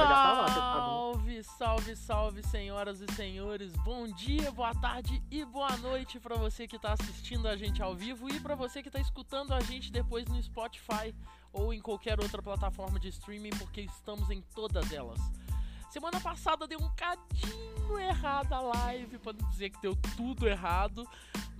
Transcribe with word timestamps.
Salve, 0.00 1.44
salve, 1.44 1.96
salve, 1.96 2.42
senhoras 2.42 3.02
e 3.02 3.12
senhores. 3.14 3.70
Bom 3.84 4.06
dia, 4.06 4.50
boa 4.50 4.74
tarde 4.74 5.22
e 5.30 5.44
boa 5.44 5.76
noite 5.76 6.18
para 6.18 6.36
você 6.36 6.66
que 6.66 6.76
está 6.76 6.94
assistindo 6.94 7.46
a 7.46 7.54
gente 7.54 7.82
ao 7.82 7.94
vivo 7.94 8.26
e 8.30 8.40
para 8.40 8.54
você 8.54 8.80
que 8.80 8.88
está 8.88 8.98
escutando 8.98 9.52
a 9.52 9.60
gente 9.60 9.92
depois 9.92 10.24
no 10.26 10.42
Spotify 10.42 11.14
ou 11.52 11.74
em 11.74 11.80
qualquer 11.80 12.18
outra 12.18 12.40
plataforma 12.40 12.98
de 12.98 13.08
streaming, 13.08 13.50
porque 13.50 13.82
estamos 13.82 14.30
em 14.30 14.40
todas 14.54 14.90
elas. 14.90 15.20
Semana 15.90 16.18
passada 16.18 16.66
deu 16.66 16.78
um 16.80 16.90
cadinho 16.94 17.98
errado 17.98 18.54
a 18.54 18.60
live, 18.60 19.18
para 19.18 19.34
não 19.34 19.50
dizer 19.50 19.68
que 19.68 19.82
deu 19.82 19.94
tudo 20.16 20.48
errado, 20.48 21.06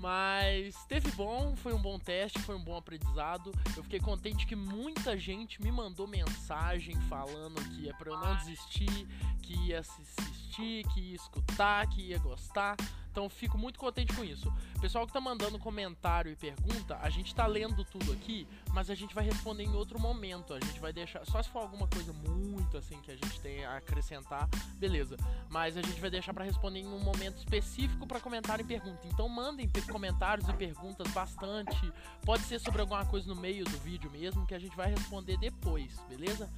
mas 0.01 0.75
teve 0.87 1.11
bom, 1.13 1.55
foi 1.57 1.75
um 1.75 1.81
bom 1.81 1.99
teste, 1.99 2.39
foi 2.41 2.57
um 2.57 2.65
bom 2.65 2.77
aprendizado. 2.77 3.53
Eu 3.77 3.83
fiquei 3.83 4.01
contente 4.01 4.47
que 4.47 4.57
muita 4.57 5.17
gente 5.19 5.63
me 5.63 5.71
mandou 5.71 6.07
mensagem 6.07 6.99
falando 7.03 7.61
que 7.71 7.89
é 7.89 7.93
para 7.93 8.11
eu 8.11 8.19
não 8.19 8.35
desistir, 8.37 9.07
que 9.43 9.55
ia 9.67 9.81
assistir, 9.81 10.85
que 10.89 11.01
ia 11.01 11.17
escutar, 11.17 11.87
que 11.89 12.01
ia 12.01 12.19
gostar. 12.19 12.77
Então 13.11 13.29
fico 13.29 13.59
muito 13.59 13.79
contente 13.79 14.15
com 14.15 14.25
isso. 14.25 14.53
Pessoal 14.81 15.07
que 15.07 15.13
tá 15.13 15.21
mandando 15.21 15.59
comentário 15.59 16.31
e 16.31 16.37
pergunta, 16.37 16.97
a 17.03 17.11
gente 17.11 17.35
tá 17.35 17.47
lendo 17.47 17.85
tudo 17.85 18.13
aqui, 18.13 18.47
mas 18.73 18.89
a 18.89 18.95
gente 18.95 19.15
vai 19.15 19.25
responder 19.25 19.65
em 19.65 19.75
outro 19.75 19.99
momento. 19.99 20.55
A 20.55 20.61
gente 20.61 20.79
vai 20.81 20.93
deixar. 20.93 21.25
Só 21.27 21.43
se 21.43 21.49
for 21.51 21.61
alguma 21.61 21.89
coisa 21.89 22.13
muito 22.13 22.77
assim 22.77 23.01
que 23.03 23.11
a 23.11 23.17
gente 23.17 23.41
tem 23.41 23.65
a 23.65 23.77
acrescentar, 23.77 24.49
beleza. 24.77 25.17
Mas 25.49 25.77
a 25.77 25.83
gente 25.83 26.01
vai 26.01 26.11
deixar 26.11 26.33
para 26.33 26.45
responder 26.45 26.81
em 26.81 26.87
um 26.87 27.01
momento 27.01 27.39
específico 27.39 28.07
para 28.07 28.21
comentário 28.21 28.63
e 28.63 28.67
pergunta. 28.67 29.07
Então 29.07 29.29
mandem 29.29 29.69
comentários 29.91 30.49
e 30.49 30.53
perguntas 30.53 31.11
bastante. 31.13 31.93
Pode 32.25 32.45
ser 32.45 32.61
sobre 32.61 32.81
alguma 32.81 33.05
coisa 33.05 33.27
no 33.29 33.41
meio 33.41 33.65
do 33.65 33.79
vídeo 33.79 34.11
mesmo, 34.11 34.47
que 34.47 34.55
a 34.55 34.59
gente 34.59 34.77
vai 34.77 34.91
responder 34.91 35.37
depois, 35.37 35.99
beleza? 36.09 36.49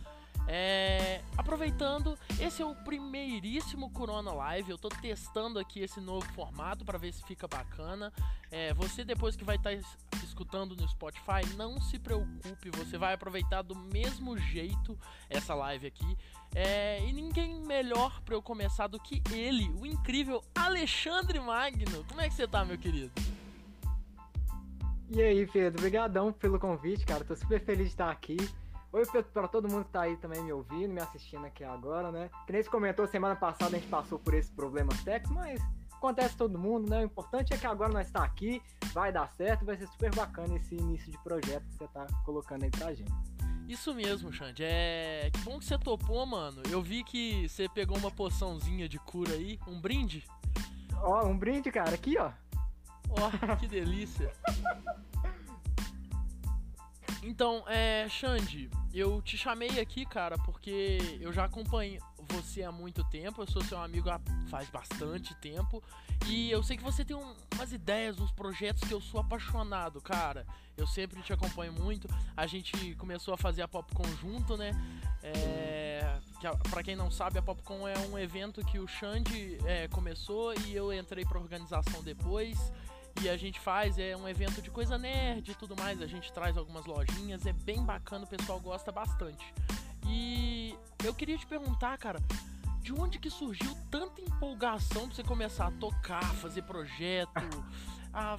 É, 0.48 1.22
aproveitando, 1.36 2.18
esse 2.40 2.62
é 2.62 2.66
o 2.66 2.74
primeiríssimo 2.74 3.90
Corona 3.90 4.32
Live. 4.32 4.70
Eu 4.70 4.78
tô 4.78 4.88
testando 4.88 5.58
aqui 5.58 5.80
esse 5.80 6.00
novo 6.00 6.26
formato 6.32 6.84
para 6.84 6.98
ver 6.98 7.12
se 7.12 7.22
fica 7.22 7.46
bacana. 7.46 8.12
É, 8.50 8.74
você 8.74 9.04
depois 9.04 9.36
que 9.36 9.44
vai 9.44 9.56
estar 9.56 9.70
tá 9.70 10.18
escutando 10.22 10.76
no 10.76 10.88
Spotify, 10.88 11.46
não 11.56 11.80
se 11.80 11.98
preocupe, 11.98 12.70
você 12.70 12.98
vai 12.98 13.14
aproveitar 13.14 13.62
do 13.62 13.74
mesmo 13.74 14.36
jeito 14.36 14.98
essa 15.30 15.54
live 15.54 15.86
aqui. 15.86 16.18
É, 16.54 17.02
e 17.06 17.12
ninguém 17.12 17.60
melhor 17.60 18.20
para 18.20 18.34
eu 18.34 18.42
começar 18.42 18.86
do 18.86 19.00
que 19.00 19.22
ele, 19.32 19.70
o 19.80 19.86
incrível 19.86 20.42
Alexandre 20.54 21.40
Magno. 21.40 22.04
Como 22.08 22.20
é 22.20 22.28
que 22.28 22.34
você 22.34 22.46
tá, 22.46 22.64
meu 22.64 22.76
querido? 22.76 23.10
E 25.14 25.20
aí, 25.20 25.46
Pedro, 25.46 25.78
obrigadão 25.78 26.32
pelo 26.32 26.58
convite, 26.58 27.04
cara. 27.04 27.22
Tô 27.22 27.36
super 27.36 27.62
feliz 27.62 27.86
de 27.86 27.92
estar 27.92 28.10
aqui. 28.10 28.36
Oi 28.92 29.06
para 29.32 29.48
todo 29.48 29.70
mundo 29.70 29.86
que 29.86 29.90
tá 29.90 30.02
aí 30.02 30.18
também 30.18 30.44
me 30.44 30.52
ouvindo, 30.52 30.92
me 30.92 31.00
assistindo 31.00 31.46
aqui 31.46 31.64
agora, 31.64 32.12
né? 32.12 32.28
Que 32.46 32.52
nem 32.52 32.62
se 32.62 32.68
comentou, 32.68 33.06
semana 33.06 33.34
passada 33.34 33.74
a 33.74 33.78
gente 33.78 33.88
passou 33.88 34.18
por 34.18 34.34
esse 34.34 34.52
problema 34.52 34.92
técnico, 35.02 35.32
mas 35.32 35.62
acontece 35.92 36.36
todo 36.36 36.58
mundo, 36.58 36.90
né? 36.90 37.00
O 37.00 37.06
importante 37.06 37.54
é 37.54 37.56
que 37.56 37.66
agora 37.66 37.90
nós 37.90 38.08
está 38.08 38.22
aqui, 38.22 38.60
vai 38.92 39.10
dar 39.10 39.30
certo, 39.30 39.64
vai 39.64 39.78
ser 39.78 39.86
super 39.86 40.14
bacana 40.14 40.56
esse 40.56 40.74
início 40.74 41.10
de 41.10 41.16
projeto 41.22 41.64
que 41.68 41.74
você 41.78 41.88
tá 41.88 42.06
colocando 42.26 42.64
aí 42.64 42.70
pra 42.70 42.92
gente. 42.92 43.10
Isso 43.66 43.94
mesmo, 43.94 44.30
Xande. 44.30 44.62
É. 44.62 45.30
Que 45.32 45.40
bom 45.40 45.58
que 45.58 45.64
você 45.64 45.78
topou, 45.78 46.26
mano. 46.26 46.62
Eu 46.68 46.82
vi 46.82 47.02
que 47.02 47.48
você 47.48 47.66
pegou 47.70 47.96
uma 47.96 48.10
poçãozinha 48.10 48.86
de 48.86 48.98
cura 48.98 49.32
aí, 49.32 49.58
um 49.66 49.80
brinde. 49.80 50.22
Ó, 51.00 51.24
um 51.26 51.38
brinde, 51.38 51.72
cara, 51.72 51.94
aqui, 51.94 52.18
ó. 52.18 52.30
Ó, 53.08 53.56
que 53.56 53.66
delícia. 53.66 54.30
Então, 57.22 57.62
é, 57.68 58.08
Xande, 58.08 58.68
eu 58.92 59.22
te 59.22 59.38
chamei 59.38 59.78
aqui, 59.80 60.04
cara, 60.04 60.36
porque 60.38 60.98
eu 61.20 61.32
já 61.32 61.44
acompanho 61.44 62.00
você 62.28 62.62
há 62.62 62.72
muito 62.72 63.04
tempo, 63.04 63.42
eu 63.42 63.46
sou 63.46 63.62
seu 63.62 63.80
amigo 63.80 64.10
há 64.10 64.20
faz 64.48 64.68
bastante 64.68 65.34
tempo, 65.36 65.82
e 66.26 66.50
eu 66.50 66.62
sei 66.62 66.76
que 66.76 66.82
você 66.82 67.04
tem 67.04 67.16
um, 67.16 67.34
umas 67.54 67.72
ideias, 67.72 68.18
uns 68.18 68.32
projetos 68.32 68.82
que 68.88 68.92
eu 68.92 69.00
sou 69.00 69.20
apaixonado, 69.20 70.00
cara. 70.00 70.46
Eu 70.76 70.86
sempre 70.86 71.20
te 71.22 71.32
acompanho 71.32 71.72
muito. 71.72 72.08
A 72.36 72.46
gente 72.46 72.94
começou 72.94 73.34
a 73.34 73.36
fazer 73.36 73.62
a 73.62 73.68
Popcon 73.68 74.06
junto, 74.20 74.56
né? 74.56 74.70
É, 75.22 76.18
que, 76.40 76.70
pra 76.70 76.82
quem 76.82 76.96
não 76.96 77.10
sabe, 77.10 77.38
a 77.38 77.42
Popcon 77.42 77.86
é 77.86 77.98
um 78.08 78.18
evento 78.18 78.64
que 78.64 78.78
o 78.78 78.86
Xande 78.86 79.58
é, 79.66 79.88
começou 79.88 80.54
e 80.66 80.74
eu 80.74 80.92
entrei 80.92 81.24
pra 81.24 81.38
organização 81.38 82.02
depois 82.02 82.72
e 83.20 83.28
a 83.28 83.36
gente 83.36 83.60
faz, 83.60 83.98
é 83.98 84.16
um 84.16 84.28
evento 84.28 84.62
de 84.62 84.70
coisa 84.70 84.96
nerd 84.96 85.50
e 85.50 85.54
tudo 85.54 85.76
mais, 85.76 86.00
a 86.00 86.06
gente 86.06 86.32
traz 86.32 86.56
algumas 86.56 86.86
lojinhas, 86.86 87.46
é 87.46 87.52
bem 87.52 87.84
bacana, 87.84 88.24
o 88.24 88.28
pessoal 88.28 88.60
gosta 88.60 88.90
bastante. 88.90 89.52
E 90.06 90.76
eu 91.04 91.14
queria 91.14 91.38
te 91.38 91.46
perguntar, 91.46 91.96
cara, 91.98 92.20
de 92.80 92.92
onde 92.92 93.18
que 93.18 93.30
surgiu 93.30 93.76
tanta 93.90 94.20
empolgação 94.20 95.06
pra 95.06 95.14
você 95.14 95.22
começar 95.22 95.68
a 95.68 95.70
tocar, 95.72 96.24
fazer 96.36 96.62
projeto? 96.62 97.32
Ah, 98.14 98.38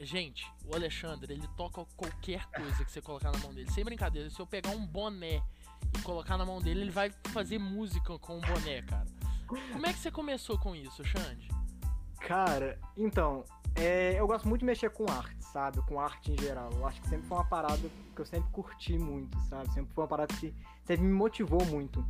gente, 0.00 0.50
o 0.64 0.74
Alexandre, 0.74 1.34
ele 1.34 1.46
toca 1.58 1.84
qualquer 1.94 2.46
coisa 2.46 2.82
que 2.82 2.90
você 2.90 3.02
colocar 3.02 3.30
na 3.30 3.38
mão 3.40 3.52
dele. 3.52 3.70
Sem 3.70 3.84
brincadeira, 3.84 4.30
se 4.30 4.40
eu 4.40 4.46
pegar 4.46 4.70
um 4.70 4.86
boné 4.86 5.42
e 5.94 6.02
colocar 6.02 6.38
na 6.38 6.46
mão 6.46 6.58
dele, 6.58 6.80
ele 6.80 6.90
vai 6.90 7.12
fazer 7.34 7.58
música 7.58 8.18
com 8.18 8.38
o 8.38 8.40
boné, 8.40 8.80
cara. 8.80 9.04
Como 9.46 9.86
é 9.86 9.92
que 9.92 9.98
você 9.98 10.10
começou 10.10 10.58
com 10.58 10.74
isso, 10.74 11.04
Xande? 11.04 11.48
Cara, 12.18 12.80
então, 12.96 13.44
é, 13.74 14.18
eu 14.18 14.26
gosto 14.26 14.48
muito 14.48 14.60
de 14.60 14.66
mexer 14.66 14.90
com 14.90 15.10
arte, 15.10 15.42
sabe? 15.44 15.80
Com 15.82 15.98
arte 15.98 16.32
em 16.32 16.40
geral. 16.40 16.70
Eu 16.72 16.86
acho 16.86 17.00
que 17.00 17.08
sempre 17.08 17.26
foi 17.26 17.38
uma 17.38 17.46
parada 17.46 17.90
que 18.14 18.20
eu 18.20 18.26
sempre 18.26 18.50
curti 18.52 18.98
muito, 18.98 19.38
sabe? 19.42 19.72
Sempre 19.72 19.92
foi 19.94 20.02
uma 20.02 20.08
parada 20.08 20.34
que 20.34 20.54
sempre 20.84 21.04
me 21.04 21.12
motivou 21.12 21.64
muito. 21.66 22.04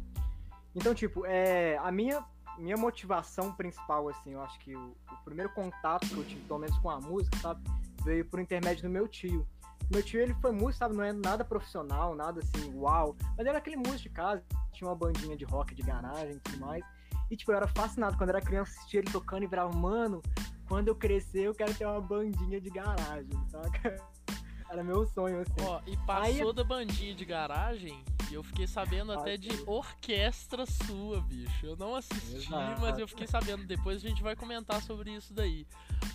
Então, 0.74 0.94
tipo, 0.94 1.24
é, 1.26 1.76
a 1.78 1.92
minha, 1.92 2.24
minha 2.58 2.76
motivação 2.76 3.52
principal, 3.52 4.08
assim, 4.08 4.32
eu 4.32 4.42
acho 4.42 4.58
que 4.60 4.74
o, 4.74 4.96
o 5.10 5.24
primeiro 5.24 5.52
contato 5.52 6.08
que 6.08 6.16
eu 6.16 6.24
tive, 6.24 6.40
pelo 6.42 6.58
menos 6.58 6.76
com 6.78 6.90
a 6.90 7.00
música, 7.00 7.36
sabe? 7.38 7.62
Veio 8.04 8.24
por 8.24 8.40
intermédio 8.40 8.82
do 8.82 8.90
meu 8.90 9.06
tio. 9.06 9.46
Meu 9.90 10.02
tio, 10.02 10.20
ele 10.20 10.34
foi 10.34 10.50
músico, 10.52 10.78
sabe? 10.78 10.96
Não 10.96 11.04
é 11.04 11.12
nada 11.12 11.44
profissional, 11.44 12.14
nada 12.14 12.40
assim, 12.40 12.72
uau. 12.74 13.14
Mas 13.36 13.46
era 13.46 13.58
aquele 13.58 13.76
músico 13.76 13.98
de 13.98 14.10
casa, 14.10 14.42
tinha 14.72 14.88
uma 14.88 14.96
bandinha 14.96 15.36
de 15.36 15.44
rock 15.44 15.74
de 15.74 15.82
garagem 15.82 16.36
e 16.36 16.40
tudo 16.40 16.60
mais. 16.60 16.82
E, 17.30 17.36
tipo, 17.36 17.52
eu 17.52 17.56
era 17.56 17.68
fascinado. 17.68 18.16
Quando 18.16 18.30
eu 18.30 18.36
era 18.36 18.44
criança, 18.44 18.72
assistia 18.72 19.00
ele 19.00 19.10
tocando 19.10 19.44
e 19.44 19.46
virava, 19.46 19.72
mano, 19.74 20.22
quando 20.72 20.88
eu 20.88 20.94
crescer, 20.94 21.40
eu 21.40 21.54
quero 21.54 21.74
ter 21.74 21.84
uma 21.84 22.00
bandinha 22.00 22.58
de 22.58 22.70
garagem, 22.70 23.38
saca? 23.50 23.94
Era 24.70 24.82
meu 24.82 25.04
sonho, 25.04 25.42
assim. 25.42 25.52
Ó, 25.60 25.82
e 25.86 25.94
passou 26.06 26.48
Aí... 26.48 26.54
da 26.54 26.64
bandinha 26.64 27.14
de 27.14 27.26
garagem 27.26 28.02
e 28.30 28.34
eu 28.34 28.42
fiquei 28.42 28.66
sabendo 28.66 29.12
até 29.12 29.36
de 29.36 29.50
orquestra 29.66 30.64
sua, 30.64 31.20
bicho. 31.20 31.66
Eu 31.66 31.76
não 31.76 31.94
assisti, 31.94 32.48
Exato. 32.48 32.80
mas 32.80 32.98
eu 32.98 33.06
fiquei 33.06 33.26
sabendo. 33.26 33.66
Depois 33.66 34.02
a 34.02 34.08
gente 34.08 34.22
vai 34.22 34.34
comentar 34.34 34.80
sobre 34.80 35.10
isso 35.10 35.34
daí. 35.34 35.66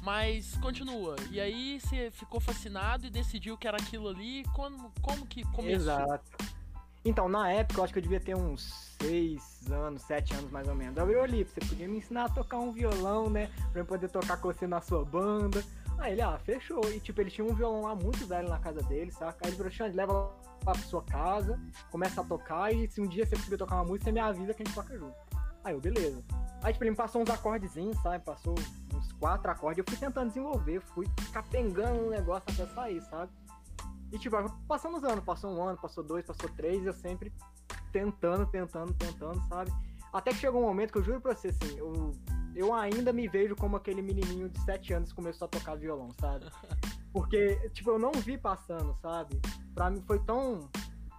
Mas 0.01 0.57
continua. 0.57 1.15
E 1.29 1.39
aí 1.39 1.79
você 1.79 2.09
ficou 2.09 2.39
fascinado 2.39 3.05
e 3.05 3.11
decidiu 3.11 3.59
que 3.59 3.67
era 3.67 3.77
aquilo 3.77 4.07
ali. 4.07 4.43
Como, 4.55 4.91
como 5.03 5.27
que 5.27 5.43
começou? 5.51 5.75
Exato. 5.75 6.56
Então, 7.07 7.29
na 7.29 7.49
época, 7.49 7.79
eu 7.79 7.83
acho 7.85 7.93
que 7.93 7.99
eu 7.99 8.03
devia 8.03 8.19
ter 8.19 8.35
uns 8.35 8.95
seis 9.01 9.41
anos, 9.71 10.01
sete 10.01 10.33
anos 10.33 10.51
mais 10.51 10.67
ou 10.67 10.75
menos. 10.75 10.97
Aí 10.97 11.13
eu 11.13 11.21
olhei, 11.21 11.45
você 11.45 11.61
podia 11.61 11.87
me 11.87 11.99
ensinar 11.99 12.25
a 12.25 12.29
tocar 12.29 12.57
um 12.57 12.73
violão, 12.73 13.29
né? 13.29 13.49
Pra 13.71 13.81
eu 13.81 13.85
poder 13.85 14.09
tocar 14.09 14.35
com 14.35 14.51
você 14.51 14.67
na 14.67 14.81
sua 14.81 15.05
banda. 15.05 15.63
Aí 15.99 16.11
ele, 16.11 16.21
ah, 16.21 16.37
fechou. 16.39 16.81
E 16.91 16.99
tipo, 16.99 17.21
ele 17.21 17.31
tinha 17.31 17.47
um 17.47 17.55
violão 17.55 17.83
lá 17.83 17.95
muito 17.95 18.27
velho 18.27 18.49
na 18.49 18.59
casa 18.59 18.81
dele, 18.83 19.09
saca? 19.09 19.37
Aí 19.41 19.51
ele 19.51 19.55
falou, 19.55 19.71
Xande, 19.71 19.95
leva 19.95 20.11
lá 20.11 20.73
pra 20.73 20.75
sua 20.83 21.01
casa, 21.01 21.57
começa 21.89 22.19
a 22.19 22.25
tocar 22.25 22.73
e 22.73 22.89
se 22.89 22.99
um 22.99 23.07
dia 23.07 23.25
você 23.25 23.37
conseguir 23.37 23.57
tocar 23.57 23.75
uma 23.75 23.85
música, 23.85 24.03
você 24.03 24.11
me 24.11 24.19
avisa 24.19 24.53
que 24.53 24.63
a 24.63 24.65
gente 24.65 24.75
toca 24.75 24.97
junto. 24.97 25.15
Aí 25.63 25.73
eu, 25.73 25.79
beleza. 25.79 26.21
Aí 26.61 26.73
tipo, 26.73 26.83
ele 26.83 26.91
me 26.91 26.97
passou 26.97 27.21
uns 27.21 27.29
acordezinhos, 27.29 27.97
sabe? 28.01 28.21
Passou 28.25 28.53
uns 28.93 29.13
quatro 29.13 29.49
acordes. 29.49 29.77
Eu 29.77 29.85
fui 29.87 29.97
tentando 29.97 30.27
desenvolver, 30.27 30.81
fui 30.81 31.07
capengando 31.31 32.07
o 32.07 32.09
negócio 32.09 32.43
até 32.51 32.65
sair, 32.73 33.01
sabe? 33.03 33.31
E 34.11 34.17
tipo, 34.17 34.37
passando 34.67 34.97
os 34.97 35.03
anos, 35.03 35.23
passou 35.23 35.51
um 35.51 35.61
ano, 35.61 35.77
passou 35.77 36.03
dois, 36.03 36.25
passou 36.25 36.49
três, 36.49 36.83
e 36.83 36.85
eu 36.85 36.93
sempre 36.93 37.31
tentando, 37.91 38.45
tentando, 38.45 38.93
tentando, 38.93 39.41
sabe? 39.47 39.71
Até 40.13 40.31
que 40.31 40.37
chegou 40.37 40.61
um 40.61 40.65
momento 40.65 40.91
que 40.91 40.99
eu 40.99 41.03
juro 41.03 41.21
pra 41.21 41.35
você, 41.35 41.49
assim, 41.49 41.77
eu, 41.77 42.11
eu 42.55 42.73
ainda 42.73 43.11
me 43.11 43.27
vejo 43.27 43.55
como 43.55 43.75
aquele 43.75 44.01
menininho 44.01 44.49
de 44.49 44.59
7 44.61 44.93
anos 44.93 45.09
que 45.09 45.15
começou 45.15 45.45
a 45.45 45.49
tocar 45.49 45.75
violão, 45.75 46.09
sabe? 46.19 46.45
Porque, 47.11 47.69
tipo, 47.69 47.89
eu 47.89 47.99
não 47.99 48.11
vi 48.11 48.37
passando, 48.37 48.95
sabe? 49.01 49.39
Pra 49.73 49.89
mim 49.89 50.01
foi 50.05 50.19
tão. 50.19 50.69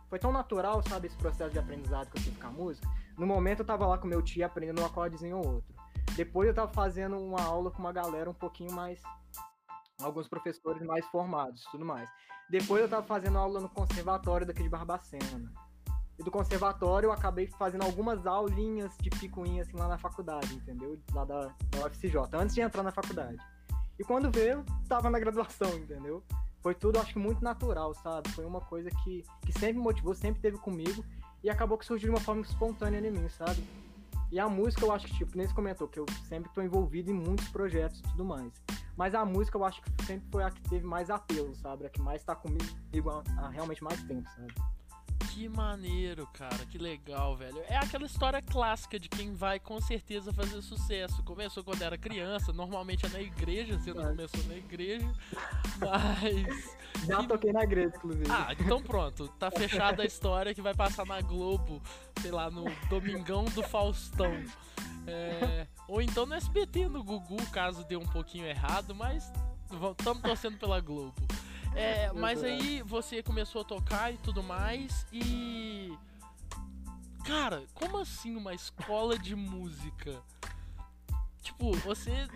Foi 0.09 0.19
tão 0.19 0.33
natural, 0.33 0.83
sabe, 0.89 1.07
esse 1.07 1.17
processo 1.17 1.51
de 1.51 1.59
aprendizado 1.59 2.11
que 2.11 2.19
eu 2.19 2.23
tive 2.23 2.41
com 2.41 2.47
a 2.47 2.51
música. 2.51 2.89
No 3.19 3.27
momento 3.27 3.61
eu 3.61 3.67
tava 3.67 3.87
lá 3.87 3.99
com 3.99 4.07
meu 4.07 4.23
tio 4.23 4.47
aprendendo 4.47 4.81
um 4.81 4.87
acordezinho 4.87 5.37
ou 5.37 5.47
outro. 5.47 5.75
Depois 6.17 6.49
eu 6.49 6.55
tava 6.55 6.73
fazendo 6.73 7.19
uma 7.19 7.43
aula 7.43 7.71
com 7.71 7.79
uma 7.79 7.93
galera 7.93 8.31
um 8.31 8.35
pouquinho 8.35 8.73
mais. 8.73 9.03
Alguns 10.01 10.29
professores 10.29 10.83
mais 10.83 11.05
formados 11.07 11.65
tudo 11.71 11.85
mais. 11.85 12.09
Depois 12.49 12.83
eu 12.83 12.89
tava 12.89 13.07
fazendo 13.07 13.37
aula 13.37 13.61
no 13.61 13.69
conservatório 13.69 14.47
daqui 14.47 14.63
de 14.63 14.69
Barbacena 14.69 15.53
e 16.19 16.23
do 16.23 16.31
conservatório 16.31 17.09
eu 17.09 17.13
acabei 17.13 17.47
fazendo 17.47 17.85
algumas 17.85 18.27
aulinhas 18.27 18.93
de 19.01 19.09
picuinha 19.09 19.63
assim 19.63 19.77
lá 19.77 19.87
na 19.87 19.99
faculdade, 19.99 20.53
entendeu? 20.55 20.99
Lá 21.13 21.25
da, 21.25 21.55
da 21.71 21.87
UFCJ, 21.87 22.17
antes 22.35 22.55
de 22.55 22.61
entrar 22.61 22.83
na 22.83 22.91
faculdade. 22.91 23.39
E 23.99 24.05
quando 24.05 24.31
veio, 24.31 24.65
tava 24.89 25.11
na 25.11 25.19
graduação, 25.19 25.73
entendeu? 25.77 26.23
Foi 26.61 26.75
tudo, 26.75 26.99
acho 26.99 27.13
que 27.13 27.19
muito 27.19 27.43
natural, 27.43 27.95
sabe? 27.95 28.29
Foi 28.31 28.45
uma 28.45 28.61
coisa 28.61 28.91
que, 29.05 29.23
que 29.43 29.53
sempre 29.53 29.79
motivou, 29.79 30.13
sempre 30.15 30.41
teve 30.41 30.59
comigo. 30.59 31.05
E 31.43 31.49
acabou 31.49 31.79
que 31.79 31.87
surgiu 31.87 32.09
de 32.09 32.17
uma 32.17 32.21
forma 32.21 32.43
espontânea 32.43 32.99
em 32.99 33.13
mim, 33.13 33.29
sabe? 33.29 33.63
E 34.31 34.39
a 34.39 34.49
música, 34.49 34.85
eu 34.85 34.93
acho 34.93 35.07
que, 35.07 35.15
tipo, 35.15 35.37
nem 35.37 35.47
se 35.47 35.55
comentou, 35.55 35.89
que 35.89 35.99
eu 35.99 36.07
sempre 36.29 36.53
tô 36.53 36.61
envolvido 36.61 37.11
em 37.11 37.15
muitos 37.15 37.49
projetos 37.49 38.01
e 38.01 38.03
tudo 38.03 38.25
mais. 38.25 38.53
Mas 38.97 39.15
a 39.15 39.25
música, 39.25 39.57
eu 39.57 39.65
acho 39.65 39.81
que 39.81 40.05
sempre 40.05 40.29
foi 40.31 40.43
a 40.43 40.51
que 40.51 40.61
teve 40.69 40.85
mais 40.85 41.09
apelo, 41.09 41.55
sabe? 41.55 41.87
A 41.87 41.89
que 41.89 42.01
mais 42.01 42.23
tá 42.25 42.35
comigo 42.35 43.11
há, 43.11 43.23
há 43.39 43.49
realmente 43.49 43.83
mais 43.83 44.03
tempo, 44.03 44.29
sabe? 44.31 44.53
Que 45.19 45.49
maneiro, 45.49 46.27
cara, 46.33 46.65
que 46.67 46.79
legal, 46.79 47.37
velho. 47.37 47.63
É 47.69 47.77
aquela 47.77 48.07
história 48.07 48.43
clássica 48.43 48.99
de 48.99 49.09
quem 49.09 49.35
vai 49.35 49.59
com 49.59 49.81
certeza 49.81 50.33
fazer 50.33 50.61
sucesso. 50.63 51.23
Começou 51.23 51.63
quando 51.63 51.83
era 51.83 51.97
criança, 51.97 52.53
normalmente 52.53 53.07
é 53.07 53.09
na 53.09 53.21
igreja, 53.21 53.79
você 53.79 53.93
não 53.93 54.07
começou 54.07 54.43
na 54.45 54.57
igreja, 54.57 55.07
mas. 55.79 56.77
Já 57.07 57.23
toquei 57.23 57.53
na 57.53 57.63
igreja, 57.63 57.93
inclusive. 57.97 58.31
Ah, 58.31 58.55
então 58.59 58.83
pronto, 58.83 59.29
tá 59.39 59.51
fechada 59.51 60.03
a 60.03 60.07
história 60.07 60.55
que 60.55 60.63
vai 60.63 60.75
passar 60.75 61.07
na 61.07 61.21
Globo, 61.21 61.81
sei 62.21 62.31
lá, 62.31 62.51
no 62.51 62.65
Domingão 62.89 63.45
do 63.45 63.63
Faustão. 63.63 64.33
É... 65.07 65.67
Ou 65.87 66.03
então 66.03 66.27
no 66.27 66.35
SBT, 66.35 66.89
no 66.89 67.03
Gugu, 67.03 67.39
caso 67.51 67.85
dê 67.85 67.97
um 67.97 68.07
pouquinho 68.07 68.47
errado, 68.47 68.95
mas 68.95 69.33
estamos 69.99 70.23
torcendo 70.23 70.59
pela 70.59 70.81
Globo. 70.81 71.15
É, 71.75 72.13
mas 72.15 72.43
aí 72.43 72.83
você 72.83 73.23
começou 73.23 73.63
a 73.63 73.65
tocar 73.65 74.13
e 74.13 74.17
tudo 74.19 74.43
mais 74.43 75.07
e. 75.13 75.97
Cara, 77.25 77.65
como 77.75 77.99
assim 77.99 78.35
uma 78.37 78.55
escola 78.55 79.19
de 79.19 79.37
música? 79.37 80.23
Tipo, 81.43 81.73
você 81.79 82.27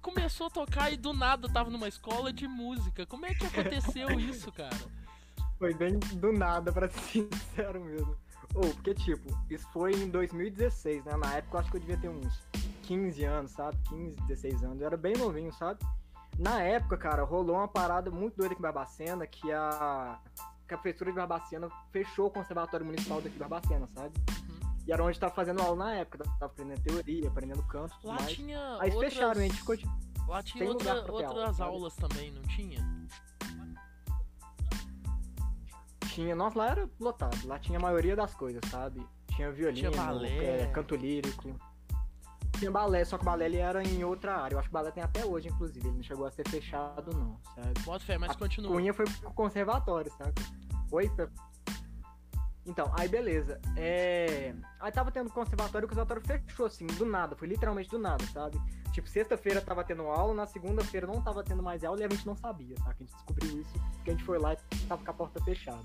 começou 0.00 0.46
a 0.46 0.50
tocar 0.50 0.92
e 0.92 0.96
do 0.96 1.12
nada 1.12 1.48
tava 1.48 1.70
numa 1.70 1.88
escola 1.88 2.32
de 2.32 2.46
música. 2.46 3.06
Como 3.06 3.26
é 3.26 3.34
que 3.34 3.46
aconteceu 3.46 4.10
isso, 4.20 4.52
cara? 4.52 4.76
Foi 5.58 5.72
bem 5.72 5.98
do 5.98 6.32
nada, 6.32 6.72
pra 6.72 6.88
ser 6.88 7.28
sincero 7.30 7.82
mesmo. 7.82 8.16
Ou, 8.54 8.66
oh, 8.66 8.74
porque, 8.74 8.94
tipo, 8.94 9.28
isso 9.50 9.66
foi 9.72 9.92
em 9.92 10.08
2016, 10.08 11.04
né? 11.04 11.16
Na 11.16 11.34
época 11.34 11.56
eu 11.56 11.60
acho 11.60 11.70
que 11.70 11.76
eu 11.76 11.80
devia 11.80 11.96
ter 11.96 12.08
uns 12.08 12.40
15 12.82 13.24
anos, 13.24 13.50
sabe? 13.50 13.76
15, 13.88 14.16
16 14.28 14.62
anos. 14.62 14.80
Eu 14.80 14.86
era 14.86 14.96
bem 14.96 15.14
novinho, 15.16 15.52
sabe? 15.52 15.80
Na 16.38 16.60
época, 16.60 16.96
cara, 16.96 17.22
rolou 17.22 17.56
uma 17.56 17.68
parada 17.68 18.10
muito 18.10 18.36
doida 18.36 18.52
aqui 18.52 18.60
em 18.60 18.62
Barbacena, 18.62 19.26
que 19.26 19.52
a, 19.52 20.18
que 20.66 20.74
a 20.74 20.78
prefeitura 20.78 21.10
de 21.10 21.16
Barbacena 21.16 21.68
fechou 21.92 22.26
o 22.26 22.30
conservatório 22.30 22.84
municipal 22.84 23.20
daqui 23.20 23.34
de 23.34 23.38
Barbacena, 23.38 23.88
sabe? 23.94 24.12
Uhum. 24.48 24.74
E 24.86 24.92
era 24.92 25.02
onde 25.02 25.18
tava 25.18 25.34
fazendo 25.34 25.62
aula 25.62 25.76
na 25.76 25.94
época, 25.94 26.24
tava 26.24 26.46
aprendendo 26.46 26.82
teoria, 26.82 27.28
aprendendo 27.28 27.62
canto, 27.64 27.94
tudo 27.96 28.08
Lá 28.08 28.14
mais. 28.16 28.32
tinha 28.32 28.78
Aí 28.80 28.90
outras... 28.90 29.12
fecharam, 29.14 29.40
a 29.40 29.44
gente 29.44 29.56
ficou 29.56 29.76
tipo, 29.76 29.92
Lá 30.26 30.42
tinha 30.42 30.68
outra, 30.68 31.12
outras 31.12 31.60
aula, 31.60 31.76
aulas 31.76 31.96
também, 31.96 32.30
não 32.30 32.42
tinha? 32.42 32.78
Tinha, 36.08 36.34
nossa, 36.34 36.58
lá 36.58 36.70
era 36.70 36.88
lotado, 36.98 37.46
lá 37.46 37.58
tinha 37.58 37.78
a 37.78 37.82
maioria 37.82 38.16
das 38.16 38.34
coisas, 38.34 38.60
sabe? 38.70 39.06
Tinha 39.34 39.50
violino, 39.50 39.90
tinha 39.90 40.04
balé. 40.04 40.62
É, 40.62 40.66
canto 40.66 40.94
lírico 40.94 41.54
tinha 42.58 42.70
balé, 42.70 43.04
só 43.04 43.16
que 43.16 43.22
o 43.22 43.26
balé 43.26 43.46
ele 43.46 43.58
era 43.58 43.82
em 43.82 44.04
outra 44.04 44.36
área. 44.36 44.54
Eu 44.54 44.58
acho 44.58 44.68
que 44.68 44.74
o 44.74 44.78
balé 44.78 44.90
tem 44.90 45.02
até 45.02 45.24
hoje, 45.24 45.48
inclusive. 45.48 45.86
Ele 45.86 45.96
não 45.96 46.02
chegou 46.02 46.26
a 46.26 46.30
ser 46.30 46.48
fechado, 46.48 47.12
não, 47.12 47.38
sabe? 47.54 47.80
Bota 47.84 48.04
fé, 48.04 48.18
mas 48.18 48.30
a 48.30 48.34
continua. 48.34 48.70
Cunha 48.72 48.94
foi 48.94 49.04
pro 49.04 49.32
conservatório, 49.32 50.12
sabe? 50.16 50.34
Foi? 50.88 51.10
Então, 52.66 52.90
aí 52.98 53.08
beleza. 53.08 53.60
É... 53.76 54.54
Aí 54.80 54.90
tava 54.90 55.10
tendo 55.10 55.30
conservatório, 55.30 55.86
o 55.86 55.88
conservatório 55.88 56.22
fechou, 56.24 56.66
assim, 56.66 56.86
do 56.86 57.04
nada. 57.04 57.36
Foi 57.36 57.46
literalmente 57.46 57.90
do 57.90 57.98
nada, 57.98 58.24
sabe? 58.26 58.58
Tipo, 58.92 59.08
sexta-feira 59.08 59.60
tava 59.60 59.84
tendo 59.84 60.04
aula, 60.04 60.32
na 60.32 60.46
segunda-feira 60.46 61.06
não 61.06 61.20
tava 61.20 61.42
tendo 61.42 61.62
mais 61.62 61.82
aula 61.84 62.00
e 62.00 62.04
a 62.04 62.08
gente 62.08 62.26
não 62.26 62.36
sabia, 62.36 62.76
tá? 62.76 62.94
Que 62.94 63.02
a 63.02 63.06
gente 63.06 63.14
descobriu 63.14 63.60
isso, 63.60 63.72
porque 63.96 64.10
a 64.10 64.12
gente 64.14 64.24
foi 64.24 64.38
lá 64.38 64.54
e 64.54 64.56
tava 64.86 65.04
com 65.04 65.10
a 65.10 65.14
porta 65.14 65.42
fechada. 65.44 65.82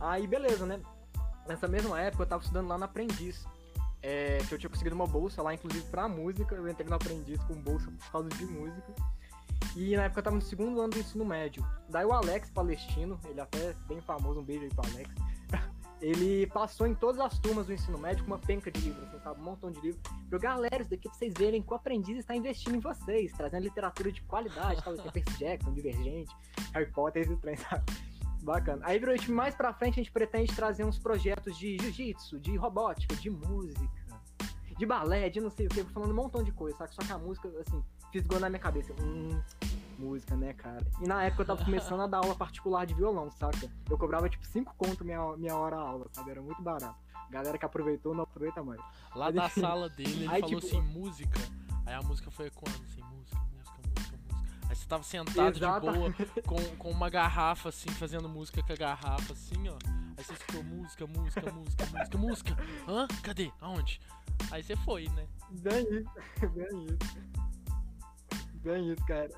Aí 0.00 0.26
beleza, 0.26 0.66
né? 0.66 0.80
Nessa 1.46 1.68
mesma 1.68 2.00
época 2.00 2.24
eu 2.24 2.26
tava 2.26 2.42
estudando 2.42 2.68
lá 2.68 2.76
no 2.76 2.84
Aprendiz 2.84 3.46
é, 4.02 4.38
que 4.48 4.54
eu 4.54 4.58
tinha 4.58 4.70
conseguido 4.70 4.94
uma 4.94 5.06
bolsa 5.06 5.42
lá, 5.42 5.54
inclusive 5.54 5.84
pra 5.86 6.08
música. 6.08 6.54
Eu 6.54 6.68
entrei 6.68 6.88
no 6.88 6.94
aprendiz 6.94 7.42
com 7.44 7.54
bolsa 7.54 7.90
por 7.90 8.10
causa 8.10 8.28
de 8.30 8.46
música. 8.46 8.94
E 9.76 9.96
na 9.96 10.04
época 10.04 10.20
eu 10.20 10.24
tava 10.24 10.36
no 10.36 10.42
segundo 10.42 10.80
ano 10.80 10.90
do 10.90 10.98
ensino 10.98 11.24
médio. 11.24 11.64
Daí 11.88 12.04
o 12.04 12.12
Alex 12.12 12.50
Palestino, 12.50 13.20
ele 13.28 13.40
até 13.40 13.58
é 13.58 13.74
bem 13.86 14.00
famoso, 14.00 14.40
um 14.40 14.44
beijo 14.44 14.64
aí 14.64 14.70
pro 14.70 14.86
Alex. 14.90 15.14
ele 16.00 16.46
passou 16.46 16.86
em 16.86 16.94
todas 16.94 17.20
as 17.20 17.38
turmas 17.38 17.66
do 17.66 17.72
ensino 17.72 17.98
médio 17.98 18.24
com 18.24 18.30
uma 18.30 18.38
penca 18.38 18.70
de 18.70 18.80
livros, 18.80 19.06
assim, 19.08 19.20
sabe? 19.20 19.40
Um 19.40 19.44
montão 19.44 19.70
de 19.70 19.80
livros. 19.80 20.02
Pra 20.28 20.38
galera, 20.38 20.80
isso 20.80 20.90
daqui 20.90 21.08
pra 21.08 21.18
vocês 21.18 21.34
verem 21.36 21.62
que 21.62 21.70
o 21.70 21.76
aprendiz 21.76 22.18
está 22.18 22.34
investindo 22.34 22.76
em 22.76 22.80
vocês, 22.80 23.32
trazendo 23.32 23.62
literatura 23.62 24.10
de 24.10 24.22
qualidade, 24.22 24.82
tal, 24.82 24.96
tem 24.96 25.12
Percy 25.12 25.38
Jackson, 25.38 25.72
Divergente, 25.72 26.34
Harry 26.72 26.90
Potter, 26.90 27.22
esses 27.22 27.38
trem, 27.38 27.56
sabe? 27.56 27.84
Bacana. 28.42 28.82
Aí, 28.84 28.98
virou 28.98 29.14
mais 29.28 29.54
pra 29.54 29.72
frente, 29.72 30.00
a 30.00 30.02
gente 30.02 30.12
pretende 30.12 30.54
trazer 30.54 30.84
uns 30.84 30.98
projetos 30.98 31.56
de 31.58 31.76
jiu-jitsu, 31.78 32.38
de 32.40 32.56
robótica, 32.56 33.14
de 33.14 33.28
música, 33.28 33.90
de 34.78 34.86
balé, 34.86 35.28
de 35.28 35.40
não 35.40 35.50
sei 35.50 35.66
o 35.66 35.68
que, 35.68 35.84
falando 35.84 36.10
um 36.10 36.14
montão 36.14 36.42
de 36.42 36.52
coisa, 36.52 36.76
sabe? 36.78 36.94
Só 36.94 37.02
que 37.02 37.12
a 37.12 37.18
música, 37.18 37.48
assim, 37.60 37.84
fisgou 38.10 38.40
na 38.40 38.48
minha 38.48 38.60
cabeça. 38.60 38.94
Hum, 39.00 39.40
música, 39.98 40.34
né, 40.36 40.54
cara? 40.54 40.86
E 41.02 41.06
na 41.06 41.22
época 41.24 41.42
eu 41.42 41.46
tava 41.46 41.64
começando 41.64 42.00
a 42.00 42.06
dar 42.06 42.18
aula 42.18 42.34
particular 42.34 42.86
de 42.86 42.94
violão, 42.94 43.30
saca? 43.30 43.70
Eu 43.88 43.98
cobrava, 43.98 44.28
tipo, 44.28 44.46
5 44.46 44.74
conto 44.76 45.04
minha, 45.04 45.36
minha 45.36 45.56
hora 45.56 45.76
aula, 45.76 46.06
sabe? 46.12 46.30
Era 46.30 46.40
muito 46.40 46.62
barato. 46.62 46.98
Galera 47.30 47.58
que 47.58 47.64
aproveitou, 47.64 48.14
não 48.14 48.24
aproveita 48.24 48.62
mais. 48.62 48.80
Lá 49.14 49.26
Mas, 49.26 49.34
da 49.34 49.46
enfim, 49.46 49.60
sala 49.60 49.88
dele, 49.90 50.24
ele 50.24 50.28
aí, 50.28 50.40
falou 50.40 50.60
tipo... 50.60 50.78
assim, 50.78 50.80
música. 50.80 51.38
Aí 51.86 51.94
a 51.94 52.02
música 52.02 52.30
foi 52.30 52.46
ecoando, 52.46 52.82
assim, 52.84 53.02
você 54.80 54.88
tava 54.88 55.02
sentado 55.02 55.56
Exatamente. 55.56 56.16
de 56.16 56.24
boa, 56.24 56.42
com, 56.42 56.76
com 56.76 56.90
uma 56.90 57.10
garrafa, 57.10 57.68
assim, 57.68 57.90
fazendo 57.90 58.28
música 58.28 58.62
com 58.62 58.72
a 58.72 58.76
garrafa, 58.76 59.32
assim, 59.32 59.68
ó. 59.68 59.76
Aí 60.16 60.24
você 60.24 60.32
escutou 60.32 60.64
música, 60.64 61.06
música, 61.06 61.52
música, 61.52 61.86
música, 61.86 62.18
música. 62.18 62.56
Hã? 62.88 63.06
Cadê? 63.22 63.50
Aonde? 63.60 64.00
Aí 64.50 64.62
você 64.62 64.74
foi, 64.76 65.08
né? 65.10 65.26
Bem 65.50 65.82
isso, 65.82 66.10
bem 66.54 66.86
isso. 66.86 67.30
Bem 68.62 68.92
isso, 68.92 69.04
cara. 69.04 69.30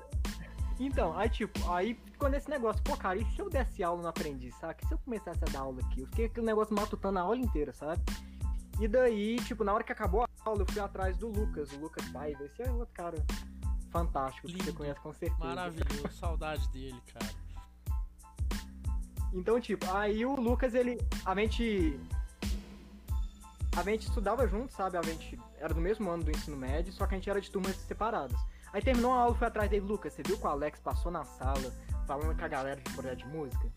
Então, 0.79 1.17
aí 1.17 1.29
tipo, 1.29 1.71
aí 1.71 1.93
ficou 2.11 2.29
nesse 2.29 2.49
negócio, 2.49 2.81
pô, 2.83 2.97
cara, 2.97 3.17
e 3.17 3.25
se 3.31 3.39
eu 3.39 3.49
desse 3.49 3.83
aula 3.83 4.01
no 4.01 4.07
aprendiz, 4.07 4.55
sabe? 4.55 4.85
Se 4.87 4.93
eu 4.93 4.97
começasse 4.97 5.39
a 5.43 5.51
dar 5.51 5.61
aula 5.61 5.79
aqui? 5.81 6.01
Eu 6.01 6.07
fiquei 6.07 6.25
aquele 6.25 6.45
negócio 6.45 6.73
matutando 6.73 7.19
a 7.19 7.21
aula 7.21 7.37
inteira, 7.37 7.73
sabe? 7.73 8.01
E 8.79 8.87
daí, 8.87 9.35
tipo, 9.41 9.63
na 9.63 9.73
hora 9.73 9.83
que 9.83 9.91
acabou 9.91 10.23
a 10.23 10.27
aula, 10.45 10.61
eu 10.61 10.65
fui 10.65 10.81
atrás 10.81 11.15
do 11.17 11.27
Lucas, 11.27 11.71
o 11.73 11.79
Lucas 11.79 12.07
Paiva. 12.09 12.43
Esse 12.45 12.63
é 12.63 12.71
outro 12.71 12.93
cara 12.93 13.23
fantástico 13.93 14.47
Lindo, 14.47 14.59
que 14.59 14.65
você 14.65 14.73
conhece 14.73 14.99
com 14.99 15.13
certeza. 15.13 15.39
Maravilhoso, 15.39 16.09
saudade 16.19 16.67
dele, 16.69 16.99
cara. 17.13 17.29
Então, 19.31 19.61
tipo, 19.61 19.89
aí 19.91 20.25
o 20.25 20.35
Lucas, 20.35 20.73
ele. 20.73 20.99
A 21.23 21.35
gente. 21.35 21.99
A 23.75 23.81
gente 23.83 24.07
estudava 24.07 24.47
junto, 24.47 24.73
sabe? 24.73 24.97
A 24.97 25.01
gente 25.01 25.39
era 25.57 25.73
do 25.73 25.81
mesmo 25.81 26.09
ano 26.09 26.23
do 26.23 26.31
ensino 26.31 26.57
médio, 26.57 26.91
só 26.93 27.07
que 27.07 27.15
a 27.15 27.17
gente 27.17 27.29
era 27.29 27.39
de 27.39 27.49
turmas 27.49 27.75
separadas. 27.75 28.37
Aí 28.71 28.81
terminou 28.81 29.13
a 29.13 29.21
aula, 29.21 29.35
fui 29.35 29.47
atrás 29.47 29.69
dele, 29.69 29.85
Lucas, 29.85 30.13
você 30.13 30.21
viu 30.23 30.37
que 30.37 30.45
o 30.45 30.49
Alex 30.49 30.79
passou 30.79 31.11
na 31.11 31.23
sala 31.23 31.73
falando 32.05 32.37
com 32.37 32.45
a 32.45 32.47
galera 32.47 32.79
de 32.79 32.91
projeto 32.91 33.19
de 33.19 33.27
música? 33.27 33.71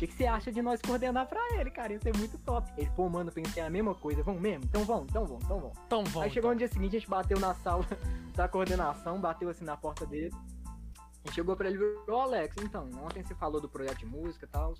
O 0.00 0.02
que, 0.02 0.06
que 0.06 0.14
você 0.14 0.24
acha 0.24 0.50
de 0.50 0.62
nós 0.62 0.80
coordenar 0.80 1.26
pra 1.26 1.38
ele, 1.58 1.70
cara? 1.70 1.92
Isso 1.92 2.08
é 2.08 2.12
muito 2.16 2.38
top. 2.38 2.72
Ele, 2.78 2.90
pô, 2.96 3.06
mano, 3.10 3.30
pensei 3.30 3.62
a 3.62 3.68
mesma 3.68 3.94
coisa. 3.94 4.22
Vamos 4.22 4.40
mesmo? 4.40 4.64
Então 4.64 4.82
vamos, 4.82 5.10
então 5.10 5.26
vamos, 5.26 5.44
então 5.44 5.60
vamos. 5.60 5.78
Então 5.84 6.04
vamos. 6.04 6.22
Aí 6.22 6.30
chegou 6.30 6.50
então. 6.50 6.52
no 6.52 6.58
dia 6.58 6.68
seguinte, 6.68 6.96
a 6.96 6.98
gente 7.00 7.10
bateu 7.10 7.38
na 7.38 7.54
sala 7.56 7.84
da 8.34 8.48
coordenação, 8.48 9.20
bateu 9.20 9.50
assim 9.50 9.62
na 9.62 9.76
porta 9.76 10.06
dele. 10.06 10.34
A 10.64 11.26
gente 11.26 11.34
chegou 11.34 11.54
pra 11.54 11.68
ele 11.68 11.76
e 11.76 12.06
falou, 12.06 12.22
Alex, 12.22 12.56
então, 12.62 12.88
ontem 13.04 13.22
você 13.22 13.34
falou 13.34 13.60
do 13.60 13.68
projeto 13.68 13.98
de 13.98 14.06
música 14.06 14.46
e 14.46 14.48
tal. 14.48 14.72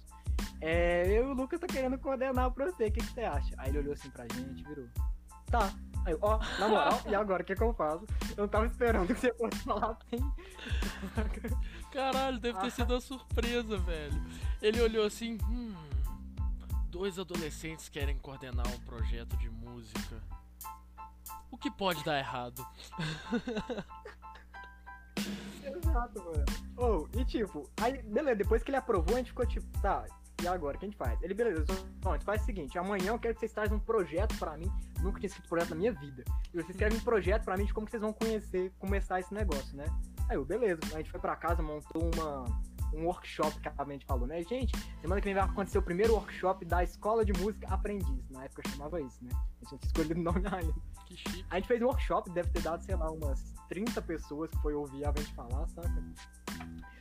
É, 0.58 1.06
eu 1.06 1.28
e 1.28 1.30
o 1.32 1.34
Lucas 1.34 1.60
tá 1.60 1.66
querendo 1.66 1.98
coordenar 1.98 2.50
pra 2.52 2.64
você, 2.64 2.86
o 2.86 2.90
que, 2.90 3.00
que 3.00 3.12
você 3.12 3.20
acha? 3.20 3.54
Aí 3.58 3.68
ele 3.68 3.80
olhou 3.80 3.92
assim 3.92 4.08
pra 4.08 4.24
gente, 4.34 4.64
virou. 4.64 4.88
Tá. 5.50 5.72
Aí, 6.06 6.16
ó, 6.22 6.38
na 6.58 6.68
moral, 6.68 7.00
e 7.06 7.14
agora 7.14 7.42
o 7.42 7.46
que, 7.46 7.54
que 7.54 7.62
eu 7.62 7.74
faço? 7.74 8.06
Eu 8.36 8.42
não 8.42 8.48
tava 8.48 8.66
esperando 8.66 9.06
que 9.06 9.14
você 9.14 9.34
fosse 9.34 9.58
falar 9.58 9.98
assim. 9.98 10.32
Caralho, 11.92 12.38
deve 12.38 12.58
ter 12.60 12.70
sido 12.70 12.94
uma 12.94 13.00
surpresa, 13.00 13.76
velho. 13.78 14.22
Ele 14.62 14.80
olhou 14.80 15.06
assim, 15.06 15.36
hum. 15.48 15.74
Dois 16.88 17.18
adolescentes 17.18 17.88
querem 17.88 18.18
coordenar 18.18 18.66
um 18.66 18.78
projeto 18.80 19.36
de 19.36 19.48
música. 19.48 20.20
O 21.50 21.56
que 21.56 21.70
pode 21.70 22.02
dar 22.04 22.18
errado? 22.18 22.66
Exato, 25.62 26.24
mano. 26.24 26.44
Oh, 26.76 27.06
e 27.16 27.24
tipo, 27.24 27.70
aí, 27.80 28.02
beleza, 28.02 28.36
depois 28.36 28.62
que 28.62 28.70
ele 28.70 28.76
aprovou, 28.76 29.14
a 29.14 29.18
gente 29.18 29.28
ficou 29.28 29.46
tipo, 29.46 29.66
tá, 29.80 30.04
e 30.42 30.48
agora, 30.48 30.76
o 30.76 30.80
que 30.80 30.86
a 30.86 30.88
gente 30.88 30.96
faz? 30.96 31.22
Ele, 31.22 31.34
beleza, 31.34 31.64
então, 31.98 32.12
a 32.12 32.16
gente 32.16 32.24
faz 32.24 32.42
o 32.42 32.44
seguinte, 32.44 32.78
amanhã 32.78 33.08
eu 33.08 33.18
quero 33.18 33.34
que 33.34 33.40
vocês 33.40 33.52
trazem 33.52 33.76
um 33.76 33.80
projeto 33.80 34.36
pra 34.38 34.56
mim, 34.56 34.70
nunca 35.00 35.18
tinha 35.18 35.28
escrito 35.28 35.48
projeto 35.48 35.70
na 35.70 35.76
minha 35.76 35.92
vida, 35.92 36.24
e 36.52 36.62
vocês 36.62 36.76
querem 36.76 36.96
um 36.96 37.00
projeto 37.00 37.44
pra 37.44 37.56
mim 37.56 37.64
de 37.64 37.74
como 37.74 37.88
vocês 37.88 38.02
vão 38.02 38.12
conhecer, 38.12 38.72
começar 38.78 39.20
esse 39.20 39.32
negócio, 39.32 39.76
né? 39.76 39.84
Aí 40.28 40.36
eu, 40.36 40.44
beleza, 40.44 40.80
a 40.92 40.98
gente 40.98 41.10
foi 41.10 41.20
pra 41.20 41.34
casa, 41.36 41.62
montou 41.62 42.10
uma, 42.14 42.44
um 42.94 43.04
workshop 43.06 43.58
que 43.60 43.68
a 43.68 43.84
gente 43.84 44.04
falou, 44.06 44.26
né? 44.26 44.42
Gente, 44.42 44.72
semana 45.00 45.20
que 45.20 45.24
vem 45.24 45.34
vai 45.34 45.44
acontecer 45.44 45.78
o 45.78 45.82
primeiro 45.82 46.14
workshop 46.14 46.64
da 46.64 46.82
Escola 46.82 47.24
de 47.24 47.32
Música 47.32 47.68
Aprendiz. 47.68 48.28
Na 48.30 48.44
época 48.44 48.62
eu 48.64 48.70
chamava 48.70 49.00
isso, 49.00 49.24
né? 49.24 49.30
A 49.64 49.68
gente 49.68 49.84
escolhido 49.84 50.20
o 50.20 50.22
nome 50.22 50.42
ainda. 50.50 50.74
Que 51.06 51.16
chique. 51.16 51.44
A 51.50 51.56
gente 51.56 51.68
fez 51.68 51.82
um 51.82 51.86
workshop, 51.86 52.30
deve 52.30 52.50
ter 52.50 52.62
dado, 52.62 52.82
sei 52.84 52.96
lá, 52.96 53.10
umas 53.10 53.52
30 53.68 54.00
pessoas 54.02 54.50
que 54.50 54.58
foi 54.62 54.74
ouvir 54.74 55.04
a 55.04 55.12
gente 55.16 55.32
falar, 55.34 55.66
saca? 55.68 56.04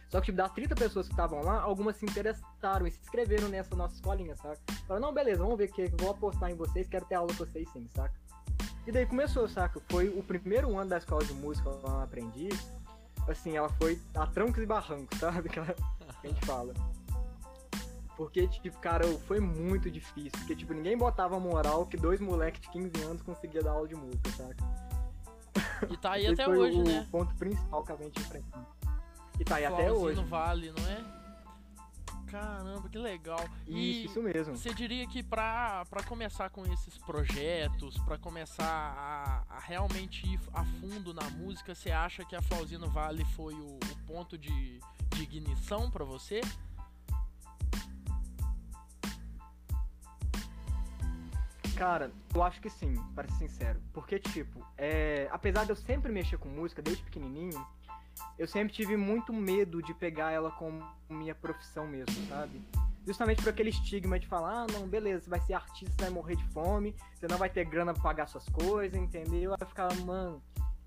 Só 0.09 0.19
que, 0.19 0.25
tipo, 0.25 0.37
das 0.37 0.51
30 0.51 0.75
pessoas 0.75 1.07
que 1.07 1.13
estavam 1.13 1.41
lá, 1.43 1.61
algumas 1.61 1.95
se 1.95 2.05
interessaram 2.05 2.87
e 2.87 2.91
se 2.91 2.99
inscreveram 2.99 3.47
nessa 3.47 3.75
nossa 3.75 3.93
escolinha, 3.93 4.35
saca? 4.35 4.59
Falaram, 4.87 5.07
não, 5.07 5.13
beleza, 5.13 5.43
vamos 5.43 5.57
ver 5.57 5.69
o 5.69 5.73
que 5.73 5.87
vou 5.99 6.09
apostar 6.09 6.49
em 6.49 6.55
vocês, 6.55 6.87
quero 6.87 7.05
ter 7.05 7.15
aula 7.15 7.27
com 7.29 7.45
vocês 7.45 7.69
sim, 7.71 7.87
saca? 7.95 8.13
E 8.87 8.91
daí 8.91 9.05
começou, 9.05 9.47
saca? 9.47 9.79
Foi 9.87 10.09
o 10.09 10.23
primeiro 10.23 10.75
ano 10.75 10.89
da 10.89 10.97
escola 10.97 11.23
de 11.23 11.33
música 11.33 11.69
lá 11.69 11.91
no 11.91 12.01
Aprendiz. 12.01 12.71
Assim, 13.27 13.55
ela 13.55 13.69
foi 13.69 14.01
a 14.15 14.25
trancos 14.25 14.63
e 14.63 14.65
barrancos, 14.65 15.15
sabe? 15.19 15.47
Que, 15.47 15.59
a 15.59 15.75
gente 16.23 16.43
fala. 16.43 16.73
Porque, 18.17 18.47
tipo, 18.47 18.79
cara, 18.79 19.05
foi 19.27 19.39
muito 19.39 19.91
difícil. 19.91 20.31
Porque, 20.31 20.55
tipo, 20.55 20.73
ninguém 20.73 20.97
botava 20.97 21.39
moral 21.39 21.85
que 21.85 21.97
dois 21.97 22.19
moleques 22.19 22.61
de 22.61 22.69
15 22.69 23.03
anos 23.03 23.21
conseguiam 23.21 23.63
dar 23.63 23.71
aula 23.71 23.87
de 23.87 23.95
música, 23.95 24.31
saca? 24.31 24.89
E 25.87 25.95
tá 25.97 26.13
aí 26.13 26.25
até 26.25 26.47
hoje, 26.49 26.79
o 26.79 26.83
né? 26.83 27.05
o 27.07 27.11
ponto 27.11 27.33
principal 27.35 27.83
que 27.83 27.91
a 27.91 27.95
gente 27.95 28.19
enfrentou. 28.19 28.78
E 29.39 29.43
tá 29.43 29.55
aí 29.55 29.65
até 29.65 29.91
hoje. 29.91 30.19
no 30.19 30.27
Vale, 30.27 30.71
não 30.71 30.87
é? 30.87 31.19
Caramba, 32.29 32.87
que 32.87 32.97
legal. 32.97 33.43
E 33.65 34.03
Isso, 34.03 34.11
isso 34.11 34.21
mesmo. 34.21 34.55
você 34.55 34.71
diria 34.71 35.07
que 35.07 35.23
pra, 35.23 35.83
pra 35.89 36.03
começar 36.03 36.49
com 36.51 36.63
esses 36.71 36.95
projetos, 36.99 37.97
pra 37.99 38.19
começar 38.19 38.63
a, 38.65 39.55
a 39.55 39.59
realmente 39.59 40.27
ir 40.27 40.39
a 40.53 40.63
fundo 40.63 41.11
na 41.11 41.27
música, 41.31 41.73
você 41.73 41.89
acha 41.89 42.23
que 42.23 42.35
a 42.35 42.41
Flauzino 42.41 42.87
Vale 42.89 43.25
foi 43.35 43.55
o, 43.55 43.77
o 43.77 43.97
ponto 44.05 44.37
de, 44.37 44.79
de 45.15 45.23
ignição 45.23 45.89
pra 45.89 46.05
você? 46.05 46.41
Cara, 51.75 52.11
eu 52.35 52.43
acho 52.43 52.61
que 52.61 52.69
sim, 52.69 52.93
para 53.15 53.27
ser 53.29 53.47
sincero. 53.47 53.81
Porque, 53.93 54.19
tipo, 54.19 54.63
é... 54.77 55.27
apesar 55.31 55.63
de 55.63 55.71
eu 55.71 55.75
sempre 55.75 56.11
mexer 56.11 56.37
com 56.37 56.49
música 56.49 56.81
desde 56.81 57.01
pequenininho, 57.03 57.65
eu 58.39 58.47
sempre 58.47 58.73
tive 58.73 58.95
muito 58.95 59.33
medo 59.33 59.83
de 59.83 59.93
pegar 59.93 60.31
ela 60.31 60.49
como 60.49 60.81
minha 61.09 61.35
profissão 61.35 61.85
mesmo, 61.85 62.15
sabe? 62.29 62.61
Justamente 63.05 63.43
por 63.43 63.49
aquele 63.49 63.69
estigma 63.69 64.17
de 64.17 64.25
falar, 64.27 64.63
ah, 64.63 64.67
não, 64.71 64.87
beleza, 64.87 65.25
você 65.25 65.29
vai 65.29 65.41
ser 65.41 65.53
artista, 65.55 65.93
você 65.93 66.03
vai 66.03 66.09
morrer 66.09 66.37
de 66.37 66.45
fome, 66.53 66.95
você 67.13 67.27
não 67.27 67.37
vai 67.37 67.49
ter 67.49 67.65
grana 67.65 67.93
pra 67.93 68.01
pagar 68.01 68.27
suas 68.27 68.47
coisas, 68.47 68.97
entendeu? 68.97 69.51
Aí 69.51 69.57
eu 69.59 69.67
ficava, 69.67 69.93
mano, 70.05 70.41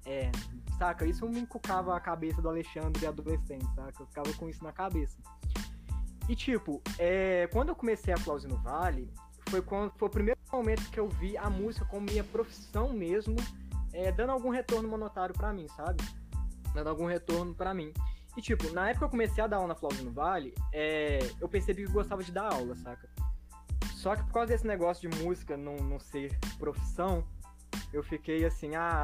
é, 0.06 0.32
saca? 0.78 1.04
Isso 1.04 1.28
me 1.28 1.40
encucava 1.40 1.94
a 1.94 2.00
cabeça 2.00 2.40
do 2.40 2.48
Alexandre 2.48 3.06
adolescente, 3.06 3.66
saca? 3.74 4.02
Eu 4.02 4.06
ficava 4.06 4.32
com 4.32 4.48
isso 4.48 4.64
na 4.64 4.72
cabeça. 4.72 5.18
E 6.30 6.34
tipo, 6.34 6.80
é, 6.98 7.50
quando 7.52 7.68
eu 7.68 7.76
comecei 7.76 8.14
a 8.14 8.16
Flauzi 8.16 8.48
no 8.48 8.56
Vale, 8.56 9.12
foi 9.50 9.60
quando 9.60 9.92
foi 9.98 10.08
o 10.08 10.10
primeiro 10.10 10.40
momento 10.50 10.90
que 10.90 10.98
eu 10.98 11.06
vi 11.06 11.36
a 11.36 11.50
música 11.50 11.84
como 11.84 12.06
minha 12.06 12.24
profissão 12.24 12.94
mesmo, 12.94 13.36
é, 13.92 14.10
dando 14.10 14.30
algum 14.30 14.48
retorno 14.48 14.88
monetário 14.88 15.34
pra 15.34 15.52
mim, 15.52 15.68
sabe? 15.76 16.02
Dando 16.74 16.88
algum 16.88 17.06
retorno 17.06 17.54
pra 17.54 17.74
mim. 17.74 17.92
E 18.36 18.40
tipo, 18.40 18.72
na 18.72 18.88
época 18.88 19.00
que 19.00 19.04
eu 19.04 19.10
comecei 19.10 19.44
a 19.44 19.46
dar 19.46 19.56
aula 19.56 19.68
na 19.68 19.74
Flauzi 19.74 20.02
no 20.02 20.10
Vale, 20.10 20.54
é, 20.72 21.18
eu 21.40 21.48
percebi 21.48 21.82
que 21.82 21.88
eu 21.88 21.92
gostava 21.92 22.22
de 22.22 22.32
dar 22.32 22.52
aula, 22.52 22.74
saca? 22.76 23.08
Só 23.94 24.16
que 24.16 24.24
por 24.24 24.32
causa 24.32 24.48
desse 24.48 24.66
negócio 24.66 25.08
de 25.08 25.22
música 25.22 25.56
não, 25.56 25.76
não 25.76 26.00
ser 26.00 26.36
profissão, 26.58 27.24
eu 27.92 28.02
fiquei 28.02 28.44
assim, 28.44 28.74
ah, 28.74 29.02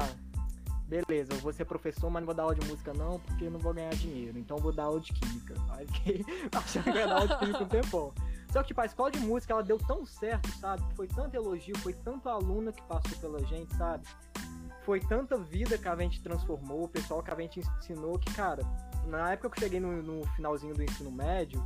beleza, 0.89 1.31
eu 1.31 1.37
vou 1.37 1.53
ser 1.53 1.65
professor, 1.65 2.09
mas 2.09 2.21
não 2.21 2.25
vou 2.25 2.35
dar 2.35 2.43
aula 2.43 2.55
de 2.55 2.67
música 2.67 2.91
não, 2.93 3.19
porque 3.19 3.45
eu 3.45 3.51
não 3.51 3.59
vou 3.59 3.73
ganhar 3.73 3.93
dinheiro. 3.93 4.37
Então 4.37 4.57
vou 4.57 4.73
dar 4.73 4.85
aula 4.85 4.99
de 4.99 5.13
química. 5.13 5.53
Aí 5.69 5.85
fiquei 5.87 6.25
achando 6.51 6.83
que 6.83 6.97
ia 6.97 7.07
dar 7.07 7.15
aula 7.15 7.27
de 7.27 7.37
química 7.37 7.63
um 7.63 7.67
tempão. 7.67 8.13
Só 8.51 8.61
que, 8.61 8.69
tipo, 8.69 8.81
a 8.81 8.85
escola 8.85 9.11
de 9.11 9.19
música, 9.19 9.53
ela 9.53 9.61
deu 9.61 9.77
tão 9.77 10.05
certo, 10.07 10.49
sabe? 10.57 10.83
Foi 10.95 11.07
tanto 11.07 11.35
elogio, 11.35 11.77
foi 11.77 11.93
tanto 11.93 12.27
aluna 12.27 12.71
que 12.71 12.81
passou 12.81 13.15
pela 13.19 13.45
gente, 13.45 13.73
sabe? 13.75 14.07
Foi 14.89 14.99
tanta 14.99 15.37
vida 15.37 15.77
que 15.77 15.87
a 15.87 15.95
gente 15.97 16.19
transformou, 16.19 16.85
o 16.85 16.87
pessoal 16.87 17.21
que 17.21 17.29
a 17.29 17.35
gente 17.35 17.59
ensinou, 17.59 18.17
que, 18.17 18.33
cara, 18.33 18.63
na 19.05 19.33
época 19.33 19.51
que 19.51 19.59
eu 19.59 19.63
cheguei 19.67 19.79
no, 19.79 20.01
no 20.01 20.25
finalzinho 20.29 20.73
do 20.73 20.81
ensino 20.81 21.11
médio, 21.11 21.63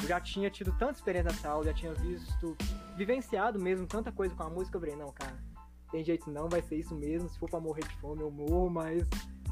eu 0.00 0.06
já 0.06 0.20
tinha 0.20 0.48
tido 0.48 0.70
tanta 0.78 0.92
experiência 0.92 1.32
nessa 1.32 1.48
aula, 1.48 1.64
já 1.64 1.74
tinha 1.74 1.92
visto, 1.94 2.56
vivenciado 2.96 3.58
mesmo 3.58 3.88
tanta 3.88 4.12
coisa 4.12 4.36
com 4.36 4.44
a 4.44 4.48
música. 4.48 4.76
Eu 4.76 4.80
falei, 4.82 4.94
não, 4.94 5.10
cara, 5.10 5.36
tem 5.90 6.04
jeito 6.04 6.30
não, 6.30 6.48
vai 6.48 6.62
ser 6.62 6.76
isso 6.76 6.94
mesmo. 6.94 7.28
Se 7.28 7.36
for 7.40 7.50
pra 7.50 7.58
morrer 7.58 7.82
de 7.82 7.94
fome, 7.96 8.22
eu 8.22 8.30
morro, 8.30 8.70
mas 8.70 9.04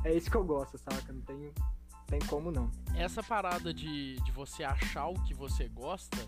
é 0.05 0.15
isso 0.15 0.31
que 0.31 0.37
eu 0.37 0.45
gosto, 0.45 0.79
saca? 0.79 1.13
Não 1.13 1.23
tem, 1.23 1.53
tem 2.07 2.21
como 2.21 2.53
não. 2.53 2.71
Essa 2.95 3.21
parada 3.21 3.75
de, 3.75 4.15
de 4.21 4.31
você 4.31 4.63
achar 4.63 5.09
o 5.09 5.15
que 5.25 5.35
você 5.35 5.67
gosta, 5.67 6.19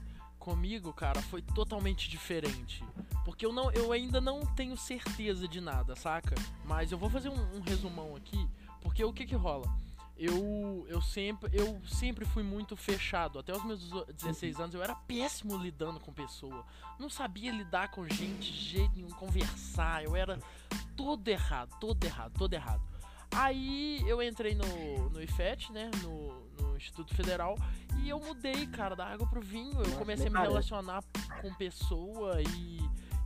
comigo, 0.41 0.93
cara, 0.93 1.21
foi 1.23 1.43
totalmente 1.43 2.09
diferente. 2.09 2.83
Porque 3.25 3.45
eu, 3.45 3.53
não, 3.53 3.71
eu 3.71 3.93
ainda 3.93 4.21
não 4.21 4.41
tenho 4.41 4.77
certeza 4.77 5.47
de 5.47 5.61
nada, 5.61 5.95
saca? 5.95 6.35
Mas 6.65 6.91
eu 6.91 6.99
vou 6.99 7.11
fazer 7.11 7.29
um, 7.29 7.57
um 7.57 7.61
resumão 7.61 8.17
aqui, 8.17 8.49
porque 8.81 9.05
o 9.05 9.13
que 9.13 9.27
que 9.27 9.37
rola? 9.37 9.73
Eu, 10.17 10.85
eu, 10.89 11.01
sempre, 11.01 11.51
eu 11.55 11.81
sempre 11.87 12.27
fui 12.27 12.43
muito 12.43 12.77
fechado. 12.77 13.39
Até 13.39 13.53
os 13.53 13.65
meus 13.65 13.91
16 14.15 14.61
anos 14.61 14.75
eu 14.75 14.83
era 14.83 14.95
péssimo 14.95 15.57
lidando 15.57 15.99
com 15.99 16.13
pessoa. 16.13 16.67
Não 16.99 17.09
sabia 17.09 17.51
lidar 17.53 17.91
com 17.91 18.07
gente 18.07 18.53
de 18.53 18.59
jeito 18.59 18.97
nenhum, 18.97 19.09
conversar. 19.11 20.05
Eu 20.05 20.15
era 20.15 20.39
todo 20.95 21.27
errado, 21.29 21.75
todo 21.81 22.05
errado, 22.05 22.33
todo 22.37 22.53
errado. 22.53 22.83
Aí 23.31 24.03
eu 24.07 24.23
entrei 24.23 24.55
no, 24.55 25.09
no 25.09 25.23
IFET, 25.23 25.73
né? 25.73 25.91
No, 26.03 26.50
Instituto 26.81 27.15
Federal. 27.15 27.57
E 28.03 28.09
eu 28.09 28.19
mudei, 28.19 28.67
cara, 28.67 28.97
da 28.97 29.07
água 29.07 29.27
pro 29.27 29.41
vinho. 29.41 29.81
Eu 29.83 29.99
comecei 29.99 30.27
a 30.27 30.31
me 30.31 30.39
relacionar 30.39 31.03
com 31.41 31.55
pessoa 31.55 32.41
e. 32.43 32.81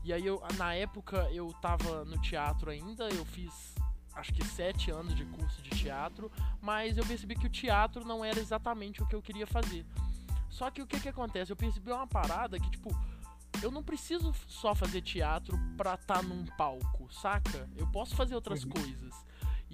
E 0.05 0.13
aí 0.13 0.27
eu, 0.27 0.43
na 0.59 0.75
época 0.75 1.29
eu 1.33 1.51
tava 1.63 2.05
no 2.05 2.21
teatro 2.21 2.71
ainda, 2.71 3.09
eu 3.09 3.25
fiz 3.25 3.75
acho 4.15 4.33
que 4.35 4.45
sete 4.45 4.91
anos 4.91 5.15
de 5.15 5.25
curso 5.25 5.63
de 5.63 5.71
teatro, 5.71 6.31
mas 6.61 6.99
eu 6.99 7.05
percebi 7.07 7.35
que 7.35 7.47
o 7.47 7.51
teatro 7.51 8.05
não 8.05 8.23
era 8.25 8.39
exatamente 8.39 9.03
o 9.03 9.07
que 9.07 9.15
eu 9.17 9.23
queria 9.23 9.47
fazer. 9.47 9.85
Só 10.51 10.71
que 10.71 10.83
o 10.83 10.87
que 10.87 11.01
que 11.01 11.09
acontece? 11.09 11.51
Eu 11.51 11.57
percebi 11.57 11.91
uma 11.91 12.07
parada 12.07 12.61
que, 12.61 12.71
tipo, 12.71 12.91
eu 13.63 13.71
não 13.71 13.83
preciso 13.83 14.33
só 14.47 14.75
fazer 14.75 15.01
teatro 15.01 15.59
pra 15.77 15.95
estar 15.95 16.23
num 16.23 16.45
palco, 16.57 17.11
saca? 17.13 17.69
Eu 17.75 17.87
posso 17.89 18.15
fazer 18.15 18.35
outras 18.35 18.63
Uhum. 18.63 18.71
coisas. 18.71 19.15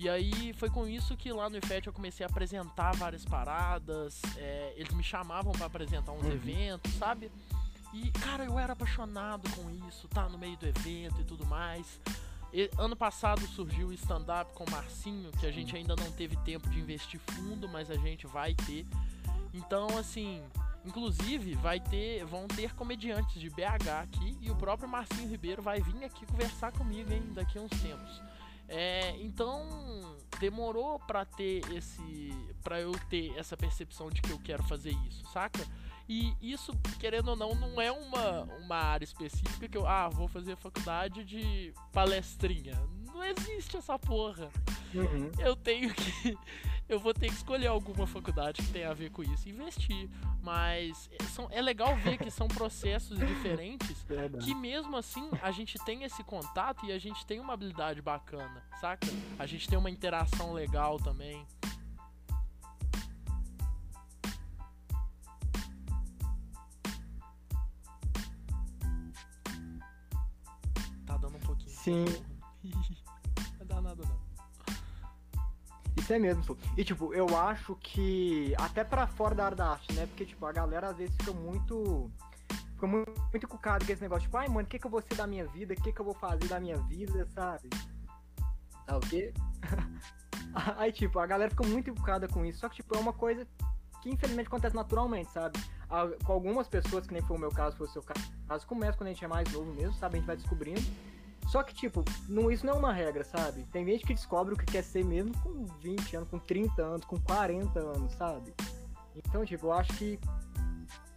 E 0.02 0.09
aí 0.09 0.54
foi 0.54 0.71
com 0.71 0.87
isso 0.87 1.14
que 1.14 1.30
lá 1.30 1.50
no 1.50 1.59
IFET 1.59 1.87
eu 1.87 1.92
comecei 1.92 2.25
a 2.25 2.28
apresentar 2.28 2.92
várias 2.97 3.23
paradas, 3.23 4.19
é, 4.38 4.73
eles 4.75 4.95
me 4.95 5.02
chamavam 5.02 5.52
pra 5.52 5.66
apresentar 5.66 6.12
uns 6.12 6.25
Uhum. 6.25 6.33
eventos, 6.33 6.90
sabe? 6.95 7.30
E, 7.92 8.11
cara, 8.12 8.47
eu 8.47 8.59
era 8.59 8.73
apaixonado 8.73 9.47
com 9.50 9.69
isso, 9.88 10.09
tá 10.09 10.26
no 10.26 10.38
meio 10.38 10.57
do 10.57 10.66
evento 10.66 11.21
e 11.21 11.25
tudo 11.25 11.45
mais. 11.45 12.00
E- 12.50 12.71
ano 12.78 12.97
passado 12.97 13.47
surgiu 13.49 13.88
o 13.88 13.92
stand-up 13.92 14.54
com 14.54 14.64
o 14.64 14.71
Marcinho, 14.71 15.30
que 15.33 15.45
a 15.45 15.52
gente 15.52 15.76
ainda 15.76 15.95
não 15.95 16.11
teve 16.12 16.35
tempo 16.38 16.71
de 16.71 16.80
investir 16.80 17.21
fundo, 17.33 17.69
mas 17.69 17.90
a 17.90 17.97
gente 17.97 18.26
vai 18.26 18.54
ter. 18.54 18.87
Então, 19.52 19.99
assim, 19.99 20.42
inclusive 20.83 21.54
vai 21.57 21.78
ter, 21.78 22.25
vão 22.25 22.49
ter 22.49 22.73
comediantes 22.75 23.38
de 23.38 23.50
BH 23.50 24.00
aqui 24.02 24.38
e 24.40 24.50
o 24.50 24.57
próprio 24.57 24.88
Marcinho 24.88 25.28
Ribeiro 25.28 25.61
vai 25.61 25.78
vir 25.83 26.04
aqui 26.04 26.25
conversar 26.25 26.73
comigo, 26.73 27.12
hein, 27.12 27.23
daqui 27.35 27.59
a 27.59 27.61
uns 27.61 27.71
tempos. 27.83 28.23
É, 28.71 29.17
então 29.19 29.67
demorou 30.39 30.99
pra 31.00 31.25
ter 31.25 31.61
esse, 31.73 32.31
para 32.62 32.81
eu 32.81 32.93
ter 33.11 33.37
essa 33.37 33.57
percepção 33.57 34.09
de 34.09 34.23
que 34.23 34.31
eu 34.31 34.39
quero 34.39 34.62
fazer 34.62 34.95
isso, 35.09 35.27
saca? 35.33 35.67
E 36.09 36.35
isso, 36.41 36.73
querendo 36.99 37.29
ou 37.29 37.37
não, 37.37 37.55
não 37.55 37.81
é 37.81 37.91
uma, 37.91 38.43
uma 38.65 38.77
área 38.77 39.05
específica 39.05 39.69
que 39.69 39.77
eu, 39.77 39.87
ah, 39.87 40.09
vou 40.09 40.27
fazer 40.27 40.57
faculdade 40.57 41.25
de 41.25 41.73
palestrinha. 41.93 42.81
Não 43.07 43.23
existe 43.25 43.77
essa 43.77 43.99
porra. 43.99 44.50
Uhum. 44.95 45.31
Eu 45.39 45.55
tenho 45.55 45.93
que. 45.95 46.37
Eu 46.91 46.99
vou 46.99 47.15
ter 47.15 47.29
que 47.29 47.35
escolher 47.35 47.69
alguma 47.69 48.05
faculdade 48.05 48.61
que 48.63 48.73
tenha 48.73 48.91
a 48.91 48.95
ver 48.95 49.11
com 49.13 49.23
isso 49.23 49.49
e 49.49 49.53
investir. 49.53 50.11
Mas 50.43 51.09
é- 51.13 51.23
são, 51.23 51.47
é 51.53 51.63
legal 51.63 51.95
ver 51.95 52.19
que 52.19 52.29
são 52.33 52.49
processos 52.49 53.17
diferentes 53.25 54.05
que 54.43 54.53
mesmo 54.57 54.97
assim 54.97 55.31
a 55.41 55.53
gente 55.53 55.79
tem 55.85 56.03
esse 56.03 56.25
contato 56.25 56.85
e 56.85 56.91
a 56.91 56.99
gente 56.99 57.25
tem 57.25 57.39
uma 57.39 57.53
habilidade 57.53 58.03
bacana, 58.03 58.61
saca? 58.81 59.07
A 59.39 59.47
gente 59.47 59.69
tem 59.69 59.79
uma 59.79 59.89
interação 59.89 60.53
legal 60.53 60.99
também. 60.99 61.47
Tá 71.07 71.17
dando 71.17 71.37
um 71.37 71.41
pouquinho. 71.41 71.71
Sim. 71.71 72.30
É 76.11 76.19
mesmo. 76.19 76.59
E 76.76 76.85
tipo, 76.85 77.14
eu 77.14 77.37
acho 77.37 77.76
que 77.76 78.52
até 78.59 78.83
pra 78.83 79.07
fora 79.07 79.35
da 79.35 79.45
área 79.45 79.57
da 79.57 79.71
arte, 79.71 79.93
né? 79.93 80.07
Porque, 80.07 80.26
tipo, 80.26 80.45
a 80.45 80.52
galera 80.52 80.88
às 80.88 80.97
vezes 80.97 81.14
fica 81.17 81.33
muito. 81.33 82.11
Fica 82.75 82.87
muito, 82.87 83.12
muito 83.33 83.45
encucado 83.45 83.85
com 83.85 83.93
esse 83.93 84.02
negócio, 84.02 84.23
tipo, 84.23 84.37
ai, 84.38 84.49
mano, 84.49 84.62
o 84.62 84.67
que, 84.67 84.79
que 84.79 84.87
eu 84.87 84.90
vou 84.90 85.02
ser 85.02 85.14
da 85.14 85.26
minha 85.26 85.47
vida? 85.47 85.75
O 85.75 85.76
que, 85.76 85.93
que 85.93 86.00
eu 86.00 86.05
vou 86.05 86.14
fazer 86.14 86.49
da 86.49 86.59
minha 86.59 86.79
vida, 86.79 87.26
sabe? 87.26 87.69
Tá 88.87 88.97
o 88.97 89.00
quê? 89.00 89.33
Aí, 90.79 90.90
tipo, 90.90 91.19
a 91.19 91.26
galera 91.26 91.50
fica 91.50 91.64
muito 91.64 91.90
encucada 91.90 92.26
com 92.26 92.45
isso. 92.45 92.61
Só 92.61 92.69
que, 92.69 92.76
tipo, 92.76 92.97
é 92.97 92.99
uma 92.99 93.12
coisa 93.12 93.47
que 94.02 94.11
infelizmente 94.11 94.47
acontece 94.47 94.75
naturalmente, 94.75 95.31
sabe? 95.31 95.61
Com 96.25 96.33
algumas 96.33 96.67
pessoas, 96.67 97.07
que 97.07 97.12
nem 97.12 97.23
foi 97.23 97.37
o 97.37 97.40
meu 97.40 97.50
caso, 97.50 97.76
foi 97.76 97.87
o 97.87 97.90
seu 97.90 98.02
caso, 98.02 98.67
começa 98.67 98.97
quando 98.97 99.09
a 99.09 99.12
gente 99.12 99.25
é 99.25 99.29
mais 99.29 99.52
novo 99.52 99.73
mesmo, 99.75 99.95
sabe? 99.95 100.17
A 100.17 100.19
gente 100.19 100.26
vai 100.26 100.37
descobrindo. 100.37 100.81
Só 101.50 101.64
que, 101.64 101.75
tipo, 101.75 102.04
não, 102.28 102.49
isso 102.49 102.64
não 102.64 102.75
é 102.75 102.76
uma 102.76 102.92
regra, 102.92 103.25
sabe? 103.25 103.64
Tem 103.73 103.85
gente 103.85 104.07
que 104.07 104.14
descobre 104.14 104.54
o 104.54 104.57
que 104.57 104.64
quer 104.64 104.85
ser 104.85 105.04
mesmo 105.04 105.37
com 105.38 105.64
20 105.80 106.16
anos, 106.16 106.28
com 106.28 106.38
30 106.38 106.80
anos, 106.80 107.04
com 107.04 107.19
40 107.19 107.76
anos, 107.76 108.12
sabe? 108.12 108.54
Então, 109.16 109.45
tipo, 109.45 109.66
eu 109.66 109.73
acho 109.73 109.92
que 109.95 110.16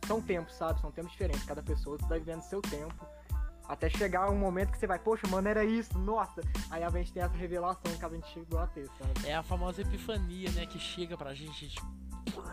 são 0.07 0.19
tempos, 0.19 0.55
sabe? 0.55 0.81
São 0.81 0.91
tempos 0.91 1.11
diferentes. 1.11 1.43
Cada 1.43 1.61
pessoa 1.61 1.99
tá 1.99 2.15
vivendo 2.15 2.41
seu 2.41 2.63
tempo. 2.63 3.05
Até 3.69 3.87
chegar 3.91 4.27
um 4.31 4.35
momento 4.35 4.71
que 4.71 4.79
você 4.79 4.87
vai, 4.87 4.97
poxa, 4.97 5.27
mano, 5.27 5.47
era 5.47 5.63
isso, 5.63 5.95
nossa. 5.99 6.41
Aí 6.71 6.81
a 6.81 6.89
gente 6.89 7.13
tem 7.13 7.21
essa 7.21 7.35
revelação 7.35 7.95
que 7.95 8.03
a 8.03 8.09
gente 8.09 8.27
chegou 8.29 8.57
a 8.57 8.65
ter, 8.65 8.87
sabe? 8.97 9.27
É 9.29 9.35
a 9.35 9.43
famosa 9.43 9.81
epifania, 9.81 10.49
né? 10.53 10.65
Que 10.65 10.79
chega 10.79 11.15
pra 11.15 11.35
gente. 11.35 11.69
Tipo... 11.69 12.43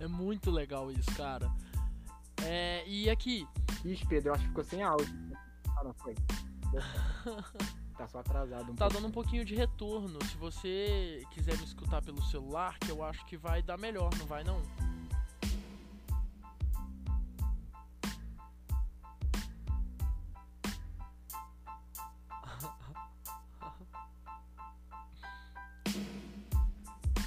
É 0.00 0.08
muito 0.08 0.50
legal 0.50 0.90
isso, 0.90 1.14
cara. 1.14 1.48
É, 2.44 2.82
e 2.88 3.08
aqui. 3.08 3.46
Ixi, 3.84 4.06
Pedro, 4.06 4.30
eu 4.30 4.34
acho 4.34 4.42
que 4.44 4.48
ficou 4.48 4.64
sem 4.64 4.82
áudio. 4.82 5.36
Ah, 5.78 5.84
não, 5.84 5.92
foi. 5.94 6.14
tá 7.98 8.06
só 8.08 8.20
atrasado 8.20 8.70
um 8.72 8.74
Tá 8.74 8.86
pouco. 8.86 8.94
dando 8.94 9.08
um 9.08 9.12
pouquinho 9.12 9.44
de 9.44 9.54
retorno. 9.54 10.18
Se 10.24 10.36
você 10.36 11.22
quiser 11.30 11.56
me 11.58 11.64
escutar 11.64 12.02
pelo 12.02 12.22
celular, 12.22 12.78
que 12.78 12.90
eu 12.90 13.02
acho 13.04 13.24
que 13.26 13.36
vai 13.36 13.62
dar 13.62 13.76
melhor, 13.78 14.10
não 14.18 14.26
vai 14.26 14.44
não? 14.44 14.60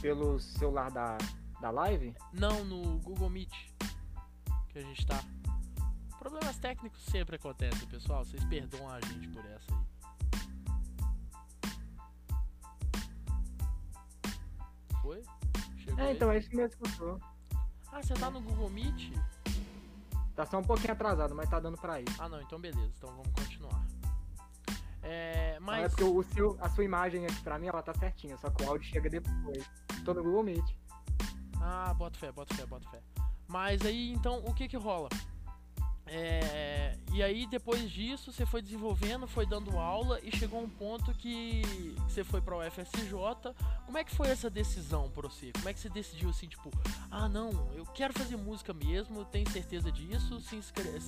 Pelo 0.01 0.39
celular 0.39 0.91
da, 0.91 1.17
da 1.59 1.71
live? 1.71 2.15
Não, 2.33 2.63
no 2.63 2.99
Google 2.99 3.29
Meet 3.29 3.51
que 4.69 4.79
a 4.79 4.81
gente 4.81 5.05
tá. 5.05 5.23
Problemas 6.25 6.57
técnicos 6.57 7.03
sempre 7.03 7.35
acontecem, 7.35 7.87
pessoal. 7.87 8.25
Vocês 8.25 8.43
perdoam 8.45 8.89
a 8.89 8.99
gente 8.99 9.27
por 9.27 9.45
essa 9.45 9.71
aí. 9.71 9.85
Foi? 15.03 15.21
Chegou 15.77 15.99
é, 15.99 16.07
aí? 16.07 16.15
então 16.15 16.31
é 16.31 16.39
isso 16.39 16.55
mesmo 16.55 16.81
que 16.81 16.89
eu 16.89 16.97
tô. 16.97 17.19
Ah, 17.91 18.01
você 18.01 18.15
tá 18.15 18.31
no 18.31 18.41
Google 18.41 18.71
Meet? 18.71 19.13
Tá 20.35 20.47
só 20.47 20.57
um 20.57 20.63
pouquinho 20.63 20.93
atrasado, 20.93 21.35
mas 21.35 21.47
tá 21.47 21.59
dando 21.59 21.77
pra 21.77 22.01
ir. 22.01 22.07
Ah, 22.17 22.27
não, 22.27 22.41
então 22.41 22.59
beleza. 22.59 22.91
Então 22.97 23.11
vamos 23.11 23.31
continuar. 23.31 23.85
É, 25.03 25.59
mas... 25.59 25.77
Não, 25.77 25.85
é 25.85 25.89
porque 25.89 26.03
o 26.05 26.23
seu, 26.23 26.57
a 26.59 26.67
sua 26.69 26.83
imagem 26.83 27.23
aqui 27.27 27.39
pra 27.43 27.59
mim, 27.59 27.67
ela 27.67 27.83
tá 27.83 27.93
certinha, 27.93 28.35
só 28.37 28.49
que 28.49 28.63
o 28.63 28.67
áudio 28.67 28.89
chega 28.89 29.11
depois. 29.11 29.63
Tô 30.03 30.11
no 30.11 30.23
Google 30.23 30.41
Meet. 30.41 30.75
Ah, 31.61 31.93
bota 31.93 32.17
fé, 32.17 32.31
bota 32.31 32.55
fé, 32.55 32.65
bota 32.65 32.89
fé. 32.89 32.99
Mas 33.47 33.85
aí, 33.85 34.11
então, 34.11 34.39
o 34.39 34.55
que 34.55 34.67
que 34.67 34.75
rola? 34.75 35.07
É, 36.07 36.97
e 37.13 37.23
aí 37.23 37.47
depois 37.47 37.89
disso 37.89 38.31
você 38.31 38.45
foi 38.45 38.61
desenvolvendo, 38.61 39.27
foi 39.27 39.45
dando 39.45 39.77
aula 39.77 40.19
e 40.21 40.35
chegou 40.35 40.61
um 40.61 40.69
ponto 40.69 41.13
que 41.13 41.63
você 42.07 42.23
foi 42.23 42.41
para 42.41 42.55
o 42.55 42.71
FSJ. 42.71 43.11
Como 43.85 43.97
é 43.97 44.03
que 44.03 44.15
foi 44.15 44.29
essa 44.29 44.49
decisão 44.49 45.09
para 45.09 45.27
você? 45.27 45.51
Como 45.53 45.67
é 45.67 45.73
que 45.73 45.79
você 45.79 45.89
decidiu 45.89 46.29
assim, 46.29 46.47
tipo, 46.47 46.69
ah 47.09 47.27
não, 47.27 47.71
eu 47.73 47.85
quero 47.85 48.13
fazer 48.13 48.35
música 48.35 48.73
mesmo, 48.73 49.25
tenho 49.25 49.49
certeza 49.49 49.91
disso, 49.91 50.39
se 50.41 50.59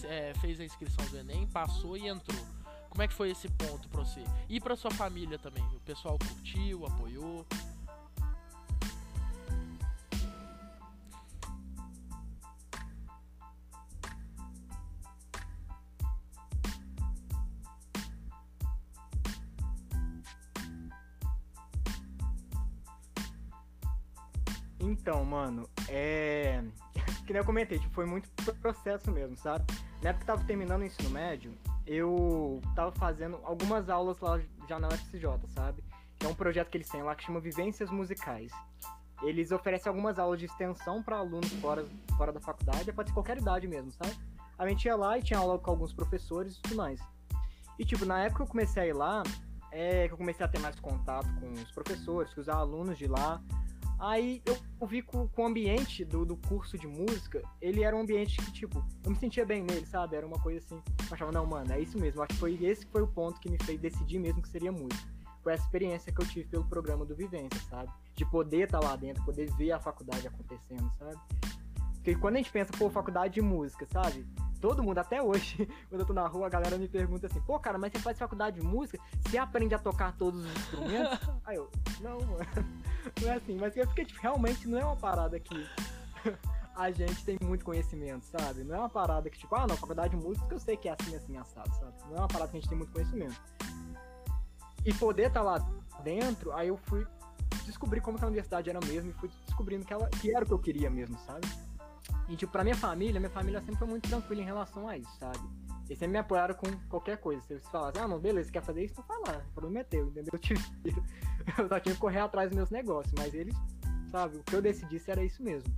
é, 0.07 0.33
fez 0.41 0.59
a 0.59 0.65
inscrição 0.65 1.05
do 1.05 1.17
Enem, 1.17 1.45
passou 1.47 1.95
e 1.95 2.07
entrou. 2.07 2.39
Como 2.89 3.03
é 3.03 3.07
que 3.07 3.13
foi 3.13 3.29
esse 3.29 3.47
ponto 3.49 3.87
para 3.89 4.03
você? 4.03 4.23
E 4.49 4.59
para 4.59 4.75
sua 4.75 4.89
família 4.91 5.37
também? 5.37 5.63
O 5.75 5.79
pessoal 5.81 6.17
curtiu, 6.17 6.85
apoiou? 6.85 7.45
Então, 25.07 25.23
mano, 25.23 25.69
é. 25.87 26.61
Que 27.25 27.31
nem 27.31 27.39
eu 27.39 27.45
comentei, 27.45 27.79
tipo, 27.79 27.93
foi 27.93 28.05
muito 28.05 28.29
processo 28.61 29.09
mesmo, 29.09 29.37
sabe? 29.37 29.65
Na 30.01 30.09
época 30.09 30.19
que 30.19 30.25
tava 30.25 30.43
terminando 30.43 30.81
o 30.81 30.85
ensino 30.85 31.09
médio, 31.09 31.53
eu 31.85 32.61
tava 32.75 32.91
fazendo 32.91 33.39
algumas 33.43 33.89
aulas 33.89 34.19
lá 34.19 34.39
já 34.67 34.77
na 34.77 34.89
UFCJ, 34.89 35.29
sabe? 35.53 35.81
Que 36.19 36.25
é 36.25 36.29
um 36.29 36.35
projeto 36.35 36.69
que 36.69 36.77
eles 36.77 36.89
têm 36.89 37.03
lá 37.03 37.15
que 37.15 37.23
chama 37.23 37.39
Vivências 37.39 37.89
Musicais. 37.89 38.51
Eles 39.23 39.51
oferecem 39.51 39.89
algumas 39.89 40.19
aulas 40.19 40.39
de 40.39 40.45
extensão 40.45 41.01
para 41.01 41.17
alunos 41.17 41.51
fora, 41.53 41.85
fora 42.17 42.33
da 42.33 42.41
faculdade, 42.41 42.91
pode 42.91 43.09
ser 43.09 43.13
qualquer 43.13 43.37
idade 43.37 43.65
mesmo, 43.65 43.91
sabe? 43.91 44.13
A 44.57 44.67
gente 44.67 44.85
ia 44.85 44.95
lá 44.95 45.17
e 45.17 45.23
tinha 45.23 45.39
aula 45.39 45.57
com 45.57 45.71
alguns 45.71 45.93
professores 45.93 46.57
e 46.57 46.61
tudo 46.61 46.75
mais. 46.75 46.99
E, 47.79 47.85
tipo, 47.85 48.05
na 48.05 48.23
época 48.23 48.37
que 48.37 48.43
eu 48.43 48.47
comecei 48.47 48.83
a 48.83 48.87
ir 48.87 48.93
lá, 48.93 49.23
é 49.71 50.07
que 50.07 50.13
eu 50.13 50.17
comecei 50.17 50.45
a 50.45 50.49
ter 50.49 50.59
mais 50.59 50.77
contato 50.79 51.27
com 51.39 51.51
os 51.53 51.71
professores, 51.71 52.33
com 52.33 52.41
os 52.41 52.49
alunos 52.49 52.97
de 52.97 53.07
lá, 53.07 53.41
Aí 53.99 54.43
eu 54.45 54.87
vi 54.87 55.01
com, 55.01 55.27
com 55.27 55.43
o 55.43 55.45
ambiente 55.47 56.05
do, 56.05 56.23
do 56.23 56.37
curso 56.37 56.77
de 56.77 56.87
música, 56.87 57.41
ele 57.59 57.83
era 57.83 57.95
um 57.95 58.01
ambiente 58.01 58.37
que, 58.37 58.51
tipo, 58.51 58.85
eu 59.03 59.11
me 59.11 59.17
sentia 59.17 59.45
bem 59.45 59.63
nele, 59.63 59.85
sabe? 59.85 60.15
Era 60.15 60.25
uma 60.25 60.39
coisa 60.39 60.59
assim, 60.59 60.75
eu 60.75 61.13
achava, 61.13 61.31
não, 61.31 61.45
mano, 61.45 61.71
é 61.73 61.79
isso 61.79 61.97
mesmo. 61.97 62.21
Acho 62.21 62.33
que 62.33 62.39
foi 62.39 62.53
esse 62.63 62.85
foi 62.87 63.01
o 63.01 63.07
ponto 63.07 63.39
que 63.39 63.49
me 63.49 63.57
fez 63.63 63.79
decidir 63.79 64.19
mesmo 64.19 64.41
que 64.41 64.49
seria 64.49 64.71
música. 64.71 65.17
Foi 65.41 65.53
essa 65.53 65.63
experiência 65.63 66.11
que 66.11 66.21
eu 66.21 66.27
tive 66.27 66.47
pelo 66.47 66.65
programa 66.65 67.05
do 67.05 67.15
Vivência, 67.15 67.59
sabe? 67.69 67.91
De 68.15 68.25
poder 68.25 68.65
estar 68.65 68.79
tá 68.79 68.87
lá 68.87 68.95
dentro, 68.95 69.23
poder 69.23 69.49
ver 69.55 69.71
a 69.71 69.79
faculdade 69.79 70.27
acontecendo, 70.27 70.91
sabe? 70.99 71.17
Porque 72.07 72.21
quando 72.21 72.35
a 72.35 72.37
gente 72.37 72.51
pensa, 72.53 72.71
pô, 72.71 72.89
faculdade 72.89 73.33
de 73.33 73.41
música, 73.41 73.85
sabe? 73.91 74.25
todo 74.61 74.81
mundo, 74.81 74.97
até 74.97 75.21
hoje, 75.21 75.67
quando 75.89 76.01
eu 76.01 76.07
tô 76.07 76.13
na 76.13 76.25
rua, 76.25 76.47
a 76.47 76.49
galera 76.49 76.77
me 76.77 76.87
pergunta 76.87 77.27
assim, 77.27 77.41
pô, 77.41 77.59
cara, 77.59 77.77
mas 77.77 77.91
você 77.91 77.99
faz 77.99 78.17
faculdade 78.17 78.61
de 78.61 78.65
música? 78.65 78.97
Você 79.23 79.37
aprende 79.37 79.75
a 79.75 79.77
tocar 79.77 80.15
todos 80.15 80.45
os 80.45 80.49
instrumentos? 80.49 81.19
Aí 81.45 81.57
eu, 81.57 81.69
não, 81.99 82.17
mano, 82.21 82.39
não 83.21 83.29
é 83.29 83.35
assim, 83.35 83.57
mas 83.57 83.75
é 83.75 83.85
porque 83.85 84.05
tipo, 84.05 84.21
realmente 84.21 84.69
não 84.69 84.79
é 84.79 84.85
uma 84.85 84.95
parada 84.95 85.37
que 85.37 85.67
a 86.75 86.89
gente 86.89 87.25
tem 87.25 87.37
muito 87.43 87.65
conhecimento, 87.65 88.25
sabe? 88.25 88.63
Não 88.63 88.75
é 88.75 88.79
uma 88.79 88.89
parada 88.89 89.29
que, 89.29 89.37
tipo, 89.37 89.53
ah, 89.53 89.67
não, 89.67 89.75
faculdade 89.75 90.15
de 90.17 90.23
música 90.23 90.47
eu 90.49 90.59
sei 90.59 90.77
que 90.77 90.87
é 90.87 90.95
assim, 90.97 91.13
assim, 91.13 91.35
assado, 91.35 91.75
sabe? 91.75 91.93
Não 92.09 92.15
é 92.15 92.19
uma 92.19 92.27
parada 92.29 92.49
que 92.49 92.57
a 92.57 92.59
gente 92.61 92.69
tem 92.69 92.77
muito 92.77 92.93
conhecimento. 92.93 93.39
E 94.85 94.93
poder 94.93 95.27
estar 95.27 95.41
tá 95.41 95.45
lá 95.45 95.57
dentro, 96.03 96.53
aí 96.53 96.69
eu 96.69 96.77
fui 96.77 97.05
descobrir 97.65 97.99
como 97.99 98.17
que 98.17 98.23
a 98.23 98.27
universidade 98.27 98.69
era 98.69 98.79
mesmo 98.85 99.09
e 99.09 99.13
fui 99.13 99.29
descobrindo 99.45 99.85
que, 99.85 99.91
ela, 99.91 100.07
que 100.07 100.33
era 100.33 100.45
o 100.45 100.47
que 100.47 100.53
eu 100.53 100.59
queria 100.59 100.89
mesmo, 100.89 101.19
sabe? 101.19 101.45
E, 102.29 102.35
tipo, 102.35 102.51
pra 102.51 102.63
minha 102.63 102.75
família, 102.75 103.19
minha 103.19 103.29
família 103.29 103.59
sempre 103.61 103.77
foi 103.77 103.87
muito 103.87 104.09
tranquila 104.09 104.41
em 104.41 104.45
relação 104.45 104.87
a 104.87 104.97
isso, 104.97 105.11
sabe? 105.17 105.39
Eles 105.85 105.97
sempre 105.97 106.13
me 106.13 106.17
apoiaram 106.17 106.53
com 106.53 106.67
qualquer 106.89 107.17
coisa. 107.17 107.41
Se 107.43 107.53
eles 107.53 107.67
falassem, 107.69 108.01
ah, 108.01 108.07
não, 108.07 108.19
beleza, 108.19 108.51
quer 108.51 108.61
fazer 108.61 108.83
isso, 108.83 108.93
então 108.93 109.05
falar. 109.05 109.45
Prometeu, 109.55 110.07
entendeu? 110.07 110.33
Eu 111.57 111.67
só 111.69 111.79
tinha 111.79 111.95
que 111.95 112.01
correr 112.01 112.19
atrás 112.19 112.49
dos 112.49 112.57
meus 112.57 112.69
negócios, 112.69 113.13
mas 113.17 113.33
eles, 113.33 113.55
sabe, 114.11 114.37
o 114.37 114.43
que 114.43 114.53
eu 114.53 114.61
decidisse 114.61 115.09
era 115.09 115.23
isso 115.23 115.41
mesmo. 115.41 115.73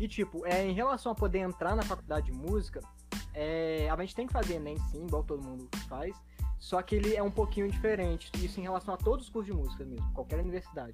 E, 0.00 0.08
tipo, 0.08 0.44
é, 0.44 0.66
em 0.66 0.72
relação 0.72 1.12
a 1.12 1.14
poder 1.14 1.38
entrar 1.38 1.76
na 1.76 1.82
faculdade 1.82 2.26
de 2.26 2.32
música, 2.32 2.80
é, 3.32 3.88
a 3.88 3.96
gente 4.00 4.16
tem 4.16 4.26
que 4.26 4.32
fazer 4.32 4.54
Enem 4.54 4.76
sim, 4.90 5.04
igual 5.04 5.22
todo 5.22 5.42
mundo 5.42 5.68
faz, 5.88 6.16
só 6.58 6.82
que 6.82 6.96
ele 6.96 7.14
é 7.14 7.22
um 7.22 7.30
pouquinho 7.30 7.70
diferente, 7.70 8.30
isso 8.44 8.58
em 8.58 8.62
relação 8.64 8.94
a 8.94 8.96
todos 8.96 9.26
os 9.26 9.30
cursos 9.30 9.54
de 9.54 9.58
música 9.58 9.84
mesmo, 9.84 10.12
qualquer 10.12 10.40
universidade. 10.40 10.92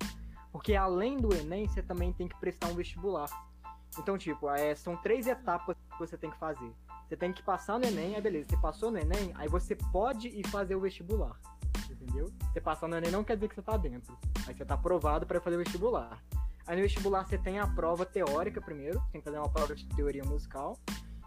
Porque 0.53 0.75
além 0.75 1.16
do 1.16 1.35
Enem, 1.35 1.66
você 1.66 1.83
também 1.83 2.12
tem 2.12 2.29
que 2.29 2.38
prestar 2.38 2.69
um 2.69 2.75
vestibular. 2.75 3.29
Então, 3.99 4.17
tipo, 4.19 4.49
é, 4.51 4.75
são 4.75 4.97
três 4.97 5.27
etapas 5.27 5.77
que 5.77 5.99
você 5.99 6.17
tem 6.17 6.31
que 6.31 6.39
fazer. 6.39 6.71
Você 7.09 7.17
tem 7.17 7.33
que 7.33 7.43
passar 7.43 7.79
no 7.79 7.87
Enem, 7.87 8.17
aí 8.17 8.21
beleza, 8.21 8.49
você 8.51 8.57
passou 8.57 8.91
no 8.91 8.99
Enem, 8.99 9.33
aí 9.37 9.49
você 9.49 9.77
pode 9.77 10.29
ir 10.29 10.47
fazer 10.49 10.75
o 10.75 10.81
vestibular. 10.81 11.39
Entendeu? 11.91 12.33
Você 12.53 12.61
passar 12.61 12.89
no 12.89 12.97
Enem 12.97 13.11
não 13.11 13.23
quer 13.23 13.37
dizer 13.37 13.49
que 13.49 13.55
você 13.55 13.63
tá 13.63 13.77
dentro. 13.77 14.17
Aí 14.47 14.55
você 14.55 14.65
tá 14.65 14.75
aprovado 14.75 15.27
para 15.27 15.41
fazer 15.41 15.57
o 15.57 15.61
vestibular. 15.61 16.23
Aí 16.67 16.77
no 16.77 16.83
vestibular 16.83 17.25
você 17.25 17.39
tem 17.39 17.61
a 17.61 17.67
prova 17.67 18.05
teórica 18.05 18.61
primeiro, 18.61 19.01
tem 19.13 19.21
que 19.21 19.25
fazer 19.25 19.39
uma 19.39 19.49
prova 19.49 19.75
de 19.75 19.87
teoria 19.95 20.25
musical. 20.25 20.77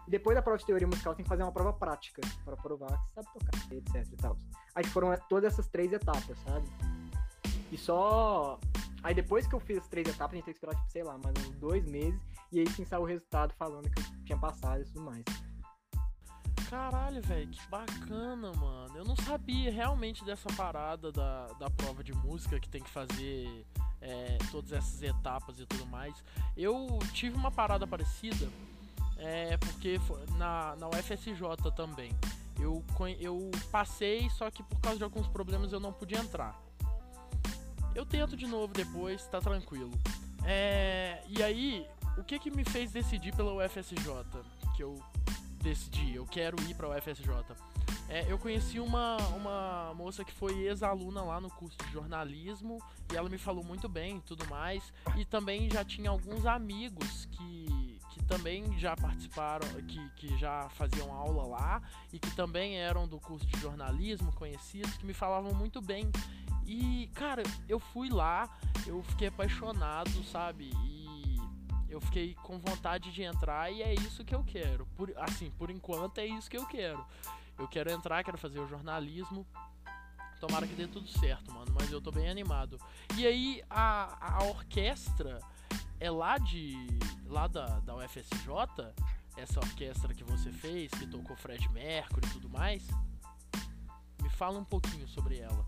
E 0.06 0.10
depois 0.10 0.36
da 0.36 0.42
prova 0.42 0.58
de 0.58 0.66
teoria 0.66 0.86
musical, 0.86 1.14
tem 1.14 1.22
que 1.22 1.28
fazer 1.28 1.42
uma 1.42 1.52
prova 1.52 1.72
prática 1.72 2.20
para 2.44 2.56
provar 2.56 2.88
que 2.88 3.06
você 3.06 3.14
sabe 3.14 3.28
tocar, 3.32 3.72
etc 3.72 4.12
e 4.12 4.16
tal. 4.16 4.36
Aí 4.74 4.84
foram 4.84 5.16
todas 5.28 5.54
essas 5.54 5.66
três 5.66 5.92
etapas, 5.92 6.38
sabe? 6.44 6.68
E 7.72 7.78
só. 7.78 8.58
Aí 9.02 9.14
depois 9.14 9.46
que 9.46 9.54
eu 9.54 9.60
fiz 9.60 9.78
as 9.78 9.88
três 9.88 10.06
etapas, 10.06 10.32
a 10.32 10.36
gente 10.36 10.44
tem 10.44 10.52
que 10.52 10.58
esperar, 10.58 10.74
tipo, 10.74 10.90
sei 10.90 11.02
lá, 11.02 11.16
mais 11.16 11.34
uns 11.46 11.56
dois 11.56 11.86
meses. 11.86 12.20
E 12.52 12.60
aí 12.60 12.70
sim 12.70 12.84
saiu 12.84 13.02
o 13.02 13.06
resultado 13.06 13.54
falando 13.54 13.88
que 13.88 14.00
eu 14.00 14.24
tinha 14.24 14.38
passado 14.38 14.82
e 14.82 14.84
tudo 14.84 15.00
mais. 15.00 15.24
Caralho, 16.68 17.20
velho, 17.22 17.48
que 17.48 17.68
bacana, 17.68 18.52
mano. 18.52 18.96
Eu 18.96 19.04
não 19.04 19.16
sabia 19.16 19.72
realmente 19.72 20.24
dessa 20.24 20.48
parada 20.56 21.10
da, 21.10 21.46
da 21.58 21.68
prova 21.68 22.04
de 22.04 22.12
música 22.12 22.60
que 22.60 22.68
tem 22.68 22.80
que 22.80 22.90
fazer 22.90 23.66
é, 24.00 24.38
todas 24.50 24.72
essas 24.72 25.02
etapas 25.02 25.58
e 25.58 25.66
tudo 25.66 25.84
mais. 25.86 26.22
Eu 26.56 26.98
tive 27.12 27.36
uma 27.36 27.50
parada 27.50 27.86
parecida, 27.86 28.48
é, 29.16 29.56
porque 29.56 30.00
na, 30.36 30.76
na 30.76 30.88
UFSJ 30.88 31.72
também. 31.74 32.12
Eu, 32.58 32.84
eu 33.18 33.50
passei, 33.72 34.28
só 34.30 34.50
que 34.50 34.62
por 34.62 34.80
causa 34.80 34.98
de 34.98 35.04
alguns 35.04 35.26
problemas 35.26 35.72
eu 35.72 35.80
não 35.80 35.92
podia 35.92 36.18
entrar. 36.18 36.60
Eu 37.94 38.06
tento 38.06 38.36
de 38.36 38.46
novo 38.46 38.72
depois, 38.72 39.26
tá 39.26 39.40
tranquilo. 39.40 39.90
É, 40.44 41.22
e 41.26 41.42
aí, 41.42 41.86
o 42.16 42.24
que 42.24 42.38
que 42.38 42.50
me 42.50 42.64
fez 42.64 42.92
decidir 42.92 43.34
pela 43.34 43.52
UFSJ? 43.52 43.94
Que 44.76 44.82
eu 44.82 45.02
decidi, 45.62 46.14
eu 46.14 46.26
quero 46.26 46.60
ir 46.68 46.74
pra 46.74 46.88
UFSJ. 46.88 47.30
É, 48.08 48.26
eu 48.30 48.36
conheci 48.38 48.80
uma, 48.80 49.16
uma 49.28 49.94
moça 49.94 50.24
que 50.24 50.32
foi 50.32 50.52
ex-aluna 50.64 51.22
lá 51.22 51.40
no 51.40 51.48
curso 51.48 51.78
de 51.78 51.92
jornalismo 51.92 52.82
e 53.12 53.16
ela 53.16 53.28
me 53.28 53.38
falou 53.38 53.62
muito 53.62 53.88
bem 53.88 54.16
e 54.16 54.20
tudo 54.20 54.44
mais. 54.48 54.92
E 55.16 55.24
também 55.24 55.70
já 55.70 55.84
tinha 55.84 56.10
alguns 56.10 56.44
amigos 56.44 57.26
que, 57.26 58.00
que 58.10 58.24
também 58.24 58.76
já 58.80 58.96
participaram, 58.96 59.66
que, 59.84 60.10
que 60.16 60.38
já 60.38 60.68
faziam 60.70 61.12
aula 61.12 61.46
lá 61.46 61.82
e 62.12 62.18
que 62.18 62.34
também 62.34 62.78
eram 62.78 63.06
do 63.06 63.20
curso 63.20 63.46
de 63.46 63.60
jornalismo, 63.60 64.32
conhecidos, 64.32 64.96
que 64.96 65.06
me 65.06 65.14
falavam 65.14 65.54
muito 65.54 65.80
bem. 65.80 66.10
E, 66.66 67.08
cara, 67.14 67.44
eu 67.68 67.78
fui 67.78 68.08
lá, 68.08 68.48
eu 68.86 69.02
fiquei 69.04 69.28
apaixonado, 69.28 70.10
sabe? 70.24 70.72
E 70.84 70.99
eu 71.90 72.00
fiquei 72.00 72.34
com 72.36 72.58
vontade 72.58 73.10
de 73.12 73.22
entrar 73.22 73.70
e 73.70 73.82
é 73.82 73.92
isso 73.94 74.24
que 74.24 74.34
eu 74.34 74.44
quero. 74.44 74.86
Por, 74.96 75.12
assim, 75.16 75.50
por 75.50 75.70
enquanto 75.70 76.18
é 76.18 76.26
isso 76.26 76.48
que 76.48 76.56
eu 76.56 76.64
quero. 76.64 77.04
Eu 77.58 77.66
quero 77.66 77.90
entrar, 77.90 78.22
quero 78.22 78.38
fazer 78.38 78.60
o 78.60 78.68
jornalismo. 78.68 79.44
Tomara 80.38 80.66
que 80.66 80.74
dê 80.74 80.86
tudo 80.86 81.08
certo, 81.08 81.52
mano. 81.52 81.74
Mas 81.78 81.90
eu 81.90 82.00
tô 82.00 82.12
bem 82.12 82.30
animado. 82.30 82.80
E 83.16 83.26
aí, 83.26 83.62
a, 83.68 84.38
a 84.38 84.44
orquestra 84.44 85.40
é 85.98 86.10
lá 86.10 86.38
de. 86.38 86.74
lá 87.26 87.46
da, 87.46 87.80
da 87.80 87.96
UFSJ? 87.96 88.94
Essa 89.36 89.60
orquestra 89.60 90.14
que 90.14 90.24
você 90.24 90.50
fez, 90.50 90.90
que 90.92 91.06
tocou 91.06 91.36
Fred 91.36 91.68
Mercury 91.72 92.26
e 92.26 92.30
tudo 92.30 92.48
mais? 92.48 92.86
Me 94.22 94.30
fala 94.30 94.58
um 94.58 94.64
pouquinho 94.64 95.06
sobre 95.08 95.38
ela. 95.38 95.66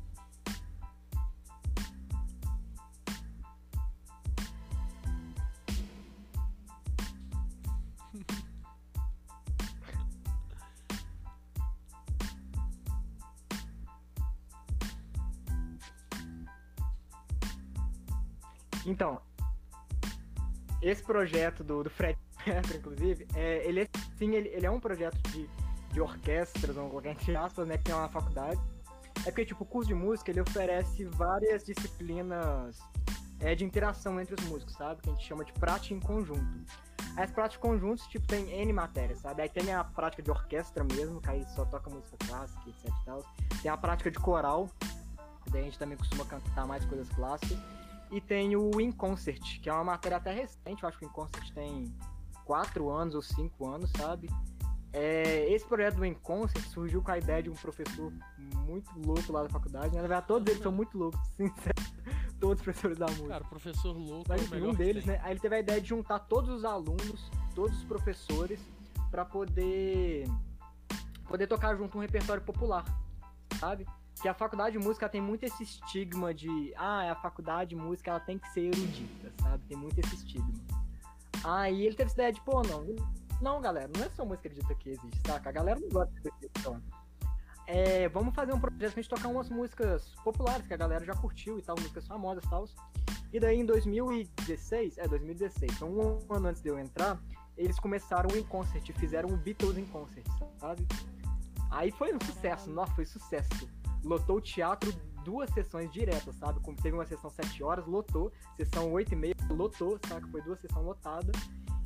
Então, 19.03 19.21
esse 20.81 21.03
projeto 21.03 21.65
do, 21.65 21.83
do 21.83 21.91
Fred 21.91 22.17
Mercury, 22.47 22.79
inclusive, 22.79 23.27
é, 23.35 23.67
ele, 23.67 23.81
é, 23.81 23.89
sim, 24.17 24.33
ele, 24.37 24.49
ele 24.51 24.65
é 24.65 24.71
um 24.71 24.79
projeto 24.79 25.21
de, 25.31 25.51
de 25.91 26.01
orquestras, 26.01 26.77
vamos 26.77 26.91
colocar 26.91 27.11
entre 27.11 27.35
aspas, 27.35 27.67
né, 27.67 27.79
que 27.79 27.83
tem 27.83 27.95
uma 27.97 28.09
faculdade. 28.09 28.61
É 29.27 29.33
porque, 29.33 29.45
tipo, 29.45 29.65
o 29.65 29.67
curso 29.67 29.89
de 29.89 29.95
música, 29.95 30.31
ele 30.31 30.41
oferece 30.41 31.05
várias 31.05 31.65
disciplinas 31.65 32.79
é, 33.41 33.57
de 33.57 33.65
interação 33.65 34.21
entre 34.21 34.37
os 34.37 34.45
músicos, 34.47 34.75
sabe? 34.75 35.03
Que 35.03 35.11
a 35.11 35.13
gente 35.15 35.27
chama 35.27 35.45
de 35.45 35.53
prática 35.55 35.95
em 35.95 36.01
conjunto. 36.01 36.65
As 37.17 37.31
práticas 37.33 37.57
conjuntos, 37.57 38.07
tipo, 38.07 38.25
tem 38.29 38.49
N 38.53 38.73
matérias, 38.73 39.19
sabe? 39.19 39.43
Aí 39.43 39.49
tem 39.49 39.73
a 39.75 39.83
prática 39.83 40.23
de 40.23 40.31
orquestra 40.31 40.85
mesmo, 40.85 41.21
que 41.21 41.29
aí 41.29 41.45
só 41.57 41.65
toca 41.65 41.91
música 41.91 42.17
clássica, 42.25 42.71
etc 42.71 42.85
e 42.85 43.05
tal. 43.05 43.25
Tem 43.63 43.71
a 43.71 43.77
prática 43.77 44.13
de 44.13 44.19
coral, 44.21 44.71
daí 45.51 45.63
a 45.63 45.65
gente 45.65 45.79
também 45.79 45.99
costuma 45.99 46.25
cantar 46.25 46.69
mais 46.69 46.85
coisas 46.85 47.09
clássicas. 47.09 47.59
E 48.13 48.21
tem 48.21 48.55
o 48.55 48.79
In 48.79 48.93
Concert, 48.93 49.61
que 49.61 49.71
é 49.71 49.73
uma 49.73 49.85
matéria 49.85 50.19
até 50.19 50.33
recente, 50.33 50.83
eu 50.83 50.89
acho 50.89 50.99
que 50.99 51.07
o 51.07 51.09
In 51.09 51.13
Concert 51.13 51.51
tem 51.55 51.93
quatro 52.45 52.91
anos 52.91 53.15
ou 53.15 53.23
cinco 53.23 53.67
anos, 53.67 53.91
sabe? 53.97 54.29
É, 54.93 55.51
esse 55.51 55.65
projeto 55.65 55.97
do 55.97 56.05
In 56.05 56.13
Concert 56.13 56.63
surgiu 56.67 57.03
com 57.03 57.11
a 57.11 57.17
ideia 57.17 57.43
de 57.43 57.49
um 57.49 57.55
professor 57.55 58.13
muito 58.67 58.91
louco 58.99 59.33
lá 59.33 59.43
da 59.43 59.49
faculdade, 59.49 59.89
né? 59.89 59.97
Na 59.97 60.03
verdade, 60.03 60.27
todos 60.27 60.47
eles 60.47 60.63
são 60.63 60.71
muito 60.71 60.99
loucos, 60.99 61.19
sincero. 61.35 61.93
Todos 62.39 62.59
os 62.59 62.65
professores 62.65 62.99
da 62.99 63.07
música. 63.07 63.29
Cara, 63.29 63.45
professor 63.45 63.97
louco. 63.97 64.27
Mas 64.29 64.43
é 64.43 64.55
o 64.55 64.59
enfim, 64.59 64.67
um 64.67 64.75
deles, 64.75 65.05
tem. 65.05 65.15
né? 65.15 65.21
Aí 65.25 65.33
ele 65.33 65.41
teve 65.41 65.55
a 65.55 65.61
ideia 65.61 65.81
de 65.81 65.89
juntar 65.89 66.19
todos 66.19 66.51
os 66.51 66.65
alunos, 66.67 67.31
todos 67.55 67.79
os 67.79 67.85
professores, 67.85 68.61
pra 69.11 69.25
poder 69.25 70.27
poder 71.27 71.47
tocar 71.47 71.75
junto 71.77 71.97
um 71.97 72.01
repertório 72.03 72.43
popular, 72.43 72.85
sabe? 73.59 73.87
Que 74.21 74.29
a 74.29 74.35
faculdade 74.35 74.79
de 74.79 74.85
música 74.85 75.09
tem 75.09 75.21
muito 75.21 75.45
esse 75.45 75.63
estigma 75.63 76.33
de, 76.33 76.73
ah, 76.77 77.13
a 77.13 77.15
faculdade 77.17 77.71
de 77.71 77.77
música 77.77 78.11
ela 78.11 78.21
tem 78.21 78.39
que 78.39 78.49
ser 78.51 78.67
erudita, 78.67 79.33
sabe? 79.41 79.65
Tem 79.69 79.77
muito 79.77 79.99
esse 79.99 80.15
estigma. 80.15 80.53
Aí 81.45 81.87
ele 81.87 81.97
teve 81.97 82.11
essa 82.11 82.21
ideia 82.21 82.33
de, 82.33 82.41
pô, 82.43 82.63
não, 82.63 82.85
não, 83.41 83.61
galera, 83.61 83.91
não 83.97 84.05
é 84.05 84.09
só 84.11 84.25
música 84.25 84.49
erudita 84.49 84.75
que 84.75 84.91
existe, 84.91 85.21
saca? 85.27 85.49
A 85.49 85.53
galera 85.53 85.81
não 85.81 85.89
gosta 85.89 86.13
de 86.13 86.21
música 86.21 86.47
erudita. 86.47 87.03
É, 87.67 88.09
vamos 88.09 88.35
fazer 88.35 88.53
um 88.53 88.61
projeto 88.61 88.93
pra 88.93 89.03
gente 89.03 89.09
tocar 89.09 89.29
umas 89.29 89.49
músicas 89.49 90.15
populares 90.23 90.67
que 90.67 90.75
a 90.75 90.77
galera 90.77 91.05
já 91.05 91.15
curtiu 91.15 91.59
e 91.59 91.63
tal, 91.63 91.77
músicas 91.77 92.07
famosas 92.07 92.45
e 92.45 92.51
tal. 92.51 92.69
E 93.33 93.41
daí 93.41 93.59
em 93.59 93.65
2016, 93.65 94.99
é 94.99 95.09
2016, 95.09 95.73
então 95.73 95.89
um 95.89 96.35
ano 96.35 96.49
antes 96.49 96.61
de 96.61 96.69
eu 96.69 96.79
entrar, 96.79 97.19
eles 97.57 97.79
começaram 97.79 98.37
In 98.37 98.43
Concert, 98.45 98.93
fizeram 98.99 99.31
o 99.31 99.37
Beatles 99.37 99.79
in 99.79 99.87
Concert, 99.87 100.27
sabe? 100.59 100.87
Aí 101.71 101.91
foi 101.91 102.15
um 102.15 102.19
sucesso, 102.21 102.71
nossa, 102.71 102.93
foi 102.95 103.07
sucesso. 103.07 103.69
Lotou 104.05 104.37
o 104.37 104.41
teatro 104.41 104.93
duas 105.25 105.51
sessões 105.51 105.91
diretas, 105.93 106.35
sabe? 106.37 106.61
Como 106.61 106.77
teve 106.77 106.97
uma 106.97 107.07
sessão 107.07 107.31
7 107.31 107.63
horas, 107.63 107.87
lotou, 107.87 108.33
sessão 108.57 108.93
8 108.93 109.13
e 109.13 109.17
meia, 109.17 109.35
lotou, 109.51 109.99
saca? 110.07 110.27
Foi 110.29 110.43
duas 110.43 110.61
sessões 110.61 110.85
lotadas. 110.85 111.37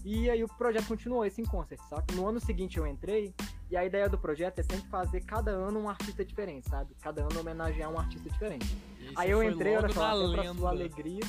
E 0.04 0.30
aí 0.30 0.42
o 0.44 0.48
projeto 0.48 0.86
continuou, 0.86 1.24
esse 1.24 1.42
em 1.42 1.44
concert, 1.44 1.80
saca? 1.88 2.14
No 2.14 2.28
ano 2.28 2.38
seguinte 2.40 2.78
eu 2.78 2.86
entrei, 2.86 3.34
e 3.70 3.76
a 3.76 3.84
ideia 3.84 4.08
do 4.08 4.16
projeto 4.16 4.60
é 4.60 4.62
sempre 4.62 4.88
fazer 4.88 5.20
cada 5.22 5.50
ano 5.50 5.80
um 5.80 5.88
artista 5.88 6.24
diferente, 6.24 6.68
sabe? 6.68 6.94
Cada 7.02 7.22
ano 7.22 7.40
homenagear 7.40 7.90
um 7.90 7.98
artista 7.98 8.30
diferente. 8.30 8.76
E 9.00 9.12
Aí 9.16 9.30
eu 9.30 9.42
entrei, 9.42 9.76
olha 9.76 9.88
só, 9.88 10.32
pra 10.32 10.54
sua 10.54 10.70
alegria, 10.70 11.24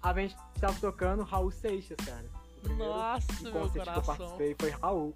a 0.00 0.14
gente 0.14 0.36
tava 0.60 0.78
tocando 0.78 1.22
Raul 1.24 1.50
Seixas, 1.50 1.96
cara. 1.96 2.24
O 2.64 2.68
Nossa, 2.74 3.26
meu 3.42 3.52
concert 3.52 3.72
que 3.72 3.78
eu 3.78 4.02
coração. 4.02 4.04
participei 4.04 4.56
foi 4.58 4.70
Raul. 4.70 5.14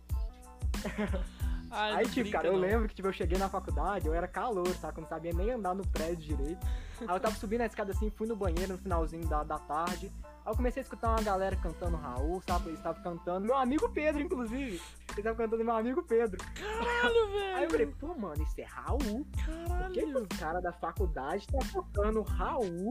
Ai, 1.78 1.96
Aí, 1.96 2.08
tipo, 2.08 2.30
cara, 2.30 2.46
eu 2.48 2.54
não. 2.54 2.60
lembro 2.60 2.88
que 2.88 2.94
tipo, 2.94 3.06
eu 3.08 3.12
cheguei 3.12 3.36
na 3.38 3.48
faculdade, 3.50 4.06
eu 4.06 4.14
era 4.14 4.26
calor, 4.26 4.66
sabe? 4.76 4.96
Eu 4.98 5.02
não 5.02 5.08
sabia 5.08 5.32
nem 5.34 5.50
andar 5.50 5.74
no 5.74 5.86
prédio 5.88 6.36
direito. 6.36 6.66
Aí 7.00 7.08
eu 7.14 7.20
tava 7.20 7.34
subindo 7.34 7.60
a 7.60 7.66
escada 7.66 7.92
assim, 7.92 8.08
fui 8.10 8.26
no 8.26 8.34
banheiro 8.34 8.72
no 8.72 8.78
finalzinho 8.78 9.26
da, 9.28 9.44
da 9.44 9.58
tarde. 9.58 10.10
Aí 10.44 10.52
eu 10.52 10.56
comecei 10.56 10.80
a 10.80 10.84
escutar 10.84 11.10
uma 11.10 11.20
galera 11.22 11.54
cantando 11.56 11.96
Raul, 11.96 12.40
sabe? 12.48 12.68
Eles 12.68 12.78
estavam 12.78 13.02
cantando. 13.02 13.46
Meu 13.46 13.56
amigo 13.56 13.88
Pedro, 13.90 14.22
inclusive. 14.22 14.76
Eles 14.76 15.18
estavam 15.18 15.36
cantando 15.36 15.62
meu 15.64 15.74
amigo 15.76 16.02
Pedro. 16.02 16.38
Caralho, 16.54 17.26
Aí 17.56 17.64
eu 17.64 17.68
velho. 17.68 17.70
falei, 17.70 17.86
pô, 17.86 18.14
mano, 18.14 18.42
isso 18.42 18.58
é 18.60 18.64
Raul? 18.64 18.98
Por 18.98 19.90
que, 19.92 20.00
que 20.00 20.06
Caralho. 20.06 20.22
os 20.30 20.38
caras 20.38 20.62
da 20.62 20.72
faculdade 20.72 21.46
tá 21.48 21.58
tocando 21.72 22.22
Raul? 22.22 22.88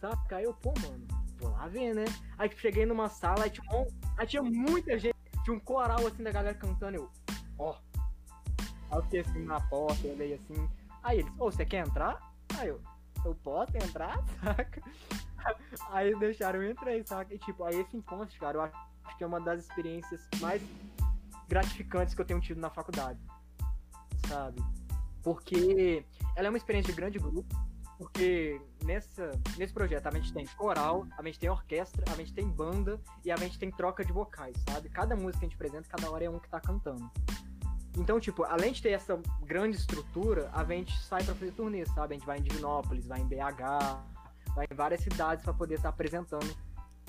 Saca? 0.00 0.36
Aí 0.36 0.44
eu, 0.44 0.54
pô, 0.54 0.72
mano, 0.80 1.06
vou 1.40 1.50
lá 1.50 1.66
ver, 1.66 1.94
né? 1.94 2.04
Aí 2.38 2.48
tipo, 2.48 2.60
cheguei 2.60 2.86
numa 2.86 3.08
sala, 3.08 3.44
aí 3.44 3.50
tinha, 3.50 3.66
um- 3.76 3.86
aí 4.16 4.26
tinha 4.26 4.42
muita 4.42 4.96
gente, 4.98 5.16
tinha 5.44 5.56
um 5.56 5.60
coral 5.60 6.06
assim 6.06 6.22
da 6.22 6.30
galera 6.30 6.54
cantando, 6.54 6.96
eu, 6.96 7.10
ó. 7.58 7.70
Aí 7.72 7.78
eu 8.98 9.02
fiquei 9.04 9.20
assim 9.20 9.44
na 9.44 9.60
porta, 9.60 10.06
olhei 10.06 10.34
assim. 10.34 10.68
Aí 11.02 11.20
eles, 11.20 11.32
ô, 11.38 11.50
você 11.50 11.64
quer 11.64 11.86
entrar? 11.86 12.20
Aí 12.58 12.68
eu, 12.68 12.80
eu 13.24 13.34
posso 13.36 13.76
entrar, 13.76 14.22
saca? 14.42 14.82
Aí 15.90 16.18
deixaram 16.18 16.62
eu 16.62 16.70
entrei, 16.70 17.02
saca? 17.06 17.34
E 17.34 17.38
tipo, 17.38 17.64
aí 17.64 17.80
esse 17.80 17.96
encontro, 17.96 18.38
cara, 18.38 18.58
eu 18.58 18.62
acho 18.62 19.16
que 19.16 19.24
é 19.24 19.26
uma 19.26 19.40
das 19.40 19.60
experiências 19.60 20.26
mais 20.40 20.62
gratificantes 21.48 22.14
que 22.14 22.20
eu 22.20 22.24
tenho 22.24 22.40
tido 22.40 22.60
na 22.60 22.70
faculdade, 22.70 23.18
sabe? 24.28 24.62
Porque 25.22 26.04
ela 26.36 26.46
é 26.46 26.50
uma 26.50 26.56
experiência 26.56 26.92
de 26.92 26.96
grande 26.96 27.18
grupo, 27.18 27.44
porque 27.98 28.60
nessa, 28.84 29.30
nesse 29.58 29.72
projeto 29.72 30.06
a 30.06 30.10
gente 30.12 30.32
tem 30.32 30.46
coral, 30.56 31.06
a 31.18 31.22
gente 31.22 31.38
tem 31.38 31.50
orquestra, 31.50 32.04
a 32.10 32.14
gente 32.14 32.32
tem 32.32 32.48
banda 32.48 33.00
e 33.24 33.30
a 33.30 33.36
gente 33.36 33.58
tem 33.58 33.70
troca 33.70 34.04
de 34.04 34.12
vocais, 34.12 34.56
sabe? 34.68 34.88
Cada 34.88 35.16
música 35.16 35.40
que 35.40 35.46
a 35.46 35.48
gente 35.48 35.56
apresenta, 35.56 35.88
cada 35.88 36.10
hora 36.10 36.24
é 36.24 36.30
um 36.30 36.38
que 36.38 36.48
tá 36.48 36.60
cantando. 36.60 37.10
Então, 37.96 38.20
tipo, 38.20 38.44
além 38.44 38.72
de 38.72 38.82
ter 38.82 38.90
essa 38.90 39.20
grande 39.42 39.76
estrutura, 39.76 40.50
a 40.52 40.64
gente 40.64 40.96
sai 40.98 41.24
pra 41.24 41.34
fazer 41.34 41.52
turnê, 41.52 41.84
sabe? 41.86 42.14
A 42.14 42.18
gente 42.18 42.26
vai 42.26 42.38
em 42.38 42.42
Divinópolis, 42.42 43.06
vai 43.06 43.20
em 43.20 43.26
BH, 43.26 43.98
vai 44.54 44.66
em 44.70 44.74
várias 44.74 45.00
cidades 45.00 45.44
pra 45.44 45.52
poder 45.52 45.74
estar 45.74 45.88
apresentando 45.88 46.54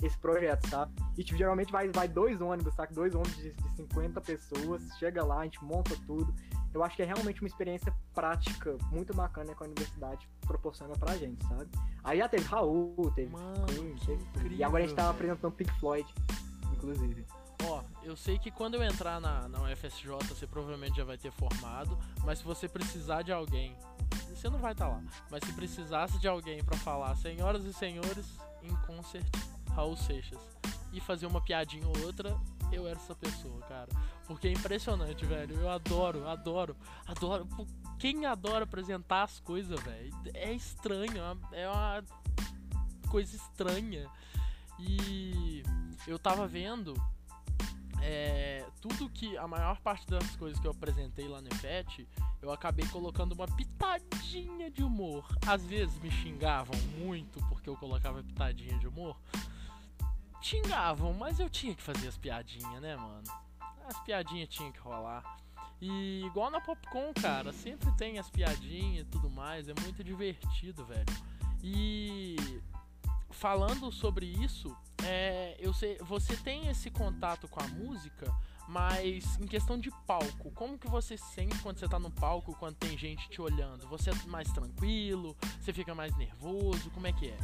esse 0.02 0.18
projeto, 0.18 0.68
sabe? 0.68 0.92
E 1.16 1.22
tipo, 1.22 1.38
geralmente 1.38 1.70
vai, 1.70 1.88
vai 1.88 2.08
dois 2.08 2.40
ônibus, 2.40 2.74
sabe? 2.74 2.92
Dois 2.92 3.14
ônibus 3.14 3.36
de, 3.36 3.52
de 3.52 3.76
50 3.76 4.20
pessoas, 4.20 4.82
chega 4.98 5.24
lá, 5.24 5.40
a 5.40 5.44
gente 5.44 5.62
monta 5.64 5.94
tudo. 6.06 6.34
Eu 6.74 6.82
acho 6.82 6.96
que 6.96 7.02
é 7.02 7.04
realmente 7.04 7.40
uma 7.42 7.46
experiência 7.46 7.94
prática 8.14 8.76
muito 8.90 9.14
bacana 9.14 9.54
que 9.54 9.62
a 9.62 9.66
universidade 9.66 10.28
proporciona 10.40 10.94
pra 10.94 11.16
gente, 11.16 11.46
sabe? 11.46 11.68
Aí 12.02 12.18
já 12.18 12.28
teve 12.28 12.44
Raul, 12.44 13.12
teve 13.14 13.30
Mano, 13.30 13.66
Queen, 13.66 13.94
que 13.94 14.06
teve... 14.06 14.22
incrível, 14.24 14.58
E 14.58 14.64
agora 14.64 14.82
a 14.82 14.86
gente 14.86 14.96
velho. 14.96 15.10
apresentando 15.10 15.52
Pink 15.52 15.78
Floyd, 15.78 16.14
inclusive. 16.72 17.24
Eu 18.02 18.16
sei 18.16 18.38
que 18.38 18.50
quando 18.50 18.74
eu 18.74 18.82
entrar 18.82 19.20
na, 19.20 19.48
na 19.48 19.62
UFSJ, 19.62 20.08
você 20.28 20.46
provavelmente 20.46 20.96
já 20.96 21.04
vai 21.04 21.16
ter 21.16 21.30
formado, 21.30 21.96
mas 22.24 22.38
se 22.38 22.44
você 22.44 22.68
precisar 22.68 23.22
de 23.22 23.32
alguém, 23.32 23.76
você 24.28 24.48
não 24.50 24.58
vai 24.58 24.72
estar 24.72 24.88
lá, 24.88 25.00
mas 25.30 25.44
se 25.44 25.52
precisasse 25.52 26.18
de 26.18 26.26
alguém 26.26 26.62
pra 26.64 26.76
falar, 26.78 27.14
senhoras 27.16 27.64
e 27.64 27.72
senhores, 27.72 28.26
em 28.62 28.74
concert, 28.86 29.24
Raul 29.70 29.96
Seixas, 29.96 30.40
e 30.92 31.00
fazer 31.00 31.26
uma 31.26 31.40
piadinha 31.40 31.86
ou 31.86 31.96
outra, 32.04 32.36
eu 32.72 32.86
era 32.88 32.98
essa 32.98 33.14
pessoa, 33.14 33.60
cara. 33.62 33.88
Porque 34.26 34.48
é 34.48 34.52
impressionante, 34.52 35.24
velho. 35.24 35.54
Eu 35.60 35.70
adoro, 35.70 36.26
adoro, 36.28 36.76
adoro. 37.06 37.46
Quem 37.98 38.26
adora 38.26 38.64
apresentar 38.64 39.22
as 39.24 39.38
coisas, 39.40 39.78
velho? 39.80 40.12
É 40.34 40.52
estranho, 40.52 41.18
é 41.18 41.32
uma- 41.32 41.56
é 41.56 41.68
uma 41.68 42.04
coisa 43.10 43.36
estranha. 43.36 44.08
E 44.78 45.62
eu 46.06 46.18
tava 46.18 46.46
vendo 46.46 46.94
é, 48.02 48.66
tudo 48.80 49.08
que. 49.08 49.36
A 49.38 49.46
maior 49.46 49.80
parte 49.80 50.06
das 50.06 50.36
coisas 50.36 50.58
que 50.58 50.66
eu 50.66 50.72
apresentei 50.72 51.28
lá 51.28 51.40
no 51.40 51.48
EFET, 51.48 52.08
eu 52.40 52.52
acabei 52.52 52.86
colocando 52.88 53.32
uma 53.32 53.46
pitadinha 53.46 54.70
de 54.70 54.82
humor. 54.82 55.24
Às 55.46 55.64
vezes 55.64 55.98
me 56.00 56.10
xingavam 56.10 56.76
muito 56.98 57.38
porque 57.48 57.68
eu 57.68 57.76
colocava 57.76 58.22
pitadinha 58.22 58.76
de 58.78 58.86
humor. 58.86 59.16
Xingavam, 60.40 61.14
mas 61.14 61.38
eu 61.38 61.48
tinha 61.48 61.74
que 61.74 61.82
fazer 61.82 62.08
as 62.08 62.18
piadinhas, 62.18 62.82
né, 62.82 62.96
mano? 62.96 63.22
As 63.86 63.98
piadinhas 64.00 64.48
tinham 64.48 64.72
que 64.72 64.80
rolar. 64.80 65.22
E 65.80 66.24
igual 66.26 66.50
na 66.50 66.60
Popcom, 66.60 67.12
cara, 67.14 67.52
sempre 67.52 67.90
tem 67.92 68.18
as 68.18 68.28
piadinhas 68.28 69.06
e 69.06 69.10
tudo 69.10 69.30
mais, 69.30 69.68
é 69.68 69.74
muito 69.80 70.02
divertido, 70.02 70.84
velho. 70.84 71.06
E 71.62 72.36
falando 73.32 73.90
sobre 73.90 74.26
isso, 74.26 74.76
é, 75.04 75.56
eu 75.58 75.72
sei, 75.72 75.98
você 75.98 76.36
tem 76.36 76.68
esse 76.68 76.90
contato 76.90 77.48
com 77.48 77.60
a 77.60 77.66
música, 77.66 78.32
mas 78.68 79.38
em 79.40 79.46
questão 79.46 79.78
de 79.78 79.90
palco, 80.06 80.50
como 80.52 80.78
que 80.78 80.88
você 80.88 81.16
sente 81.16 81.58
quando 81.58 81.78
você 81.78 81.88
tá 81.88 81.98
no 81.98 82.10
palco, 82.10 82.56
quando 82.58 82.76
tem 82.76 82.96
gente 82.96 83.28
te 83.28 83.40
olhando? 83.40 83.86
Você 83.88 84.10
é 84.10 84.14
mais 84.26 84.50
tranquilo? 84.52 85.36
Você 85.60 85.72
fica 85.72 85.94
mais 85.94 86.16
nervoso? 86.16 86.90
Como 86.90 87.06
é 87.06 87.12
que 87.12 87.28
é? 87.28 87.38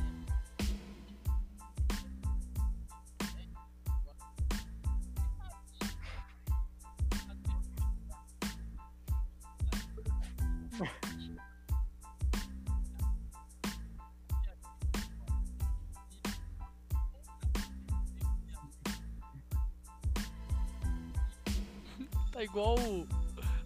Igual. 22.48 22.76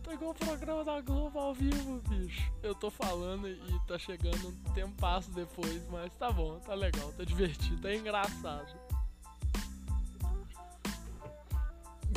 Tá 0.02 0.12
igual 0.12 0.32
o 0.32 0.34
programa 0.34 0.84
da 0.84 1.00
Globo 1.00 1.38
ao 1.38 1.54
vivo, 1.54 2.02
bicho. 2.08 2.52
Eu 2.62 2.74
tô 2.74 2.90
falando 2.90 3.48
e 3.48 3.80
tá 3.86 3.96
chegando 3.98 4.48
um 4.48 4.72
tempo 4.74 4.92
passo 5.00 5.30
depois, 5.30 5.80
mas 5.90 6.12
tá 6.16 6.30
bom, 6.30 6.58
tá 6.58 6.74
legal, 6.74 7.12
tá 7.12 7.24
divertido, 7.24 7.80
tá 7.80 7.94
engraçado. 7.94 8.66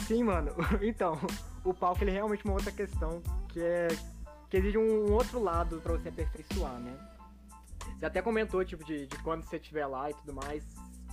Sim, 0.07 0.23
mano. 0.23 0.51
Então, 0.81 1.19
o 1.63 1.73
palco 1.73 2.03
ele 2.03 2.11
é 2.11 2.15
realmente 2.15 2.43
uma 2.43 2.55
outra 2.55 2.71
questão 2.71 3.21
que 3.49 3.61
é 3.61 3.87
que 4.49 4.57
exige 4.57 4.77
um 4.77 5.11
outro 5.11 5.41
lado 5.41 5.79
para 5.81 5.93
você 5.93 6.09
aperfeiçoar, 6.09 6.79
né? 6.79 6.95
Você 7.97 8.05
até 8.05 8.21
comentou, 8.21 8.63
tipo, 8.63 8.83
de, 8.83 9.07
de 9.07 9.17
quando 9.19 9.43
você 9.43 9.57
estiver 9.57 9.85
lá 9.87 10.09
e 10.09 10.13
tudo 10.13 10.33
mais, 10.33 10.63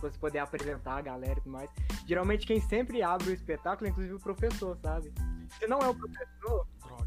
você 0.00 0.18
poder 0.18 0.40
apresentar 0.40 0.96
a 0.96 1.00
galera 1.00 1.38
e 1.38 1.42
tudo 1.42 1.52
mais. 1.52 1.70
Geralmente 2.06 2.46
quem 2.46 2.60
sempre 2.60 3.02
abre 3.02 3.30
o 3.30 3.32
espetáculo 3.32 3.86
é 3.86 3.90
inclusive 3.90 4.14
o 4.14 4.20
professor, 4.20 4.76
sabe? 4.76 5.12
Se 5.58 5.66
não 5.66 5.78
é 5.78 5.88
o 5.88 5.94
professor. 5.94 6.66
Droga. 6.84 7.06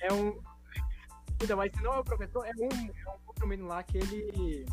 É 0.00 0.12
um. 0.12 0.40
Então, 1.42 1.56
mas 1.56 1.72
se 1.72 1.82
não 1.82 1.94
é 1.94 1.98
o 1.98 2.04
professor, 2.04 2.44
é 2.46 2.52
um, 2.58 2.68
é 2.68 3.10
um 3.10 3.18
outro 3.26 3.46
menino 3.46 3.68
lá 3.68 3.82
que 3.82 3.98
ele. 3.98 4.66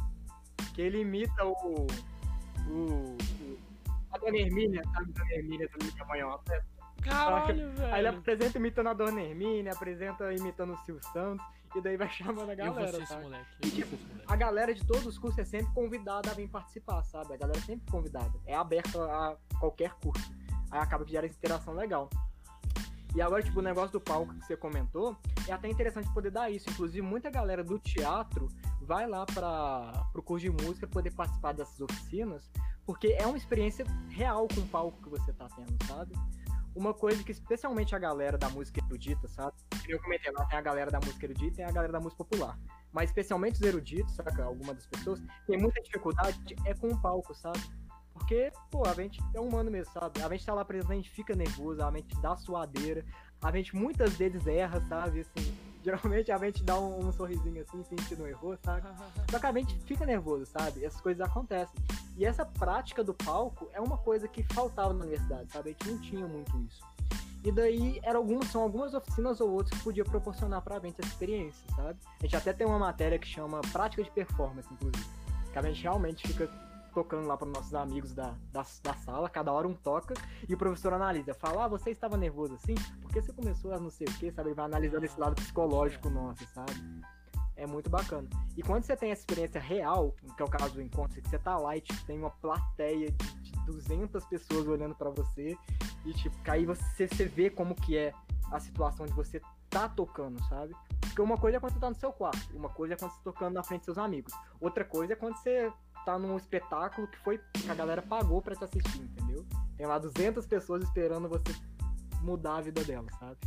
que 0.74 0.82
ele 0.82 1.02
imita 1.02 1.46
o. 1.46 1.54
o. 1.54 1.88
o 2.70 3.18
a 4.12 4.18
Dona 4.18 4.38
Hermínia, 4.38 4.82
sabe? 4.94 5.12
Dona 5.12 5.34
Hermínia 5.34 5.70
do 5.70 5.86
Liga 5.86 6.06
Manhã. 6.06 6.28
Caralho, 7.02 7.72
velho. 7.72 7.94
Aí 7.94 8.02
ele 8.02 8.08
apresenta 8.08 8.58
imitando 8.58 8.88
a 8.88 8.94
Dona 8.94 9.22
Hermínia, 9.22 9.72
apresenta 9.74 10.34
imitando 10.34 10.74
o 10.74 10.78
Silvio 10.78 11.04
Santos, 11.12 11.46
e 11.76 11.82
daí 11.82 11.98
vai 11.98 12.10
chamando 12.10 12.50
a 12.50 12.54
Eu 12.54 12.66
vou 12.66 12.76
galera. 12.76 13.04
esse 13.04 13.18
moleque. 13.18 13.46
E, 13.64 13.82
Eu 13.82 13.88
vou 13.88 13.96
tipo, 13.96 13.96
esse 13.96 14.06
moleque. 14.06 14.24
A 14.28 14.36
galera 14.36 14.74
de 14.74 14.86
todos 14.86 15.06
os 15.06 15.18
cursos 15.18 15.40
é 15.40 15.46
sempre 15.46 15.74
convidada 15.74 16.32
a 16.32 16.34
vir 16.34 16.50
participar, 16.50 17.04
sabe? 17.04 17.34
A 17.34 17.38
galera 17.38 17.58
é 17.60 17.62
sempre 17.62 17.90
convidada. 17.92 18.34
É 18.46 18.56
aberta 18.56 19.04
a 19.04 19.36
qualquer 19.60 19.94
curso. 19.96 20.32
Aí 20.72 20.80
acaba 20.80 21.06
que 21.06 21.12
gera 21.12 21.26
essa 21.26 21.36
interação 21.36 21.74
legal. 21.74 22.10
E 23.18 23.22
agora, 23.22 23.42
tipo, 23.42 23.58
o 23.62 23.64
negócio 23.64 23.94
do 23.94 24.00
palco 24.00 24.32
que 24.36 24.46
você 24.46 24.56
comentou, 24.56 25.18
é 25.48 25.52
até 25.52 25.68
interessante 25.68 26.08
poder 26.14 26.30
dar 26.30 26.52
isso. 26.52 26.70
Inclusive, 26.70 27.02
muita 27.02 27.32
galera 27.32 27.64
do 27.64 27.80
teatro 27.80 28.48
vai 28.80 29.08
lá 29.08 29.26
para 29.26 30.06
pro 30.14 30.22
curso 30.22 30.46
de 30.46 30.52
música 30.52 30.86
poder 30.86 31.10
participar 31.10 31.52
dessas 31.52 31.82
oficinas, 31.82 32.48
porque 32.86 33.08
é 33.18 33.26
uma 33.26 33.36
experiência 33.36 33.84
real 34.12 34.48
com 34.48 34.62
o 34.62 34.68
palco 34.68 35.02
que 35.02 35.10
você 35.10 35.34
tá 35.34 35.48
tendo, 35.56 35.84
sabe? 35.88 36.14
Uma 36.76 36.94
coisa 36.94 37.24
que 37.24 37.32
especialmente 37.32 37.96
a 37.96 37.98
galera 37.98 38.38
da 38.38 38.50
música 38.50 38.80
erudita, 38.86 39.28
sabe? 39.28 39.58
Eu 39.88 40.00
comentei, 40.00 40.32
lá 40.32 40.46
tem 40.46 40.60
a 40.60 40.62
galera 40.62 40.92
da 40.92 41.00
música 41.00 41.26
erudita 41.26 41.62
e 41.62 41.64
a 41.64 41.72
galera 41.72 41.94
da 41.94 42.00
música 42.00 42.24
popular. 42.24 42.56
Mas 42.94 43.10
especialmente 43.10 43.56
os 43.56 43.62
eruditos, 43.64 44.14
saca? 44.14 44.44
Algumas 44.44 44.76
das 44.76 44.86
pessoas, 44.86 45.20
tem 45.48 45.60
muita 45.60 45.82
dificuldade 45.82 46.56
é 46.66 46.76
com 46.76 46.90
o 46.90 47.02
palco, 47.02 47.34
sabe? 47.34 47.62
Porque, 48.18 48.52
pô, 48.72 48.86
a 48.86 48.94
gente 48.94 49.22
é 49.34 49.40
humano 49.40 49.70
mesmo, 49.70 49.94
sabe? 49.94 50.22
A 50.22 50.30
gente 50.30 50.46
tá 50.46 50.54
lá 50.54 50.66
gente 50.90 51.10
fica 51.10 51.36
nervoso, 51.36 51.82
a 51.84 51.92
gente 51.92 52.20
dá 52.22 52.36
suadeira, 52.36 53.06
a 53.42 53.52
gente 53.52 53.76
muitas 53.76 54.14
vezes 54.16 54.46
erra, 54.48 54.82
sabe? 54.90 55.22
Assim, 55.22 55.54
geralmente 55.84 56.32
a 56.32 56.38
gente 56.38 56.64
dá 56.64 56.80
um, 56.80 57.08
um 57.08 57.12
sorrisinho 57.12 57.62
assim, 57.62 57.96
que 57.96 58.16
não 58.16 58.28
errou, 58.28 58.58
sabe? 58.64 58.88
Só 59.30 59.40
que 59.40 59.46
a 59.46 59.52
gente 59.54 59.80
fica 59.82 60.06
nervoso, 60.06 60.46
sabe? 60.46 60.84
Essas 60.84 61.00
coisas 61.00 61.26
acontecem. 61.26 61.76
E 62.18 62.26
essa 62.26 62.46
prática 62.46 63.04
do 63.04 63.14
palco 63.14 63.70
é 63.72 63.80
uma 63.80 63.98
coisa 63.98 64.28
que 64.28 64.44
faltava 64.54 64.94
na 64.94 65.02
universidade, 65.02 65.52
sabe? 65.52 65.70
A 65.70 65.72
gente 65.72 65.92
não 65.92 66.02
tinha 66.02 66.28
muito 66.28 66.58
isso. 66.62 66.82
E 67.44 67.52
daí 67.52 68.00
eram 68.04 68.22
algumas, 68.22 68.48
são 68.48 68.64
algumas 68.64 68.94
oficinas 68.94 69.40
ou 69.40 69.52
outras 69.52 69.78
que 69.78 69.84
podia 69.84 70.04
proporcionar 70.04 70.62
pra 70.62 70.80
gente 70.80 71.00
essa 71.00 71.08
experiência, 71.08 71.64
sabe? 71.76 71.98
A 72.20 72.24
gente 72.24 72.36
até 72.36 72.52
tem 72.52 72.66
uma 72.66 72.80
matéria 72.80 73.18
que 73.20 73.28
chama 73.28 73.62
Prática 73.72 74.04
de 74.04 74.12
Performance, 74.12 74.68
inclusive. 74.74 75.06
Que 75.54 75.60
a 75.60 75.62
gente 75.62 75.82
realmente 75.82 76.28
fica 76.28 76.67
tocando 76.98 77.28
lá 77.28 77.38
para 77.38 77.48
nossos 77.48 77.76
amigos 77.76 78.12
da, 78.12 78.34
da, 78.52 78.66
da 78.82 78.94
sala, 78.96 79.30
cada 79.30 79.54
hora 79.54 79.68
um 79.68 79.74
toca, 79.76 80.16
e 80.50 80.56
o 80.56 80.58
professor 80.58 80.92
analisa, 80.94 81.32
fala, 81.36 81.66
ah, 81.66 81.68
você 81.68 81.92
estava 81.92 82.18
nervoso 82.18 82.56
assim? 82.56 82.74
Porque 83.04 83.22
você 83.22 83.32
começou 83.32 83.72
a 83.72 83.80
não 83.80 83.92
sei 83.92 84.08
o 84.08 84.14
que, 84.14 84.32
sabe? 84.32 84.50
Ele 84.50 84.56
vai 84.56 84.66
analisando 84.66 85.06
esse 85.06 85.20
lado 85.20 85.36
psicológico 85.36 86.10
nosso, 86.10 86.44
sabe? 86.56 86.74
É 87.56 87.68
muito 87.68 87.88
bacana. 87.88 88.28
E 88.56 88.64
quando 88.64 88.84
você 88.84 88.96
tem 88.96 89.12
essa 89.12 89.22
experiência 89.22 89.62
real, 89.62 90.16
que 90.36 90.42
é 90.42 90.46
o 90.46 90.50
caso 90.50 90.74
do 90.74 90.82
encontro, 90.82 91.22
que 91.22 91.30
você 91.30 91.38
tá 91.38 91.56
lá 91.56 91.78
e 91.78 91.82
tipo, 91.82 92.04
tem 92.06 92.18
uma 92.18 92.32
plateia 92.32 93.12
de, 93.12 93.42
de 93.44 93.66
200 93.68 94.26
pessoas 94.26 94.68
olhando 94.68 94.96
para 94.96 95.12
você, 95.12 95.56
e 96.04 96.14
tipo, 96.14 96.36
aí 96.50 96.66
você, 96.66 97.08
você 97.08 97.26
vê 97.26 97.52
como 97.52 97.76
que 97.76 97.96
é 97.96 98.12
a 98.52 98.60
situação 98.60 99.06
de 99.06 99.14
você 99.14 99.40
tá 99.70 99.88
tocando, 99.88 100.44
sabe? 100.46 100.74
Porque 101.00 101.22
uma 101.22 101.38
coisa 101.38 101.58
é 101.58 101.60
quando 101.60 101.74
você 101.74 101.80
tá 101.80 101.90
no 101.90 101.96
seu 101.96 102.12
quarto, 102.12 102.58
uma 102.58 102.70
coisa 102.70 102.96
é 102.96 102.98
quando 102.98 103.12
você 103.12 103.18
tá 103.18 103.24
tocando 103.24 103.54
na 103.54 103.64
frente 103.64 103.82
dos 103.82 103.86
seus 103.86 103.98
amigos, 104.00 104.34
outra 104.60 104.84
coisa 104.84 105.14
é 105.14 105.16
quando 105.16 105.36
você 105.38 105.72
tá 106.08 106.18
num 106.18 106.38
espetáculo 106.38 107.06
que 107.06 107.18
foi 107.18 107.38
que 107.52 107.70
a 107.70 107.76
galera 107.76 108.02
pagou 108.02 108.42
para 108.42 108.56
te 108.56 108.64
assistir, 108.64 109.02
entendeu? 109.02 109.46
Tem 109.76 109.86
lá 109.86 110.00
200 110.00 110.46
pessoas 110.46 110.82
esperando 110.82 111.28
você 111.28 111.54
mudar 112.22 112.56
a 112.56 112.62
vida 112.62 112.82
delas, 112.86 113.14
sabe? 113.20 113.38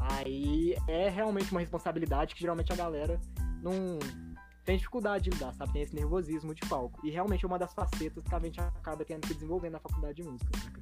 Aí 0.00 0.74
é 0.88 1.08
realmente 1.08 1.52
uma 1.52 1.60
responsabilidade 1.60 2.34
que 2.34 2.40
geralmente 2.40 2.72
a 2.72 2.76
galera 2.76 3.20
não 3.62 3.96
tem 4.64 4.76
dificuldade 4.76 5.24
de 5.24 5.30
lidar, 5.30 5.54
sabe? 5.54 5.72
Tem 5.72 5.82
esse 5.82 5.94
nervosismo 5.94 6.52
de 6.52 6.62
palco. 6.68 7.00
E 7.06 7.10
realmente 7.10 7.44
é 7.44 7.46
uma 7.48 7.58
das 7.60 7.72
facetas 7.72 8.24
que 8.24 8.34
a 8.34 8.40
gente 8.40 8.60
acaba 8.60 9.04
tendo 9.04 9.28
que 9.28 9.34
desenvolver 9.34 9.70
na 9.70 9.78
faculdade 9.78 10.20
de 10.20 10.24
música. 10.24 10.50
saca? 10.58 10.80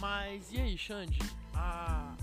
Mas 0.00 0.50
e 0.50 0.58
aí, 0.58 0.78
Xande? 0.78 1.18
Ah, 1.54 2.16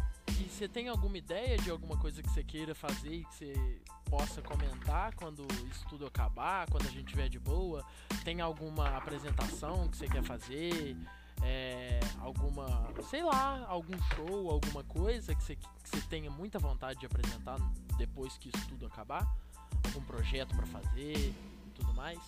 e 0.44 0.50
você 0.50 0.68
tem 0.68 0.90
alguma 0.90 1.18
ideia 1.18 1.58
de 1.58 1.70
alguma 1.70 1.98
coisa 1.98 2.22
que 2.22 2.30
você 2.30 2.44
queira 2.44 2.76
fazer 2.76 3.14
e 3.14 3.26
que 3.26 3.34
você 3.34 3.82
possa 4.10 4.42
comentar 4.42 5.16
quando 5.16 5.48
isso 5.70 5.86
tudo 5.88 6.06
acabar, 6.06 6.70
quando 6.70 6.86
a 6.88 6.92
gente 6.92 7.06
tiver 7.06 7.30
de 7.30 7.40
boa? 7.40 7.84
Tem 8.24 8.42
alguma 8.42 8.98
apresentação 8.98 9.88
que 9.88 9.98
você 9.98 10.08
quer 10.08 10.24
fazer? 10.24 10.98
É, 11.42 12.00
alguma, 12.20 12.90
sei 13.10 13.24
lá, 13.24 13.66
algum 13.68 13.98
show, 14.16 14.50
alguma 14.50 14.84
coisa 14.84 15.34
que 15.34 15.44
você, 15.44 15.56
que 15.56 15.68
você 15.84 16.02
tenha 16.10 16.30
muita 16.30 16.60
vontade 16.60 17.00
de 17.00 17.06
apresentar 17.06 17.58
depois 17.98 18.38
que 18.38 18.50
isso 18.50 18.68
tudo 18.68 18.86
acabar? 18.86 19.26
Algum 19.86 20.06
projeto 20.06 20.56
pra 20.56 20.66
fazer 20.66 21.34
tudo 21.74 21.94
mais? 21.94 22.20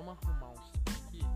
Vamos 0.00 0.18
arrumar 0.22 0.50
uns 0.50 1.06
aqui. 1.06 1.26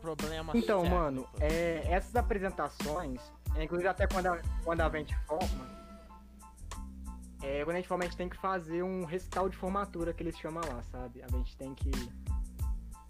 Problema 0.00 0.52
Então, 0.54 0.80
sério, 0.82 0.96
mano, 0.96 1.28
é, 1.40 1.84
essas 1.86 2.16
apresentações, 2.16 3.20
é, 3.54 3.62
inclusive 3.62 3.88
até 3.88 4.06
quando 4.06 4.26
a, 4.26 4.40
quando 4.64 4.80
a 4.80 4.90
gente 4.90 5.16
forma, 5.26 5.82
é, 7.42 7.64
quando 7.64 7.76
a 7.76 7.78
gente 7.78 7.88
forma, 7.88 8.04
a 8.04 8.06
gente 8.06 8.16
tem 8.16 8.28
que 8.28 8.36
fazer 8.36 8.82
um 8.82 9.04
recital 9.04 9.48
de 9.48 9.56
formatura 9.56 10.12
que 10.12 10.22
eles 10.22 10.36
chamam 10.38 10.62
lá, 10.68 10.82
sabe? 10.90 11.22
A 11.22 11.28
gente 11.28 11.56
tem 11.56 11.74
que. 11.74 11.90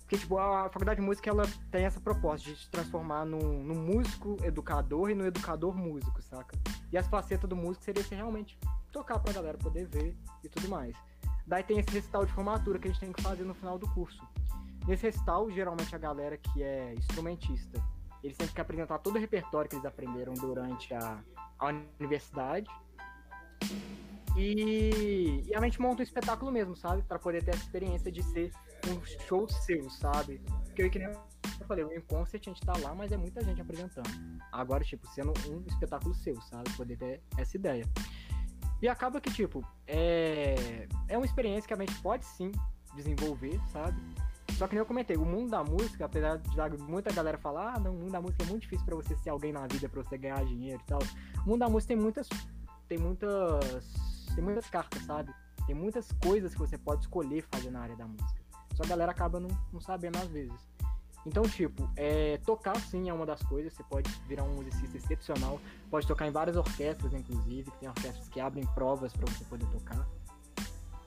Porque, 0.01 0.19
tipo, 0.19 0.39
a 0.39 0.69
faculdade 0.69 1.01
de 1.01 1.07
música 1.07 1.31
ela 1.31 1.45
tem 1.71 1.87
essa 1.87 1.99
proposta 1.99 2.51
de 2.51 2.57
se 2.57 2.69
transformar 2.69 3.25
num, 3.25 3.63
num 3.63 3.75
músico 3.75 4.37
educador 4.43 5.09
e 5.09 5.15
no 5.15 5.25
educador 5.25 5.75
músico, 5.75 6.21
saca? 6.21 6.55
E 6.93 6.99
as 6.99 7.07
facetas 7.07 7.49
do 7.49 7.57
músico 7.57 7.83
seria 7.83 8.05
se 8.05 8.15
realmente 8.15 8.59
tocar 8.91 9.19
pra 9.19 9.33
galera 9.33 9.57
poder 9.57 9.87
ver 9.87 10.15
e 10.45 10.51
tudo 10.51 10.69
mais. 10.69 10.95
Daí 11.47 11.63
tem 11.63 11.79
esse 11.79 11.91
recital 11.91 12.25
de 12.27 12.33
formatura 12.33 12.79
que 12.79 12.89
a 12.89 12.91
gente 12.91 13.01
tem 13.01 13.13
que 13.13 13.23
fazer 13.23 13.45
no 13.45 13.55
final 13.55 13.79
do 13.79 13.89
curso. 13.91 14.23
Nesse 14.87 15.05
recital, 15.05 15.51
geralmente 15.51 15.95
a 15.95 15.99
galera 15.99 16.37
que 16.37 16.63
é 16.63 16.95
instrumentista 16.95 17.83
eles 18.23 18.37
têm 18.37 18.47
que 18.47 18.61
apresentar 18.61 18.99
todo 18.99 19.17
o 19.17 19.19
repertório 19.19 19.69
que 19.69 19.77
eles 19.77 19.85
aprenderam 19.85 20.33
durante 20.35 20.95
a, 20.95 21.23
a 21.59 21.67
universidade. 21.99 22.71
E, 24.37 25.43
e 25.47 25.55
a 25.55 25.61
gente 25.61 25.81
monta 25.81 26.01
um 26.01 26.05
espetáculo 26.05 26.51
mesmo, 26.51 26.77
sabe? 26.77 27.03
Para 27.03 27.19
poder 27.19 27.43
ter 27.43 27.51
essa 27.51 27.65
experiência 27.65 28.11
de 28.11 28.23
ser 28.23 28.53
um 28.89 29.05
show 29.27 29.49
seu, 29.49 29.91
sabe? 29.91 30.41
Porque 30.67 30.89
que 30.89 30.99
nem 30.99 31.09
eu 31.09 31.67
falei, 31.67 31.85
o 31.85 31.93
Inconcert 31.93 32.43
a 32.47 32.51
gente 32.51 32.61
tá 32.65 32.73
lá, 32.79 32.95
mas 32.95 33.13
é 33.13 33.17
muita 33.17 33.43
gente 33.43 33.61
apresentando. 33.61 34.09
Agora, 34.53 34.85
tipo, 34.85 35.07
sendo 35.09 35.33
um 35.49 35.65
espetáculo 35.67 36.15
seu, 36.15 36.41
sabe? 36.43 36.71
Poder 36.77 36.97
ter 36.97 37.23
essa 37.37 37.57
ideia. 37.57 37.85
E 38.81 38.89
acaba 38.89 39.21
que, 39.21 39.31
tipo, 39.31 39.65
é, 39.87 40.89
é 41.09 41.17
uma 41.17 41.27
experiência 41.27 41.69
que 41.69 41.75
a 41.75 41.77
gente 41.77 42.01
pode 42.01 42.25
sim 42.25 42.51
desenvolver, 42.95 43.61
sabe? 43.69 44.01
Só 44.63 44.69
que 44.69 44.77
nem 44.77 44.79
eu 44.79 44.87
comentei, 44.87 45.17
o 45.17 45.25
mundo 45.25 45.51
da 45.51 45.65
música, 45.65 46.05
apesar 46.05 46.37
de 46.37 46.79
muita 46.79 47.13
galera 47.13 47.37
falar, 47.37 47.75
ah, 47.75 47.81
não, 47.81 47.97
o 47.97 47.99
mundo 47.99 48.13
da 48.13 48.21
música 48.21 48.45
é 48.45 48.47
muito 48.47 48.63
difícil 48.63 48.87
para 48.87 48.95
você 48.95 49.17
ser 49.17 49.31
alguém 49.31 49.53
na 49.53 49.67
vida, 49.67 49.89
para 49.89 50.01
você 50.01 50.17
ganhar 50.17 50.45
dinheiro 50.45 50.81
e 50.81 50.87
tal. 50.87 51.01
O 51.45 51.49
mundo 51.49 51.59
da 51.59 51.69
música 51.69 51.93
tem 51.93 52.01
muitas 52.01 52.29
tem 52.87 52.97
muitas 52.97 54.31
tem 54.37 54.45
muitas 54.45 54.71
cartas, 54.71 55.03
sabe? 55.03 55.35
Tem 55.67 55.75
muitas 55.75 56.13
coisas 56.13 56.53
que 56.55 56.61
você 56.61 56.79
pode 56.79 57.01
escolher 57.01 57.45
fazer 57.51 57.73
na 57.73 57.81
área 57.81 57.97
da 57.97 58.07
música. 58.07 58.41
Só 58.75 58.85
a 58.85 58.87
galera 58.87 59.11
acaba 59.11 59.41
não, 59.41 59.49
não 59.73 59.81
sabendo 59.81 60.19
às 60.19 60.29
vezes. 60.29 60.71
Então, 61.27 61.43
tipo, 61.43 61.91
é, 61.97 62.39
tocar 62.47 62.77
sim 62.83 63.09
é 63.09 63.13
uma 63.13 63.27
das 63.27 63.43
coisas. 63.43 63.73
Você 63.73 63.83
pode 63.83 64.09
virar 64.29 64.45
um 64.45 64.55
musicista 64.55 64.97
excepcional. 64.97 65.61
Pode 65.91 66.07
tocar 66.07 66.29
em 66.29 66.31
várias 66.31 66.57
orquestras, 66.57 67.13
inclusive. 67.13 67.69
Tem 67.81 67.89
orquestras 67.89 68.29
que 68.29 68.39
abrem 68.39 68.65
provas 68.77 69.13
para 69.13 69.27
você 69.27 69.45
poder 69.45 69.67
tocar. 69.71 70.07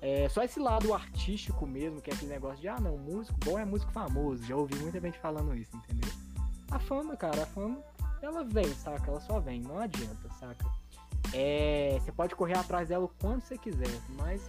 É, 0.08 0.30
só 0.30 0.44
esse 0.44 0.60
lado 0.60 0.94
artístico 0.94 1.65
mesmo, 1.65 2.00
que 2.00 2.12
é 2.12 2.13
aquele 2.13 2.32
negócio 2.32 2.62
de, 2.62 2.68
ah, 2.68 2.80
não, 2.80 2.96
músico 2.96 3.39
bom 3.44 3.58
é 3.58 3.65
músico 3.65 3.91
famoso. 3.91 4.44
Já 4.44 4.56
ouvi 4.56 4.76
muita 4.76 5.02
gente 5.02 5.18
falando 5.18 5.56
isso, 5.56 5.76
entendeu? 5.76 6.12
A 6.70 6.78
fama, 6.78 7.18
cara, 7.18 7.41
a 7.41 7.46
fama, 7.48 7.84
ela 8.22 8.44
vem, 8.44 8.72
saca? 8.76 9.10
Ela 9.10 9.20
só 9.20 9.39
vem, 9.39 9.62
não 9.62 9.80
adianta, 9.80 10.30
saca? 10.39 10.63
É, 11.34 11.98
você 12.00 12.12
pode 12.12 12.36
correr 12.36 12.56
atrás 12.56 12.89
dela 12.89 13.06
o 13.06 13.12
quanto 13.20 13.48
você 13.48 13.58
quiser, 13.58 13.89
mas 14.15 14.48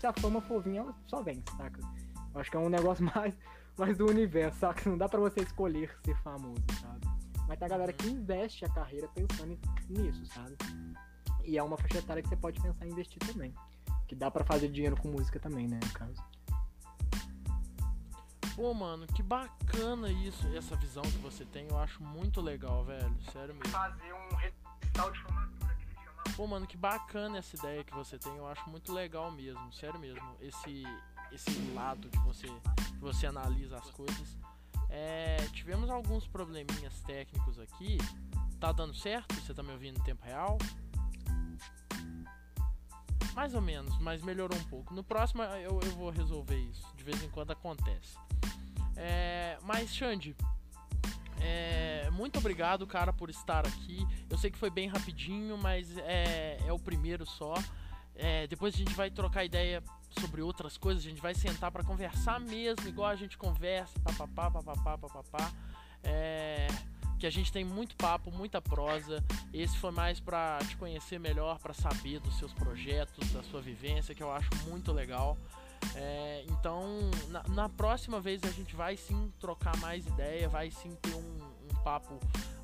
se 0.00 0.08
a 0.08 0.12
fama 0.12 0.40
for 0.40 0.60
vir, 0.60 0.78
ela 0.78 0.92
só 1.06 1.22
vem, 1.22 1.40
saca? 1.56 1.80
Eu 2.34 2.40
acho 2.40 2.50
que 2.50 2.56
é 2.56 2.60
um 2.60 2.68
negócio 2.68 3.04
mais, 3.14 3.32
mais 3.78 3.96
do 3.96 4.10
universo, 4.10 4.58
saca? 4.58 4.90
Não 4.90 4.98
dá 4.98 5.08
pra 5.08 5.20
você 5.20 5.40
escolher 5.40 5.96
ser 6.04 6.16
famoso, 6.22 6.64
sabe? 6.80 7.06
Mas 7.46 7.56
tem 7.56 7.66
a 7.66 7.68
galera 7.68 7.92
que 7.92 8.08
investe 8.08 8.64
a 8.64 8.68
carreira 8.70 9.06
pensando 9.14 9.56
nisso, 9.88 10.26
sabe? 10.26 10.56
E 11.44 11.56
é 11.56 11.62
uma 11.62 11.78
faixa 11.78 11.98
etária 11.98 12.24
que 12.24 12.28
você 12.28 12.36
pode 12.36 12.60
pensar 12.60 12.84
em 12.84 12.90
investir 12.90 13.20
também. 13.24 13.54
Que 14.06 14.14
dá 14.14 14.30
para 14.30 14.44
fazer 14.44 14.68
dinheiro 14.68 14.96
com 14.96 15.08
música 15.08 15.38
também, 15.40 15.66
né, 15.66 15.80
no 15.82 15.92
caso. 15.92 16.22
Pô, 18.56 18.72
mano, 18.72 19.06
que 19.06 19.22
bacana 19.22 20.10
isso, 20.10 20.48
essa 20.56 20.74
visão 20.76 21.02
que 21.02 21.18
você 21.18 21.44
tem. 21.44 21.68
Eu 21.68 21.78
acho 21.78 22.02
muito 22.02 22.40
legal, 22.40 22.82
velho. 22.84 23.14
Sério 23.30 23.54
mesmo. 23.54 23.70
Fazer 23.70 24.14
um 24.14 24.34
recital 24.34 25.10
de 25.10 25.18
formatura 25.20 25.74
que 25.74 25.82
ele 25.84 25.94
chama. 26.02 26.22
Pô, 26.34 26.46
mano, 26.46 26.66
que 26.66 26.76
bacana 26.76 27.36
essa 27.36 27.54
ideia 27.54 27.84
que 27.84 27.94
você 27.94 28.18
tem. 28.18 28.34
Eu 28.34 28.48
acho 28.48 28.66
muito 28.70 28.94
legal 28.94 29.30
mesmo. 29.30 29.70
Sério 29.74 30.00
mesmo. 30.00 30.36
Esse, 30.40 30.84
esse 31.30 31.50
lado 31.74 32.08
que 32.08 32.18
você, 32.20 32.46
que 32.46 32.98
você 32.98 33.26
analisa 33.26 33.76
as 33.76 33.90
coisas. 33.90 34.38
É, 34.88 35.36
tivemos 35.52 35.90
alguns 35.90 36.26
probleminhas 36.26 36.98
técnicos 37.02 37.58
aqui. 37.58 37.98
Tá 38.58 38.72
dando 38.72 38.94
certo? 38.94 39.34
Você 39.34 39.52
tá 39.52 39.62
me 39.62 39.72
ouvindo 39.72 39.98
em 39.98 40.02
tempo 40.02 40.24
real? 40.24 40.56
Mais 43.36 43.52
ou 43.52 43.60
menos, 43.60 43.98
mas 43.98 44.22
melhorou 44.22 44.58
um 44.58 44.64
pouco. 44.64 44.94
No 44.94 45.04
próximo 45.04 45.42
eu, 45.42 45.78
eu 45.82 45.90
vou 45.90 46.08
resolver 46.08 46.56
isso. 46.56 46.86
De 46.96 47.04
vez 47.04 47.22
em 47.22 47.28
quando 47.28 47.50
acontece. 47.50 48.16
É, 48.96 49.58
mas, 49.62 49.94
Xande, 49.94 50.34
é, 51.38 52.08
muito 52.12 52.38
obrigado, 52.38 52.86
cara, 52.86 53.12
por 53.12 53.28
estar 53.28 53.66
aqui. 53.66 53.98
Eu 54.30 54.38
sei 54.38 54.50
que 54.50 54.56
foi 54.56 54.70
bem 54.70 54.88
rapidinho, 54.88 55.58
mas 55.58 55.98
é, 55.98 56.56
é 56.66 56.72
o 56.72 56.78
primeiro 56.78 57.26
só. 57.26 57.52
É, 58.14 58.46
depois 58.46 58.74
a 58.74 58.78
gente 58.78 58.94
vai 58.94 59.10
trocar 59.10 59.44
ideia 59.44 59.82
sobre 60.18 60.40
outras 60.40 60.78
coisas, 60.78 61.04
a 61.04 61.08
gente 61.10 61.20
vai 61.20 61.34
sentar 61.34 61.70
para 61.70 61.84
conversar 61.84 62.40
mesmo, 62.40 62.88
igual 62.88 63.10
a 63.10 63.16
gente 63.16 63.36
conversa, 63.36 64.00
papapá, 64.00 64.50
papapá, 64.50 64.96
papapá. 64.96 65.52
É, 66.02 66.68
que 67.18 67.26
a 67.26 67.30
gente 67.30 67.52
tem 67.52 67.64
muito 67.64 67.96
papo, 67.96 68.30
muita 68.30 68.60
prosa. 68.60 69.24
Esse 69.52 69.76
foi 69.78 69.90
mais 69.90 70.20
para 70.20 70.58
te 70.68 70.76
conhecer 70.76 71.18
melhor, 71.18 71.58
para 71.58 71.74
saber 71.74 72.20
dos 72.20 72.38
seus 72.38 72.52
projetos, 72.52 73.30
da 73.32 73.42
sua 73.42 73.60
vivência, 73.60 74.14
que 74.14 74.22
eu 74.22 74.30
acho 74.30 74.50
muito 74.68 74.92
legal. 74.92 75.36
É, 75.94 76.44
então, 76.48 76.84
na, 77.28 77.42
na, 77.48 77.68
próxima 77.68 78.20
vez 78.20 78.42
a 78.44 78.50
gente 78.50 78.74
vai 78.74 78.96
sim 78.96 79.32
trocar 79.38 79.76
mais 79.78 80.06
ideia, 80.06 80.48
vai 80.48 80.70
sim 80.70 80.94
ter 80.96 81.14
um, 81.14 81.38
um 81.70 81.82
papo 81.82 82.18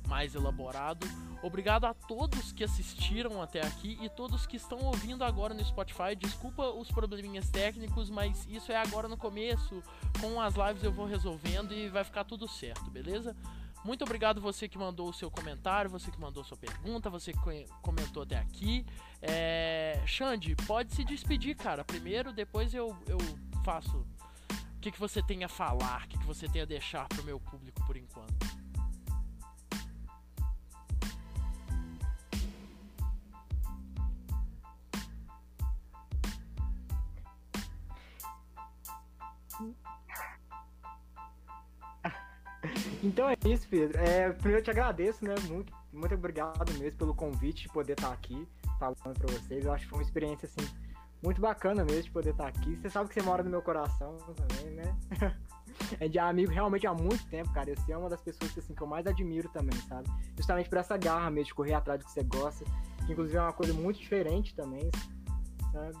mais 0.07 0.35
elaborado. 0.35 1.07
Obrigado 1.41 1.85
a 1.85 1.93
todos 1.93 2.51
que 2.51 2.63
assistiram 2.63 3.41
até 3.41 3.61
aqui 3.61 3.97
e 4.01 4.09
todos 4.09 4.45
que 4.45 4.55
estão 4.55 4.79
ouvindo 4.79 5.23
agora 5.23 5.53
no 5.53 5.63
Spotify. 5.63 6.15
Desculpa 6.17 6.69
os 6.69 6.89
probleminhas 6.89 7.49
técnicos, 7.49 8.09
mas 8.09 8.45
isso 8.49 8.71
é 8.71 8.77
agora 8.77 9.07
no 9.07 9.17
começo. 9.17 9.81
Com 10.21 10.39
as 10.39 10.55
lives 10.55 10.83
eu 10.83 10.91
vou 10.91 11.05
resolvendo 11.05 11.73
e 11.73 11.89
vai 11.89 12.03
ficar 12.03 12.23
tudo 12.23 12.47
certo, 12.47 12.89
beleza? 12.89 13.35
Muito 13.83 14.03
obrigado 14.03 14.39
você 14.39 14.67
que 14.69 14.77
mandou 14.77 15.09
o 15.09 15.13
seu 15.13 15.29
comentário, 15.29 15.89
você 15.89 16.09
que 16.09 16.19
mandou 16.19 16.43
sua 16.43 16.57
pergunta, 16.57 17.09
você 17.09 17.33
que 17.33 17.39
comentou 17.81 18.23
até 18.23 18.37
aqui. 18.37 18.85
É... 19.21 20.01
Xande, 20.05 20.55
pode 20.67 20.93
se 20.93 21.03
despedir, 21.03 21.55
cara. 21.55 21.83
Primeiro, 21.83 22.31
depois 22.31 22.73
eu, 22.73 22.95
eu 23.07 23.17
faço. 23.63 24.05
O 24.77 24.79
que, 24.79 24.91
que 24.91 24.99
você 24.99 25.21
tem 25.21 25.43
a 25.43 25.49
falar, 25.49 26.03
o 26.05 26.07
que, 26.07 26.17
que 26.17 26.25
você 26.25 26.47
tem 26.47 26.61
a 26.61 26.65
deixar 26.65 27.07
pro 27.07 27.23
meu 27.23 27.39
público 27.39 27.85
por 27.85 27.95
enquanto. 27.97 28.52
Então 43.03 43.27
é 43.29 43.35
isso, 43.45 43.67
Pedro. 43.67 43.99
É, 43.99 44.31
primeiro 44.31 44.59
eu 44.59 44.63
te 44.63 44.71
agradeço, 44.71 45.25
né? 45.25 45.35
Muito, 45.49 45.73
muito 45.91 46.15
obrigado 46.15 46.73
mesmo 46.79 46.97
pelo 46.97 47.13
convite 47.13 47.63
de 47.63 47.69
poder 47.69 47.93
estar 47.93 48.13
aqui 48.13 48.47
falando 48.79 49.19
para 49.19 49.33
vocês. 49.33 49.65
Eu 49.65 49.73
acho 49.73 49.83
que 49.83 49.89
foi 49.89 49.99
uma 49.99 50.03
experiência 50.03 50.45
assim 50.45 50.65
muito 51.21 51.41
bacana 51.41 51.83
mesmo 51.83 52.03
de 52.03 52.11
poder 52.11 52.29
estar 52.29 52.47
aqui. 52.47 52.77
Você 52.77 52.89
sabe 52.89 53.09
que 53.09 53.15
você 53.15 53.21
mora 53.21 53.43
no 53.43 53.49
meu 53.49 53.61
coração 53.61 54.17
também, 54.17 54.73
né? 54.73 54.97
é 55.99 56.07
de 56.07 56.17
amigo 56.17 56.51
realmente 56.51 56.87
há 56.87 56.93
muito 56.93 57.25
tempo, 57.27 57.51
cara. 57.51 57.75
Você 57.75 57.91
é 57.91 57.97
uma 57.97 58.09
das 58.09 58.21
pessoas 58.21 58.57
assim, 58.57 58.73
que 58.73 58.81
eu 58.81 58.87
mais 58.87 59.05
admiro 59.05 59.49
também, 59.49 59.77
sabe? 59.81 60.09
Justamente 60.37 60.69
por 60.69 60.77
essa 60.77 60.97
garra 60.97 61.29
mesmo 61.29 61.47
de 61.47 61.53
correr 61.55 61.73
atrás 61.73 61.99
do 61.99 62.05
que 62.05 62.11
você 62.11 62.23
gosta, 62.23 62.63
que 63.05 63.11
inclusive 63.11 63.37
é 63.37 63.41
uma 63.41 63.53
coisa 63.53 63.73
muito 63.73 63.99
diferente 63.99 64.55
também, 64.55 64.89
sabe? 65.73 65.97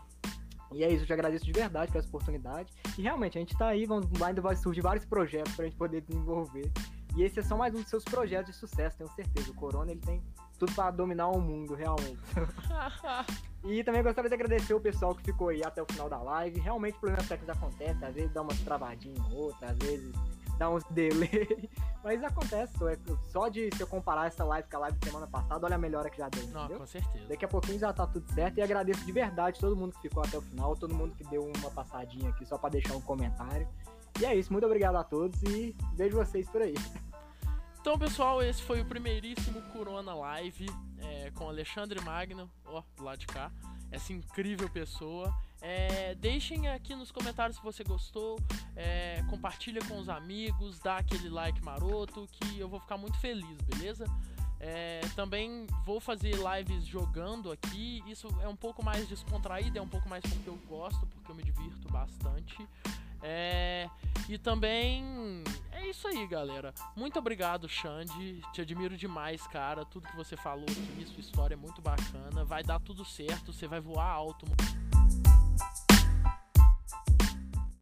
E 0.73 0.83
é 0.83 0.91
isso, 0.91 1.03
eu 1.03 1.07
te 1.07 1.13
agradeço 1.13 1.45
de 1.45 1.51
verdade 1.51 1.91
por 1.91 1.99
essa 1.99 2.07
oportunidade. 2.07 2.73
E 2.97 3.01
realmente, 3.01 3.37
a 3.37 3.41
gente 3.41 3.55
tá 3.55 3.67
aí, 3.67 3.85
vamos, 3.85 4.07
ainda 4.21 4.41
vai 4.41 4.55
surgir 4.55 4.81
vários 4.81 5.05
projetos 5.05 5.53
pra 5.55 5.65
gente 5.65 5.77
poder 5.77 6.01
desenvolver. 6.01 6.71
E 7.15 7.23
esse 7.23 7.39
é 7.39 7.43
só 7.43 7.55
mais 7.55 7.73
um 7.75 7.81
dos 7.81 7.89
seus 7.89 8.03
projetos 8.03 8.53
de 8.53 8.59
sucesso, 8.59 8.97
tenho 8.97 9.09
certeza. 9.11 9.51
O 9.51 9.53
Corona, 9.53 9.91
ele 9.91 9.99
tem 9.99 10.23
tudo 10.57 10.73
para 10.73 10.89
dominar 10.89 11.27
o 11.27 11.39
mundo, 11.39 11.75
realmente. 11.75 12.19
e 13.63 13.83
também 13.83 14.01
gostaria 14.01 14.29
de 14.29 14.33
agradecer 14.33 14.73
o 14.73 14.79
pessoal 14.79 15.13
que 15.13 15.23
ficou 15.23 15.49
aí 15.49 15.63
até 15.63 15.81
o 15.81 15.85
final 15.85 16.09
da 16.09 16.17
live. 16.17 16.59
Realmente, 16.59 16.97
problemas 16.97 17.27
técnicos 17.27 17.55
acontecem, 17.55 18.07
às 18.07 18.15
vezes 18.15 18.31
dá 18.31 18.41
umas 18.41 18.59
travadinhas 18.61 19.19
ou 19.31 19.43
outra, 19.43 19.69
às 19.69 19.77
vezes 19.77 20.11
dá 20.57 20.69
uns 20.69 20.83
delay. 20.85 21.69
Mas 22.03 22.23
acontece, 22.23 22.77
só, 22.77 22.89
é, 22.89 22.97
só 23.31 23.47
de 23.47 23.69
se 23.75 23.81
eu 23.81 23.87
comparar 23.87 24.27
essa 24.27 24.43
live 24.43 24.67
com 24.67 24.77
a 24.77 24.79
live 24.81 24.97
da 24.97 25.07
semana 25.07 25.27
passada, 25.27 25.65
olha 25.65 25.75
a 25.75 25.79
melhora 25.79 26.09
que 26.09 26.17
já 26.17 26.27
deu. 26.29 26.47
Não, 26.47 26.67
com 26.67 26.85
certeza. 26.85 27.27
Daqui 27.27 27.45
a 27.45 27.47
pouquinho 27.47 27.79
já 27.79 27.93
tá 27.93 28.07
tudo 28.07 28.29
certo. 28.33 28.57
E 28.57 28.61
agradeço 28.61 29.05
de 29.05 29.11
verdade 29.11 29.59
todo 29.59 29.75
mundo 29.75 29.93
que 29.93 30.01
ficou 30.01 30.23
até 30.23 30.37
o 30.37 30.41
final, 30.41 30.75
todo 30.75 30.93
mundo 30.93 31.15
que 31.15 31.23
deu 31.25 31.49
uma 31.57 31.69
passadinha 31.71 32.29
aqui 32.29 32.45
só 32.45 32.57
para 32.57 32.71
deixar 32.71 32.95
um 32.95 33.01
comentário. 33.01 33.67
E 34.19 34.25
é 34.25 34.35
isso, 34.35 34.51
muito 34.51 34.65
obrigado 34.65 34.95
a 34.95 35.03
todos 35.03 35.41
e 35.43 35.75
vejo 35.95 36.15
vocês 36.15 36.47
por 36.49 36.61
aí. 36.61 36.75
Então, 37.81 37.97
pessoal, 37.99 38.41
esse 38.41 38.61
foi 38.61 38.81
o 38.81 38.85
primeiríssimo 38.85 39.61
Corona 39.73 40.13
Live 40.13 40.67
é, 40.99 41.31
com 41.31 41.49
Alexandre 41.49 41.99
Magno, 42.01 42.49
ó, 42.63 42.81
do 42.95 43.03
lado 43.03 43.17
de 43.17 43.27
cá, 43.27 43.51
essa 43.91 44.13
incrível 44.13 44.69
pessoa. 44.69 45.33
É, 45.61 46.15
deixem 46.15 46.69
aqui 46.69 46.95
nos 46.95 47.11
comentários 47.11 47.57
se 47.57 47.63
você 47.63 47.83
gostou, 47.83 48.39
é, 48.75 49.23
compartilha 49.29 49.81
com 49.85 49.97
os 49.97 50.07
amigos, 50.07 50.79
dá 50.79 50.97
aquele 50.97 51.29
like 51.29 51.61
maroto 51.63 52.27
que 52.31 52.59
eu 52.59 52.69
vou 52.69 52.79
ficar 52.79 52.97
muito 52.97 53.17
feliz, 53.19 53.57
beleza? 53.61 54.05
É, 54.65 55.01
também 55.13 55.67
vou 55.85 55.99
fazer 55.99 56.35
lives 56.35 56.85
jogando 56.85 57.51
aqui. 57.51 58.01
Isso 58.07 58.29
é 58.41 58.47
um 58.47 58.55
pouco 58.55 58.83
mais 58.83 59.05
descontraído, 59.09 59.77
é 59.77 59.81
um 59.81 59.87
pouco 59.89 60.07
mais 60.07 60.23
porque 60.23 60.49
eu 60.49 60.57
gosto, 60.69 61.05
porque 61.05 61.29
eu 61.29 61.35
me 61.35 61.43
divirto 61.43 61.91
bastante. 61.91 62.65
É, 63.23 63.89
e 64.27 64.37
também 64.37 65.43
é 65.71 65.87
isso 65.87 66.07
aí, 66.07 66.27
galera. 66.27 66.73
Muito 66.95 67.17
obrigado, 67.17 67.67
Xande. 67.69 68.41
Te 68.51 68.61
admiro 68.61 68.97
demais, 68.97 69.47
cara. 69.47 69.85
Tudo 69.85 70.07
que 70.07 70.15
você 70.15 70.35
falou 70.35 70.65
aqui, 70.65 71.05
sua 71.05 71.21
história 71.21 71.55
é 71.55 71.57
muito 71.57 71.81
bacana. 71.81 72.43
Vai 72.43 72.63
dar 72.63 72.79
tudo 72.79 73.05
certo, 73.05 73.53
você 73.53 73.67
vai 73.67 73.79
voar 73.79 74.07
alto. 74.07 74.45